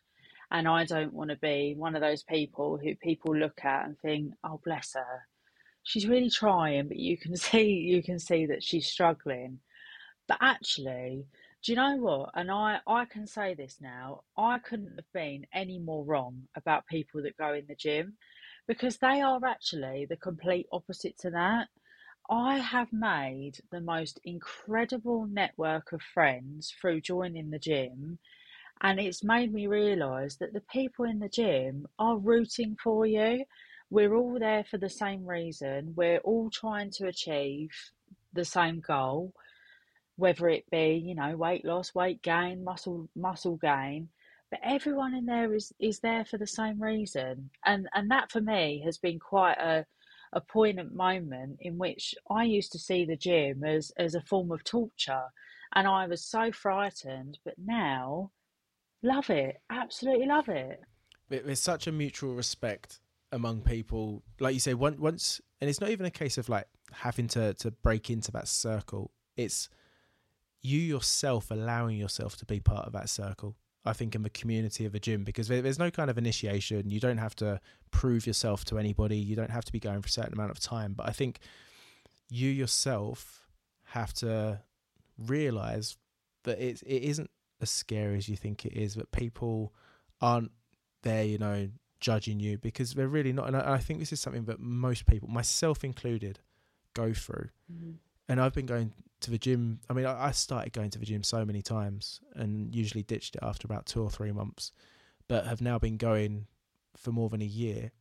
and 0.50 0.68
I 0.68 0.84
don't 0.84 1.14
want 1.14 1.30
to 1.30 1.36
be 1.36 1.74
one 1.76 1.94
of 1.94 2.02
those 2.02 2.22
people 2.24 2.78
who 2.78 2.94
people 2.96 3.34
look 3.34 3.64
at 3.64 3.86
and 3.86 3.98
think, 4.00 4.34
"Oh, 4.44 4.60
bless 4.62 4.92
her, 4.94 5.26
she's 5.82 6.06
really 6.06 6.30
trying," 6.30 6.88
but 6.88 6.98
you 6.98 7.16
can 7.16 7.36
see 7.48 7.70
you 7.70 8.02
can 8.02 8.18
see 8.18 8.46
that 8.46 8.62
she's 8.62 8.86
struggling. 8.86 9.60
But 10.28 10.38
actually, 10.40 11.26
do 11.62 11.72
you 11.72 11.76
know 11.76 11.96
what? 11.96 12.30
And 12.34 12.50
I, 12.50 12.80
I 12.86 13.04
can 13.06 13.26
say 13.26 13.54
this 13.54 13.78
now. 13.80 14.22
I 14.36 14.58
couldn't 14.58 14.96
have 14.96 15.12
been 15.14 15.46
any 15.52 15.78
more 15.78 16.04
wrong 16.04 16.48
about 16.56 16.86
people 16.86 17.22
that 17.22 17.36
go 17.36 17.54
in 17.54 17.66
the 17.66 17.74
gym 17.74 18.16
because 18.66 18.98
they 18.98 19.20
are 19.20 19.44
actually 19.44 20.06
the 20.08 20.16
complete 20.16 20.66
opposite 20.72 21.18
to 21.18 21.30
that. 21.30 21.68
I 22.30 22.58
have 22.58 22.92
made 22.92 23.60
the 23.70 23.80
most 23.80 24.20
incredible 24.24 25.26
network 25.26 25.92
of 25.92 26.00
friends 26.02 26.72
through 26.80 27.00
joining 27.00 27.50
the 27.50 27.58
gym, 27.58 28.18
and 28.80 29.00
it's 29.00 29.24
made 29.24 29.52
me 29.52 29.66
realize 29.66 30.36
that 30.36 30.52
the 30.52 30.62
people 30.72 31.04
in 31.04 31.18
the 31.18 31.28
gym 31.28 31.86
are 31.98 32.16
rooting 32.16 32.76
for 32.82 33.06
you. 33.06 33.44
We're 33.90 34.14
all 34.14 34.38
there 34.38 34.64
for 34.64 34.78
the 34.78 34.88
same 34.88 35.26
reason, 35.26 35.94
we're 35.96 36.18
all 36.18 36.48
trying 36.50 36.90
to 36.92 37.08
achieve 37.08 37.70
the 38.32 38.44
same 38.44 38.80
goal, 38.80 39.34
whether 40.16 40.48
it 40.48 40.70
be, 40.70 41.02
you 41.04 41.14
know, 41.14 41.36
weight 41.36 41.64
loss, 41.64 41.94
weight 41.94 42.22
gain, 42.22 42.64
muscle 42.64 43.08
muscle 43.14 43.56
gain 43.56 44.08
but 44.52 44.60
everyone 44.62 45.14
in 45.14 45.24
there 45.24 45.54
is 45.54 45.72
is 45.80 45.98
there 46.00 46.26
for 46.26 46.36
the 46.36 46.46
same 46.46 46.80
reason. 46.80 47.48
And 47.64 47.88
and 47.94 48.10
that 48.10 48.30
for 48.30 48.42
me 48.42 48.82
has 48.84 48.98
been 48.98 49.18
quite 49.18 49.58
a 49.58 49.86
a 50.34 50.40
poignant 50.42 50.94
moment 50.94 51.58
in 51.60 51.78
which 51.78 52.14
I 52.30 52.44
used 52.44 52.70
to 52.72 52.78
see 52.78 53.06
the 53.06 53.16
gym 53.16 53.64
as 53.64 53.90
as 53.96 54.14
a 54.14 54.20
form 54.20 54.52
of 54.52 54.62
torture 54.62 55.24
and 55.74 55.88
I 55.88 56.06
was 56.06 56.24
so 56.24 56.52
frightened 56.52 57.38
but 57.44 57.54
now 57.58 58.30
love 59.02 59.30
it 59.30 59.56
absolutely 59.70 60.26
love 60.26 60.48
it. 60.50 60.80
There's 61.30 61.60
such 61.60 61.86
a 61.86 61.92
mutual 61.92 62.34
respect 62.34 63.00
among 63.30 63.62
people 63.62 64.22
like 64.38 64.52
you 64.52 64.60
say 64.60 64.74
once 64.74 65.40
and 65.62 65.70
it's 65.70 65.80
not 65.80 65.90
even 65.90 66.04
a 66.04 66.10
case 66.10 66.36
of 66.36 66.50
like 66.50 66.68
having 66.92 67.28
to 67.28 67.54
to 67.54 67.70
break 67.70 68.10
into 68.10 68.30
that 68.32 68.48
circle. 68.48 69.12
It's 69.34 69.70
you 70.60 70.78
yourself 70.78 71.50
allowing 71.50 71.96
yourself 71.96 72.36
to 72.36 72.44
be 72.44 72.60
part 72.60 72.86
of 72.86 72.92
that 72.92 73.08
circle 73.08 73.56
I 73.84 73.92
think, 73.92 74.14
in 74.14 74.22
the 74.22 74.30
community 74.30 74.84
of 74.84 74.94
a 74.94 75.00
gym 75.00 75.24
because 75.24 75.48
there's 75.48 75.78
no 75.78 75.90
kind 75.90 76.10
of 76.10 76.18
initiation. 76.18 76.90
You 76.90 77.00
don't 77.00 77.18
have 77.18 77.34
to 77.36 77.60
prove 77.90 78.26
yourself 78.26 78.64
to 78.66 78.78
anybody. 78.78 79.16
You 79.16 79.36
don't 79.36 79.50
have 79.50 79.64
to 79.64 79.72
be 79.72 79.80
going 79.80 80.02
for 80.02 80.06
a 80.06 80.10
certain 80.10 80.32
amount 80.32 80.50
of 80.50 80.60
time. 80.60 80.94
But 80.94 81.08
I 81.08 81.12
think 81.12 81.40
you 82.30 82.48
yourself 82.48 83.46
have 83.86 84.12
to 84.14 84.60
realize 85.18 85.96
that 86.44 86.60
it 86.60 86.82
it 86.82 87.02
isn't 87.02 87.30
as 87.60 87.70
scary 87.70 88.16
as 88.16 88.28
you 88.28 88.36
think 88.36 88.64
it 88.64 88.72
is. 88.74 88.94
That 88.94 89.10
people 89.10 89.72
aren't 90.20 90.52
there, 91.02 91.24
you 91.24 91.38
know, 91.38 91.68
judging 92.00 92.40
you 92.40 92.58
because 92.58 92.94
they're 92.94 93.08
really 93.08 93.32
not. 93.32 93.48
And 93.48 93.56
I, 93.56 93.74
I 93.74 93.78
think 93.78 93.98
this 93.98 94.12
is 94.12 94.20
something 94.20 94.44
that 94.44 94.60
most 94.60 95.06
people, 95.06 95.28
myself 95.28 95.82
included, 95.84 96.40
go 96.94 97.12
through. 97.12 97.48
Mm-hmm. 97.72 97.92
And 98.28 98.40
I've 98.40 98.54
been 98.54 98.66
going 98.66 98.92
to 99.22 99.30
the 99.30 99.38
gym. 99.38 99.80
I 99.88 99.92
mean, 99.92 100.06
I, 100.06 100.26
I 100.26 100.30
started 100.30 100.72
going 100.72 100.90
to 100.90 100.98
the 100.98 101.06
gym 101.06 101.22
so 101.22 101.44
many 101.44 101.62
times 101.62 102.20
and 102.34 102.74
usually 102.74 103.02
ditched 103.02 103.36
it 103.36 103.42
after 103.42 103.66
about 103.66 103.86
two 103.86 104.02
or 104.02 104.10
three 104.10 104.32
months, 104.32 104.72
but 105.28 105.46
have 105.46 105.60
now 105.60 105.78
been 105.78 105.96
going 105.96 106.46
for 106.96 107.12
more 107.12 107.28
than 107.28 107.42
a 107.42 107.46
year. 107.46 107.92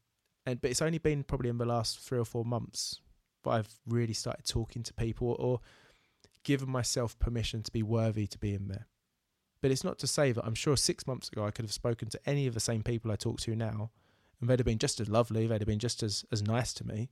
And 0.46 0.60
but 0.60 0.72
it's 0.72 0.82
only 0.82 0.98
been 0.98 1.24
probably 1.24 1.50
in 1.50 1.58
the 1.58 1.66
last 1.66 2.00
three 2.00 2.20
or 2.20 2.26
four 2.26 2.44
months 2.44 3.00
that 3.44 3.52
I've 3.52 3.74
really 3.88 4.14
started 4.14 4.46
talking 4.46 4.84
to 4.84 4.94
people 4.94 5.36
or 5.40 5.60
given 6.44 6.70
myself 6.70 7.18
permission 7.20 7.64
to 7.64 7.72
be 7.72 7.84
worthy 7.84 8.28
to 8.28 8.38
be 8.38 8.54
in 8.54 8.68
there. 8.68 8.88
But 9.62 9.72
it's 9.72 9.84
not 9.84 10.00
to 10.00 10.08
say 10.08 10.32
that 10.32 10.44
I'm 10.44 10.56
sure 10.56 10.76
six 10.76 11.06
months 11.06 11.30
ago 11.30 11.46
I 11.46 11.52
could 11.52 11.66
have 11.66 11.74
spoken 11.74 12.10
to 12.10 12.20
any 12.26 12.48
of 12.48 12.56
the 12.56 12.60
same 12.60 12.82
people 12.82 13.12
I 13.12 13.16
talk 13.16 13.40
to 13.42 13.56
now, 13.56 13.92
and 14.40 14.50
they'd 14.50 14.60
have 14.60 14.66
been 14.66 14.80
just 14.80 15.00
as 15.00 15.08
lovely, 15.08 15.46
they'd 15.46 15.62
have 15.62 15.68
been 15.68 15.80
just 15.80 16.02
as, 16.02 16.26
as 16.32 16.42
nice 16.42 16.74
to 16.74 16.88
me. 16.88 17.12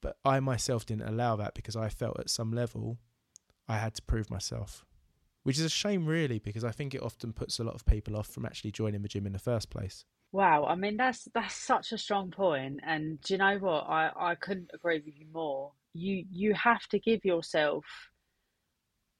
But 0.00 0.16
I 0.24 0.40
myself 0.40 0.84
didn't 0.84 1.08
allow 1.08 1.36
that 1.36 1.54
because 1.54 1.76
I 1.76 1.88
felt 1.88 2.18
at 2.18 2.30
some 2.30 2.52
level 2.52 2.98
I 3.70 3.78
had 3.78 3.94
to 3.94 4.02
prove 4.02 4.28
myself, 4.30 4.84
which 5.44 5.56
is 5.56 5.64
a 5.64 5.68
shame, 5.68 6.04
really, 6.04 6.40
because 6.40 6.64
I 6.64 6.72
think 6.72 6.92
it 6.92 7.02
often 7.02 7.32
puts 7.32 7.60
a 7.60 7.64
lot 7.64 7.76
of 7.76 7.86
people 7.86 8.16
off 8.16 8.26
from 8.26 8.44
actually 8.44 8.72
joining 8.72 9.02
the 9.02 9.08
gym 9.08 9.26
in 9.26 9.32
the 9.32 9.38
first 9.38 9.70
place. 9.70 10.04
Wow, 10.32 10.64
I 10.64 10.74
mean 10.74 10.96
that's 10.96 11.28
that's 11.34 11.54
such 11.54 11.92
a 11.92 11.98
strong 11.98 12.32
point, 12.32 12.80
and 12.84 13.20
do 13.20 13.34
you 13.34 13.38
know 13.38 13.58
what? 13.58 13.82
I 13.88 14.10
I 14.16 14.34
couldn't 14.34 14.72
agree 14.74 15.00
with 15.04 15.14
you 15.16 15.26
more. 15.32 15.72
You 15.92 16.24
you 16.32 16.52
have 16.54 16.82
to 16.88 16.98
give 16.98 17.24
yourself 17.24 17.84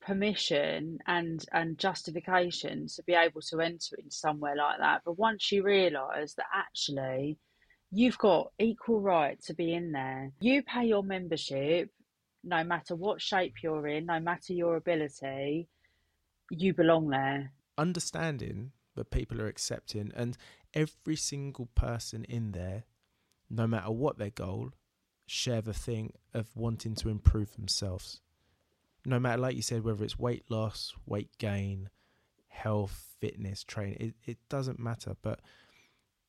permission 0.00 0.98
and 1.06 1.44
and 1.52 1.78
justification 1.78 2.88
to 2.96 3.04
be 3.04 3.14
able 3.14 3.42
to 3.50 3.60
enter 3.60 3.94
in 4.02 4.10
somewhere 4.10 4.56
like 4.56 4.78
that. 4.80 5.02
But 5.04 5.16
once 5.16 5.52
you 5.52 5.62
realise 5.62 6.34
that 6.34 6.46
actually 6.52 7.38
you've 7.92 8.18
got 8.18 8.52
equal 8.58 9.00
right 9.00 9.40
to 9.44 9.54
be 9.54 9.74
in 9.74 9.92
there, 9.92 10.32
you 10.40 10.62
pay 10.64 10.86
your 10.86 11.04
membership, 11.04 11.90
no 12.42 12.64
matter 12.64 12.94
what 12.94 13.20
shape 13.20 13.54
you're 13.62 13.86
in, 13.86 14.06
no 14.06 14.20
matter 14.20 14.52
your 14.52 14.76
ability, 14.76 15.68
you 16.50 16.74
belong 16.74 17.08
there. 17.08 17.52
Understanding 17.76 18.72
that 18.96 19.10
people 19.10 19.40
are 19.40 19.46
accepting 19.46 20.12
and 20.14 20.36
every 20.74 21.16
single 21.16 21.66
person 21.74 22.24
in 22.24 22.52
there, 22.52 22.84
no 23.48 23.66
matter 23.66 23.90
what 23.90 24.18
their 24.18 24.30
goal, 24.30 24.70
share 25.26 25.60
the 25.60 25.74
thing 25.74 26.12
of 26.34 26.48
wanting 26.56 26.94
to 26.96 27.08
improve 27.08 27.54
themselves. 27.54 28.20
No 29.06 29.18
matter, 29.18 29.40
like 29.40 29.56
you 29.56 29.62
said, 29.62 29.84
whether 29.84 30.04
it's 30.04 30.18
weight 30.18 30.44
loss, 30.50 30.92
weight 31.06 31.30
gain, 31.38 31.88
health, 32.48 33.14
fitness, 33.20 33.64
training. 33.64 33.96
It, 34.00 34.14
it 34.30 34.38
doesn't 34.48 34.78
matter. 34.78 35.16
But 35.22 35.40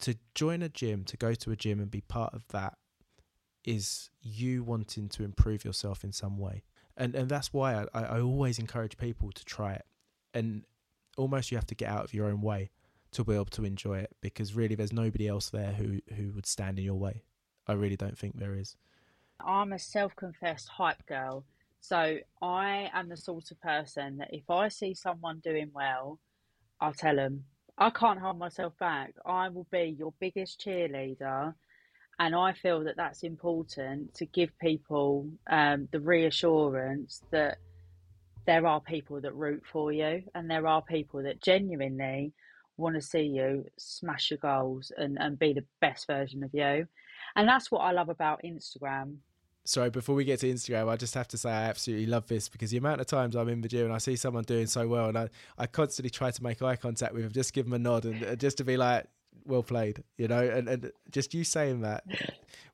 to 0.02 0.16
join 0.36 0.62
a 0.62 0.70
gym, 0.70 1.04
to 1.06 1.18
go 1.18 1.34
to 1.34 1.52
a 1.52 1.56
gym 1.56 1.80
and 1.80 1.92
be 1.92 2.02
part 2.02 2.34
of 2.34 2.48
that 2.50 2.78
is 3.64 4.10
you 4.22 4.64
wanting 4.64 5.10
to 5.10 5.24
improve 5.24 5.64
yourself 5.64 6.04
in 6.04 6.12
some 6.12 6.38
way. 6.38 6.64
And 6.98 7.16
and 7.16 7.30
that's 7.30 7.54
why 7.54 7.86
I, 7.94 8.02
I 8.02 8.22
always 8.22 8.60
encourage 8.60 8.98
people 8.98 9.32
to 9.32 9.46
try 9.46 9.74
it. 9.74 9.86
And 10.34 10.64
almost 11.18 11.52
you 11.52 11.58
have 11.58 11.68
to 11.68 11.76
get 11.76 11.90
out 11.90 12.04
of 12.04 12.14
your 12.14 12.28
own 12.28 12.42
way 12.42 12.72
to 13.12 13.24
be 13.24 13.34
able 13.34 13.46
to 13.46 13.66
enjoy 13.66 14.00
it 14.00 14.16
because 14.22 14.56
really 14.56 14.76
there's 14.76 14.94
nobody 14.94 15.28
else 15.28 15.50
there 15.50 15.74
who, 15.74 16.00
who 16.16 16.32
would 16.32 16.46
stand 16.46 16.80
in 16.80 16.86
your 16.86 16.96
way. 16.96 17.24
I 17.68 17.74
really 17.74 17.98
don't 17.98 18.18
think 18.18 18.38
there 18.40 18.56
is. 18.56 18.78
I'm 19.46 19.74
a 19.74 19.80
self 19.80 20.16
confessed 20.16 20.70
hype 20.70 21.06
girl. 21.06 21.46
So 21.82 22.18
I 22.42 22.90
am 22.94 23.10
the 23.10 23.18
sort 23.18 23.52
of 23.52 23.60
person 23.60 24.18
that 24.18 24.30
if 24.32 24.50
I 24.50 24.68
see 24.68 24.94
someone 24.94 25.40
doing 25.40 25.72
well, 25.74 26.20
I'll 26.80 26.94
tell 26.94 27.16
them. 27.16 27.44
I 27.78 27.90
can't 27.90 28.20
hold 28.20 28.38
myself 28.38 28.78
back. 28.78 29.16
I 29.26 29.50
will 29.50 29.66
be 29.72 29.96
your 29.98 30.14
biggest 30.20 30.62
cheerleader. 30.64 31.56
And 32.22 32.36
I 32.36 32.54
feel 32.54 32.84
that 32.84 32.98
that's 32.98 33.24
important 33.24 34.14
to 34.14 34.28
give 34.28 34.56
people 34.60 35.28
um, 35.50 35.88
the 35.92 36.00
reassurance 36.00 37.24
that 37.32 37.58
there 38.46 38.68
are 38.68 38.80
people 38.80 39.20
that 39.22 39.34
root 39.34 39.64
for 39.66 39.92
you 39.92 40.22
and 40.36 40.48
there 40.48 40.68
are 40.68 40.84
people 40.84 41.24
that 41.24 41.42
genuinely 41.42 42.32
want 42.78 42.94
to 42.94 43.02
see 43.02 43.24
you 43.24 43.66
smash 43.80 44.30
your 44.30 44.38
goals 44.38 44.92
and, 44.96 45.18
and 45.20 45.40
be 45.40 45.54
the 45.54 45.66
best 45.80 46.06
version 46.06 46.44
of 46.44 46.52
you. 46.54 46.86
And 47.36 47.50
that's 47.50 47.72
what 47.72 47.80
I 47.80 47.92
love 47.92 48.10
about 48.10 48.42
Instagram 48.46 49.16
sorry, 49.64 49.90
before 49.90 50.16
we 50.16 50.24
get 50.24 50.40
to 50.40 50.52
Instagram, 50.52 50.90
I 50.90 50.96
just 50.96 51.14
have 51.14 51.28
to 51.30 51.38
say 51.38 51.52
I 51.52 51.64
absolutely 51.64 52.08
love 52.08 52.28
this 52.28 52.50
because 52.50 52.72
the 52.72 52.78
amount 52.78 53.00
of 53.00 53.08
times 53.08 53.36
I'm 53.36 53.48
in 53.48 53.62
the 53.62 53.68
gym 53.68 53.86
and 53.86 53.94
I 53.94 54.00
see 54.00 54.16
someone 54.16 54.44
doing 54.44 54.66
so 54.66 54.88
well, 54.88 55.10
and 55.10 55.18
I, 55.18 55.30
I 55.58 55.68
constantly 55.68 56.10
try 56.10 56.32
to 56.32 56.44
make 56.44 56.62
eye 56.62 56.76
contact 56.76 57.14
with 57.14 57.24
them, 57.24 57.32
just 57.32 57.54
give 57.54 57.66
them 57.66 57.74
a 57.74 57.80
nod 57.80 58.06
and 58.06 58.24
uh, 58.24 58.36
just 58.36 58.58
to 58.58 58.64
be 58.64 58.76
like, 58.76 59.06
well 59.46 59.64
played, 59.64 60.04
you 60.18 60.28
know, 60.28 60.42
and, 60.42 60.68
and 60.68 60.92
just 61.10 61.34
you 61.34 61.44
saying 61.44 61.82
that, 61.82 62.04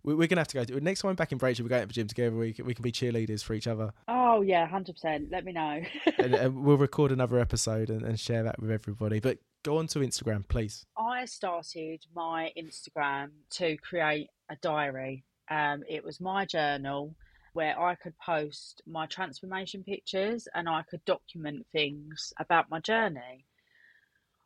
we, 0.03 0.13
are 0.13 0.27
gonna 0.27 0.41
have 0.41 0.47
to 0.49 0.55
go. 0.55 0.63
To, 0.63 0.79
next 0.79 1.01
time 1.01 1.09
I'm 1.09 1.15
back 1.15 1.31
in 1.31 1.37
Braintree, 1.37 1.63
we're 1.63 1.69
going 1.69 1.81
to 1.81 1.87
the 1.87 1.93
gym 1.93 2.07
together. 2.07 2.35
We 2.35 2.53
can, 2.53 2.65
we 2.65 2.73
can 2.73 2.83
be 2.83 2.91
cheerleaders 2.91 3.43
for 3.43 3.53
each 3.53 3.67
other. 3.67 3.93
Oh 4.07 4.41
yeah, 4.41 4.67
hundred 4.67 4.93
percent. 4.93 5.29
Let 5.31 5.45
me 5.45 5.53
know, 5.53 5.81
and, 6.17 6.33
and, 6.33 6.63
we'll 6.63 6.77
record 6.89 7.11
another 7.11 7.39
episode 7.39 7.89
and, 7.89 8.03
and 8.03 8.19
share 8.19 8.43
that 8.43 8.59
with 8.59 8.71
everybody. 8.71 9.19
But 9.19 9.39
go 9.63 9.77
on 9.77 9.87
to 9.87 9.99
Instagram, 9.99 10.47
please. 10.47 10.85
I 10.97 11.25
started 11.25 12.05
my 12.15 12.51
Instagram 12.57 13.29
to 13.51 13.77
create 13.77 14.29
a 14.49 14.55
diary 14.61 15.25
um, 15.49 15.83
it 15.87 16.03
was 16.03 16.19
my 16.19 16.45
journal 16.45 17.15
where 17.53 17.79
I 17.79 17.95
could 17.95 18.13
post 18.19 18.81
my 18.85 19.05
transformation 19.07 19.83
pictures 19.83 20.47
and 20.53 20.69
I 20.69 20.83
could 20.83 21.03
document 21.05 21.65
things 21.71 22.33
about 22.39 22.69
my 22.69 22.79
journey. 22.79 23.45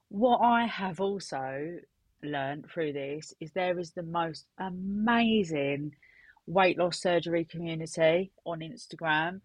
What 0.10 0.38
I 0.38 0.66
have 0.66 1.02
also 1.02 1.78
learned 2.24 2.66
through 2.72 2.94
this 2.94 3.34
is 3.40 3.52
there 3.52 3.80
is 3.80 3.92
the 3.92 4.04
most 4.04 4.46
amazing 4.60 5.94
weight 6.48 6.78
loss 6.78 7.02
surgery 7.02 7.46
community 7.46 8.32
on 8.46 8.60
Instagram, 8.60 9.42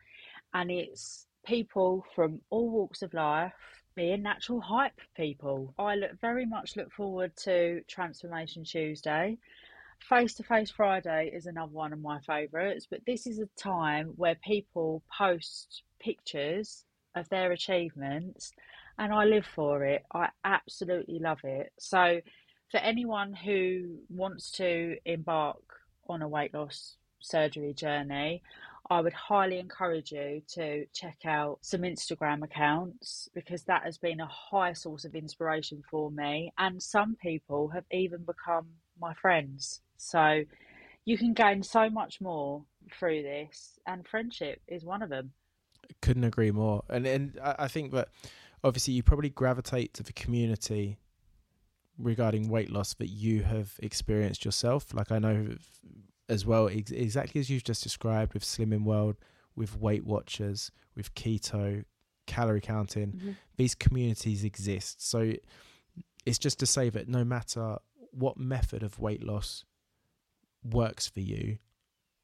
and 0.55 0.71
it's 0.71 1.27
people 1.45 2.05
from 2.15 2.41
all 2.51 2.71
walks 2.71 3.03
of 3.03 3.15
life 3.15 3.53
being 3.95 4.23
natural 4.23 4.61
hype 4.61 5.01
people. 5.17 5.75
I 5.79 5.95
look 5.95 6.21
very 6.21 6.45
much 6.45 6.77
look 6.77 6.93
forward 6.93 7.35
to 7.45 7.81
Transformation 7.89 8.65
Tuesday. 8.65 9.39
Face 10.01 10.35
to 10.35 10.43
Face 10.43 10.71
Friday 10.71 11.31
is 11.33 11.47
another 11.47 11.73
one 11.73 11.93
of 11.93 12.01
my 12.01 12.21
favourites, 12.21 12.87
but 12.91 13.01
this 13.07 13.27
is 13.27 13.39
a 13.39 13.49
time 13.57 14.09
where 14.17 14.35
people 14.45 15.03
post 15.17 15.83
pictures 15.99 16.85
of 17.15 17.29
their 17.31 17.53
achievements 17.53 18.53
and 18.99 19.13
I 19.13 19.25
live 19.25 19.47
for 19.47 19.85
it. 19.85 20.05
I 20.13 20.29
absolutely 20.45 21.19
love 21.19 21.41
it. 21.45 21.73
So, 21.79 22.21
for 22.71 22.79
anyone 22.79 23.33
who 23.33 23.99
wants 24.09 24.51
to 24.53 24.97
embark 25.05 25.63
on 26.09 26.23
a 26.23 26.29
weight 26.29 26.55
loss 26.55 26.97
surgery 27.21 27.75
journey, 27.75 28.43
I 28.89 29.01
would 29.01 29.13
highly 29.13 29.59
encourage 29.59 30.13
you 30.13 30.43
to 30.55 30.87
check 30.93 31.19
out 31.25 31.59
some 31.61 31.83
Instagram 31.83 32.45
accounts 32.45 33.29
because 33.35 33.65
that 33.65 33.83
has 33.83 33.99
been 33.99 34.21
a 34.21 34.27
high 34.27 34.75
source 34.75 35.05
of 35.05 35.15
inspiration 35.15 35.83
for 35.91 36.11
me. 36.11 36.53
And 36.59 36.81
some 36.81 37.17
people 37.17 37.69
have 37.69 37.85
even 37.91 38.25
become 38.25 38.67
my 39.01 39.15
friends. 39.15 39.81
So 39.97 40.45
you 41.05 41.19
can 41.19 41.33
gain 41.33 41.63
so 41.63 41.91
much 41.91 42.21
more 42.21 42.65
through 42.93 43.23
this, 43.23 43.79
and 43.87 44.07
friendship 44.07 44.61
is 44.69 44.85
one 44.85 45.03
of 45.03 45.09
them. 45.09 45.33
Couldn't 46.03 46.25
agree 46.25 46.51
more. 46.51 46.85
And 46.89 47.07
and 47.07 47.39
I 47.43 47.69
think 47.69 47.93
that 47.93 48.09
obviously 48.63 48.95
you 48.95 49.03
probably 49.03 49.31
gravitate 49.31 49.95
to 49.95 50.03
the 50.03 50.13
community 50.13 50.99
regarding 51.99 52.49
weight 52.49 52.71
loss 52.71 52.95
that 52.95 53.09
you 53.09 53.43
have 53.43 53.75
experienced 53.83 54.45
yourself. 54.45 54.93
Like 54.93 55.11
I 55.11 55.19
know 55.19 55.57
as 56.29 56.45
well, 56.45 56.69
ex- 56.69 56.91
exactly 56.91 57.41
as 57.41 57.49
you've 57.49 57.65
just 57.65 57.83
described 57.83 58.35
with 58.35 58.45
Slimming 58.45 58.85
World, 58.85 59.17
with 59.55 59.79
Weight 59.79 60.05
Watchers, 60.05 60.71
with 60.95 61.15
keto, 61.15 61.85
calorie 62.27 62.61
counting. 62.61 63.13
Mm-hmm. 63.13 63.31
These 63.57 63.75
communities 63.75 64.45
exist. 64.45 65.09
So 65.09 65.33
it's 66.25 66.39
just 66.39 66.59
to 66.61 66.67
say 66.67 66.91
that 66.91 67.09
no 67.09 67.25
matter 67.25 67.79
what 68.11 68.37
method 68.37 68.83
of 68.83 68.99
weight 68.99 69.23
loss 69.23 69.65
works 70.65 71.07
for 71.07 71.21
you 71.21 71.59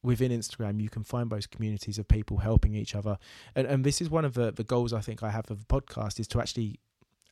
within 0.02 0.32
Instagram, 0.32 0.80
you 0.80 0.90
can 0.90 1.04
find 1.04 1.30
those 1.30 1.46
communities 1.46 1.98
of 1.98 2.08
people 2.08 2.38
helping 2.38 2.74
each 2.74 2.94
other. 2.94 3.18
And 3.54 3.66
and 3.66 3.84
this 3.84 4.00
is 4.00 4.10
one 4.10 4.24
of 4.24 4.34
the, 4.34 4.50
the 4.50 4.64
goals 4.64 4.92
I 4.92 5.00
think 5.00 5.22
I 5.22 5.30
have 5.30 5.50
of 5.50 5.60
the 5.60 5.66
podcast 5.66 6.18
is 6.18 6.26
to 6.28 6.40
actually 6.40 6.80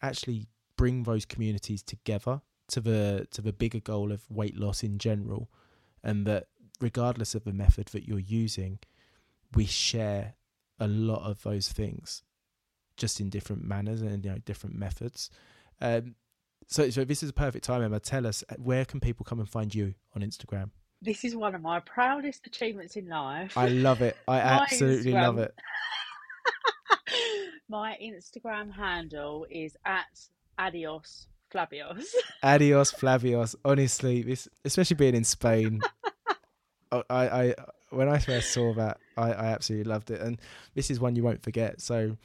actually 0.03 0.47
bring 0.81 1.03
those 1.03 1.27
communities 1.27 1.83
together 1.83 2.41
to 2.67 2.81
the 2.81 3.29
to 3.31 3.43
the 3.43 3.53
bigger 3.53 3.81
goal 3.81 4.11
of 4.11 4.23
weight 4.31 4.57
loss 4.57 4.83
in 4.83 4.97
general. 4.97 5.51
And 6.03 6.27
that 6.27 6.47
regardless 6.81 7.35
of 7.35 7.45
the 7.45 7.53
method 7.53 7.89
that 7.89 8.09
you're 8.09 8.19
using, 8.19 8.79
we 9.55 9.67
share 9.67 10.37
a 10.79 10.89
lot 10.89 11.31
of 11.31 11.43
those 11.43 11.69
things 11.69 12.23
just 12.97 13.21
in 13.21 13.29
different 13.29 13.63
manners 13.63 14.01
and 14.01 14.25
you 14.25 14.31
know 14.31 14.39
different 14.39 14.75
methods. 14.75 15.29
Um, 15.83 16.15
so, 16.67 16.89
so 16.89 17.05
this 17.05 17.23
is 17.23 17.29
a 17.29 17.35
perfect 17.35 17.67
time, 17.67 17.83
Emma. 17.83 18.01
Tell 18.01 18.27
us 18.27 18.43
where 18.57 18.87
can 18.87 19.01
people 19.01 19.25
come 19.25 19.39
and 19.39 19.49
find 19.49 19.75
you 19.75 19.93
on 20.17 20.23
Instagram? 20.23 20.71
This 21.03 21.25
is 21.25 21.37
one 21.37 21.55
of 21.55 21.61
my 21.61 21.81
proudest 21.81 22.47
achievements 22.47 22.97
in 22.97 23.07
life. 23.07 23.59
I 23.59 23.69
love 23.69 24.01
it. 24.01 24.17
I 24.27 24.39
absolutely 24.57 25.13
Instagram. 25.13 25.23
love 25.27 25.39
it. 25.41 25.55
my 27.69 27.99
Instagram 28.03 28.73
handle 28.73 29.47
is 29.51 29.77
at 29.85 30.07
adios 30.61 31.27
flabios. 31.53 32.05
adios 32.43 32.93
flabios. 32.93 33.57
Honestly, 33.65 34.23
this 34.23 34.49
especially 34.65 34.97
being 34.97 35.15
in 35.15 35.25
Spain. 35.25 35.81
Oh, 36.93 37.05
I, 37.09 37.29
I 37.29 37.55
when 37.91 38.09
I 38.09 38.19
first 38.19 38.53
saw 38.53 38.75
that, 38.75 38.99
I, 39.17 39.31
I 39.31 39.47
absolutely 39.53 39.89
loved 39.89 40.11
it, 40.11 40.21
and 40.21 40.41
this 40.75 40.91
is 40.91 40.99
one 40.99 41.15
you 41.15 41.23
won't 41.23 41.41
forget. 41.41 41.81
So, 41.81 42.17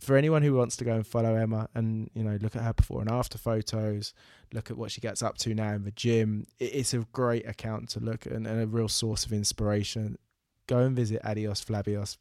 for 0.00 0.16
anyone 0.16 0.40
who 0.40 0.54
wants 0.54 0.78
to 0.78 0.84
go 0.84 0.94
and 0.94 1.06
follow 1.06 1.34
Emma 1.34 1.68
and 1.74 2.08
you 2.14 2.24
know 2.24 2.38
look 2.40 2.56
at 2.56 2.62
her 2.62 2.72
before 2.72 3.02
and 3.02 3.10
after 3.10 3.36
photos, 3.36 4.14
look 4.50 4.70
at 4.70 4.78
what 4.78 4.90
she 4.90 5.02
gets 5.02 5.22
up 5.22 5.36
to 5.38 5.54
now 5.54 5.74
in 5.74 5.84
the 5.84 5.90
gym, 5.90 6.46
it's 6.58 6.94
a 6.94 7.00
great 7.12 7.46
account 7.46 7.90
to 7.90 8.00
look 8.00 8.26
at 8.26 8.32
and, 8.32 8.46
and 8.46 8.62
a 8.62 8.66
real 8.66 8.88
source 8.88 9.26
of 9.26 9.32
inspiration. 9.34 10.16
Go 10.66 10.78
and 10.78 10.96
visit 10.96 11.20
Adios 11.22 11.62
Flabios. 11.62 12.16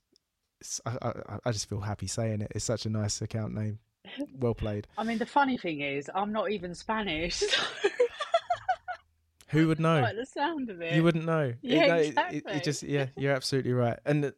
I, 0.86 0.97
I, 1.01 1.39
I 1.45 1.51
just 1.53 1.69
feel 1.69 1.80
happy 1.80 2.07
saying 2.07 2.41
it. 2.41 2.51
It's 2.53 2.65
such 2.65 2.86
a 2.86 2.89
nice 2.89 3.21
account 3.21 3.53
name. 3.53 3.80
Well 4.39 4.53
played. 4.53 4.88
I 4.97 5.03
mean, 5.03 5.18
the 5.18 5.26
funny 5.26 5.58
thing 5.58 5.82
is, 5.82 6.10
I'm 6.14 6.32
not 6.32 6.51
even 6.51 6.74
Spanish. 6.76 7.43
So... 7.88 7.89
Who 9.49 9.68
would 9.68 9.80
know? 9.80 10.01
Like 10.01 10.16
the 10.16 10.26
sound 10.26 10.70
of 10.70 10.82
it. 10.82 10.95
You 10.95 11.03
wouldn't 11.03 11.26
know. 11.26 11.53
Yeah, 11.62 11.95
it, 11.95 12.08
exactly. 12.08 12.38
It, 12.39 12.43
it, 12.47 12.64
just 12.64 12.84
yeah, 12.84 13.08
you're 13.16 13.34
absolutely 13.34 13.74
right. 13.74 13.97
And 14.03 14.34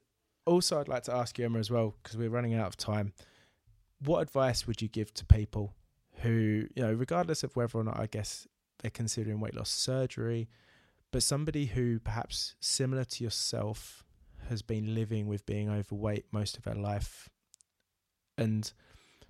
also, 0.45 0.79
I'd 0.79 0.89
like 0.89 1.03
to 1.03 1.13
ask 1.13 1.39
you, 1.39 1.45
Emma, 1.45 1.59
as 1.59 1.71
well, 1.71 1.95
because 2.03 2.17
we're 2.17 2.29
running 2.29 2.53
out 2.53 2.67
of 2.67 2.77
time. 2.77 3.13
What 4.03 4.19
advice 4.19 4.67
would 4.67 4.81
you 4.81 4.89
give 4.89 5.13
to 5.15 5.25
people 5.25 5.73
who, 6.17 6.67
you 6.75 6.83
know, 6.83 6.93
regardless 6.93 7.43
of 7.43 7.55
whether 7.55 7.77
or 7.77 7.83
not 7.83 7.99
I 7.99 8.07
guess 8.07 8.47
they're 8.79 8.91
considering 8.91 9.39
weight 9.39 9.55
loss 9.55 9.69
surgery, 9.69 10.49
but 11.11 11.23
somebody 11.23 11.67
who 11.67 11.99
perhaps 11.99 12.55
similar 12.59 13.05
to 13.05 13.23
yourself 13.23 14.03
has 14.49 14.61
been 14.61 14.93
living 14.93 15.27
with 15.27 15.45
being 15.45 15.69
overweight 15.69 16.25
most 16.31 16.57
of 16.57 16.63
their 16.63 16.75
life 16.75 17.29
and 18.37 18.71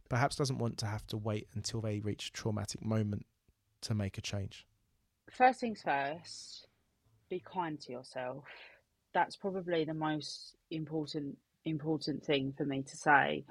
perhaps 0.09 0.35
doesn't 0.35 0.57
want 0.57 0.77
to 0.79 0.85
have 0.85 1.05
to 1.07 1.17
wait 1.17 1.47
until 1.53 1.81
they 1.81 1.99
reach 1.99 2.29
a 2.29 2.31
traumatic 2.31 2.83
moment 2.83 3.25
to 3.81 3.93
make 3.93 4.17
a 4.17 4.21
change? 4.21 4.65
First 5.31 5.59
things 5.59 5.81
first, 5.81 6.67
be 7.29 7.41
kind 7.45 7.79
to 7.81 7.91
yourself 7.91 8.45
that's 9.17 9.35
probably 9.35 9.83
the 9.83 9.95
most 9.95 10.55
important 10.69 11.37
important 11.65 12.23
thing 12.23 12.53
for 12.55 12.65
me 12.65 12.83
to 12.83 12.95
say. 12.95 13.43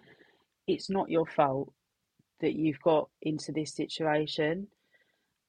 It's 0.69 0.89
not 0.89 1.11
your 1.11 1.27
fault 1.27 1.73
that 2.41 2.55
you've 2.55 2.81
got 2.81 3.09
into 3.21 3.51
this 3.51 3.75
situation 3.75 4.69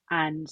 and 0.09 0.47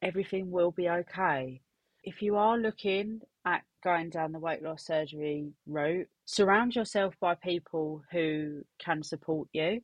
everything 0.00 0.52
will 0.52 0.70
be 0.70 0.88
okay. 0.88 1.60
If 2.04 2.22
you 2.22 2.36
are 2.36 2.56
looking 2.56 3.22
at 3.44 3.62
going 3.82 4.10
down 4.10 4.30
the 4.30 4.38
weight 4.38 4.62
loss 4.62 4.86
surgery 4.86 5.50
route, 5.66 6.08
surround 6.26 6.74
yourself 6.74 7.14
by 7.20 7.34
people 7.34 8.02
who 8.10 8.62
can 8.78 9.02
support 9.02 9.48
you 9.52 9.80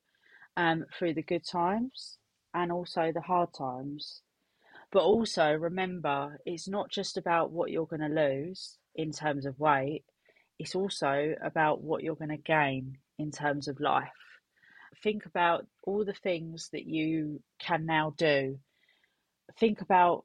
um, 0.56 0.84
through 0.98 1.14
the 1.14 1.22
good 1.22 1.44
times 1.44 2.18
and 2.52 2.70
also 2.70 3.12
the 3.14 3.20
hard 3.20 3.54
times. 3.56 4.22
But 4.90 5.04
also 5.04 5.52
remember, 5.52 6.38
it's 6.44 6.68
not 6.68 6.90
just 6.90 7.16
about 7.16 7.50
what 7.50 7.70
you're 7.70 7.86
going 7.86 8.00
to 8.00 8.08
lose 8.08 8.76
in 8.94 9.10
terms 9.12 9.46
of 9.46 9.58
weight, 9.58 10.04
it's 10.58 10.74
also 10.74 11.34
about 11.42 11.82
what 11.82 12.02
you're 12.02 12.14
going 12.14 12.28
to 12.28 12.36
gain 12.36 12.98
in 13.18 13.30
terms 13.30 13.68
of 13.68 13.80
life. 13.80 14.08
Think 15.02 15.24
about 15.24 15.66
all 15.84 16.04
the 16.04 16.12
things 16.12 16.68
that 16.72 16.84
you 16.84 17.40
can 17.58 17.86
now 17.86 18.14
do. 18.18 18.58
Think 19.58 19.80
about 19.80 20.24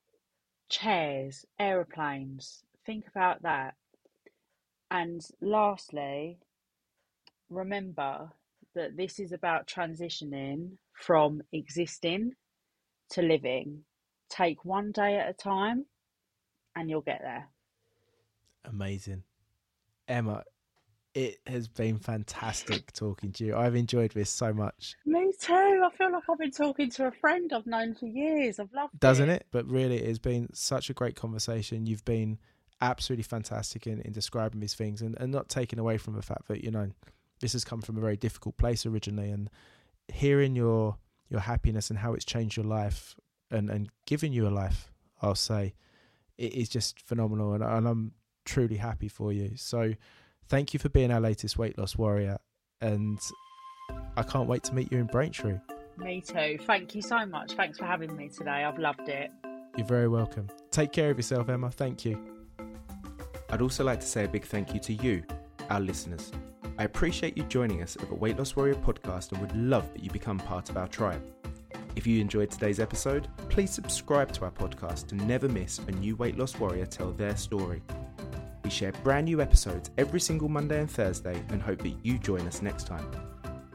chairs, 0.70 1.45
aeroplanes. 1.59 2.63
Think 2.86 3.05
about 3.07 3.41
that. 3.43 3.76
And 4.90 5.22
lastly, 5.42 6.40
remember 7.50 8.32
that 8.76 8.96
this 8.96 9.20
is 9.20 9.32
about 9.32 9.68
transitioning 9.68 10.78
from 10.94 11.42
existing 11.52 12.34
to 13.12 13.22
living. 13.22 13.84
Take 14.30 14.64
one 14.66 14.92
day 14.92 15.18
at 15.18 15.30
a 15.30 15.34
time 15.34 15.86
and 16.76 16.90
you'll 16.90 17.02
get 17.02 17.22
there. 17.22 17.48
Amazing. 18.66 19.24
Emma, 20.08 20.44
it 21.14 21.40
has 21.48 21.68
been 21.68 21.98
fantastic 21.98 22.92
talking 22.94 23.32
to 23.34 23.46
you. 23.46 23.56
I've 23.56 23.76
enjoyed 23.76 24.12
this 24.12 24.30
so 24.30 24.54
much. 24.54 24.96
Me 25.06 25.32
too. 25.40 25.54
I 25.54 25.90
feel 25.98 26.12
like 26.12 26.24
I've 26.30 26.38
been 26.38 26.52
talking 26.52 26.90
to 26.92 27.08
a 27.08 27.12
friend 27.12 27.52
I've 27.54 27.66
known 27.66 27.96
for 27.96 28.06
years. 28.06 28.60
I've 28.60 28.72
loved 28.74 29.00
Doesn't 29.00 29.30
it. 29.30 29.42
it? 29.42 29.48
But 29.52 29.66
really, 29.68 29.98
it's 29.98 30.20
been 30.20 30.54
such 30.54 30.90
a 30.90 30.94
great 30.94 31.16
conversation. 31.16 31.88
You've 31.88 32.06
been 32.06 32.38
absolutely 32.82 33.23
fantastic 33.23 33.88
in, 33.88 34.01
in 34.01 34.11
describing 34.11 34.59
these 34.59 34.73
things 34.73 35.01
and, 35.01 35.17
and 35.19 35.32
not 35.32 35.49
taking 35.49 35.80
away 35.80 35.97
from 35.97 36.15
the 36.15 36.21
fact 36.21 36.47
that, 36.47 36.63
you 36.63 36.71
know, 36.71 36.91
this 37.39 37.53
has 37.53 37.63
come 37.63 37.82
from 37.82 37.97
a 37.97 38.01
very 38.01 38.17
difficult 38.17 38.57
place 38.57 38.86
originally. 38.86 39.30
And 39.30 39.49
hearing 40.07 40.55
your 40.55 40.97
your 41.30 41.41
happiness 41.41 41.89
and 41.89 41.99
how 41.99 42.13
it's 42.13 42.23
changed 42.23 42.55
your 42.55 42.65
life 42.65 43.15
and, 43.51 43.69
and 43.69 43.89
giving 44.05 44.32
you 44.32 44.47
a 44.47 44.49
life, 44.49 44.91
I'll 45.21 45.36
say, 45.36 45.73
it 46.38 46.53
is 46.53 46.69
just 46.69 47.01
phenomenal. 47.01 47.53
And, 47.53 47.63
and 47.63 47.88
I'm 47.88 48.11
truly 48.45 48.78
happy 48.78 49.09
for 49.09 49.34
you. 49.34 49.51
So 49.57 49.93
thank 50.47 50.73
you 50.73 50.80
for 50.80 50.89
being 50.89 51.11
our 51.11 51.19
latest 51.19 51.57
weight 51.57 51.78
loss 51.78 51.97
warrior. 51.97 52.38
And 52.80 53.19
I 54.15 54.23
can't 54.23 54.47
wait 54.47 54.63
to 54.65 54.73
meet 54.73 54.91
you 54.91 54.99
in 54.99 55.07
Braintree. 55.07 55.59
Me 55.97 56.21
too. 56.21 56.57
Thank 56.65 56.95
you 56.95 57.01
so 57.01 57.25
much. 57.25 57.53
Thanks 57.53 57.78
for 57.78 57.86
having 57.86 58.15
me 58.15 58.30
today. 58.30 58.63
I've 58.63 58.78
loved 58.78 59.09
it. 59.09 59.32
You're 59.75 59.88
very 59.88 60.07
welcome. 60.07 60.47
Take 60.71 60.91
care 60.91 61.09
of 61.11 61.17
yourself, 61.17 61.49
Emma. 61.49 61.71
Thank 61.71 62.05
you. 62.05 62.37
I'd 63.50 63.62
also 63.62 63.84
like 63.84 64.02
to 64.02 64.06
say 64.06 64.26
a 64.26 64.28
big 64.28 64.43
thank 64.43 64.74
you 64.74 64.80
to 64.82 64.93
you, 64.93 65.24
our 65.70 65.80
listeners. 65.80 66.32
I 66.78 66.84
appreciate 66.84 67.38
you 67.38 67.43
joining 67.43 67.82
us 67.82 67.95
at 67.95 68.10
the 68.10 68.16
Weight 68.16 68.38
Loss 68.38 68.56
Warrior 68.56 68.76
podcast 68.76 69.32
and 69.32 69.41
would 69.41 69.56
love 69.56 69.91
that 69.93 70.04
you 70.04 70.12
become 70.12 70.38
part 70.38 70.70
of 70.70 70.78
our 70.78 70.88
tribe. 70.88 71.24
If 71.95 72.06
you 72.06 72.20
enjoyed 72.20 72.52
today's 72.52 72.80
episode, 72.80 73.28
please 73.50 73.72
subscribe 73.72 74.32
to 74.34 74.45
our 74.45 74.52
podcast 74.52 75.08
to 75.08 75.16
never 75.16 75.48
miss 75.48 75.80
a 75.80 75.91
new 75.91 76.16
weight 76.18 76.38
loss 76.38 76.60
warrior 76.60 76.86
tell 76.86 77.12
their 77.12 77.36
story. 77.36 77.82
We 78.64 78.70
share 78.70 78.91
brand 78.91 79.26
new 79.26 79.41
episodes 79.41 79.89
every 79.98 80.20
single 80.20 80.50
Monday 80.50 80.80
and 80.80 80.91
Thursday 80.91 81.41
and 81.50 81.62
hope 81.62 81.82
that 81.82 81.95
you 82.04 82.20
join 82.20 82.45
us 82.45 82.62
next 82.62 82.86
time. 82.86 83.10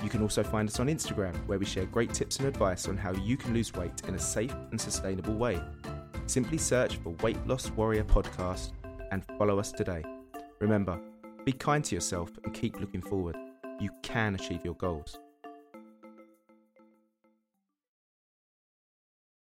You 0.05 0.09
can 0.09 0.23
also 0.23 0.43
find 0.43 0.68
us 0.68 0.79
on 0.79 0.87
Instagram 0.87 1.35
where 1.47 1.59
we 1.59 1.64
share 1.64 1.87
great 1.87 2.12
tips 2.12 2.39
and 2.39 2.47
advice 2.47 2.87
on 2.87 2.97
how 2.97 3.12
you 3.12 3.37
can 3.37 3.55
lose 3.55 3.73
weight 3.73 4.03
in 4.07 4.14
a 4.14 4.18
safe 4.18 4.55
and 4.70 4.81
sustainable 4.81 5.35
way. 5.35 5.61
Simply 6.27 6.59
search 6.59 6.97
for 6.97 7.11
Weight 7.23 7.45
Loss 7.47 7.70
Warrior 7.70 8.05
Podcast 8.05 8.73
and 9.13 9.25
follow 9.39 9.61
us 9.61 9.71
today. 9.71 10.03
Remember, 10.59 10.99
be 11.45 11.53
kind 11.53 11.85
to 11.85 11.95
yourself 11.95 12.31
and 12.45 12.53
keep 12.53 12.81
looking 12.81 13.03
forward. 13.03 13.37
You 13.79 13.91
can 14.03 14.35
achieve 14.35 14.65
your 14.65 14.75
goals. 14.75 15.19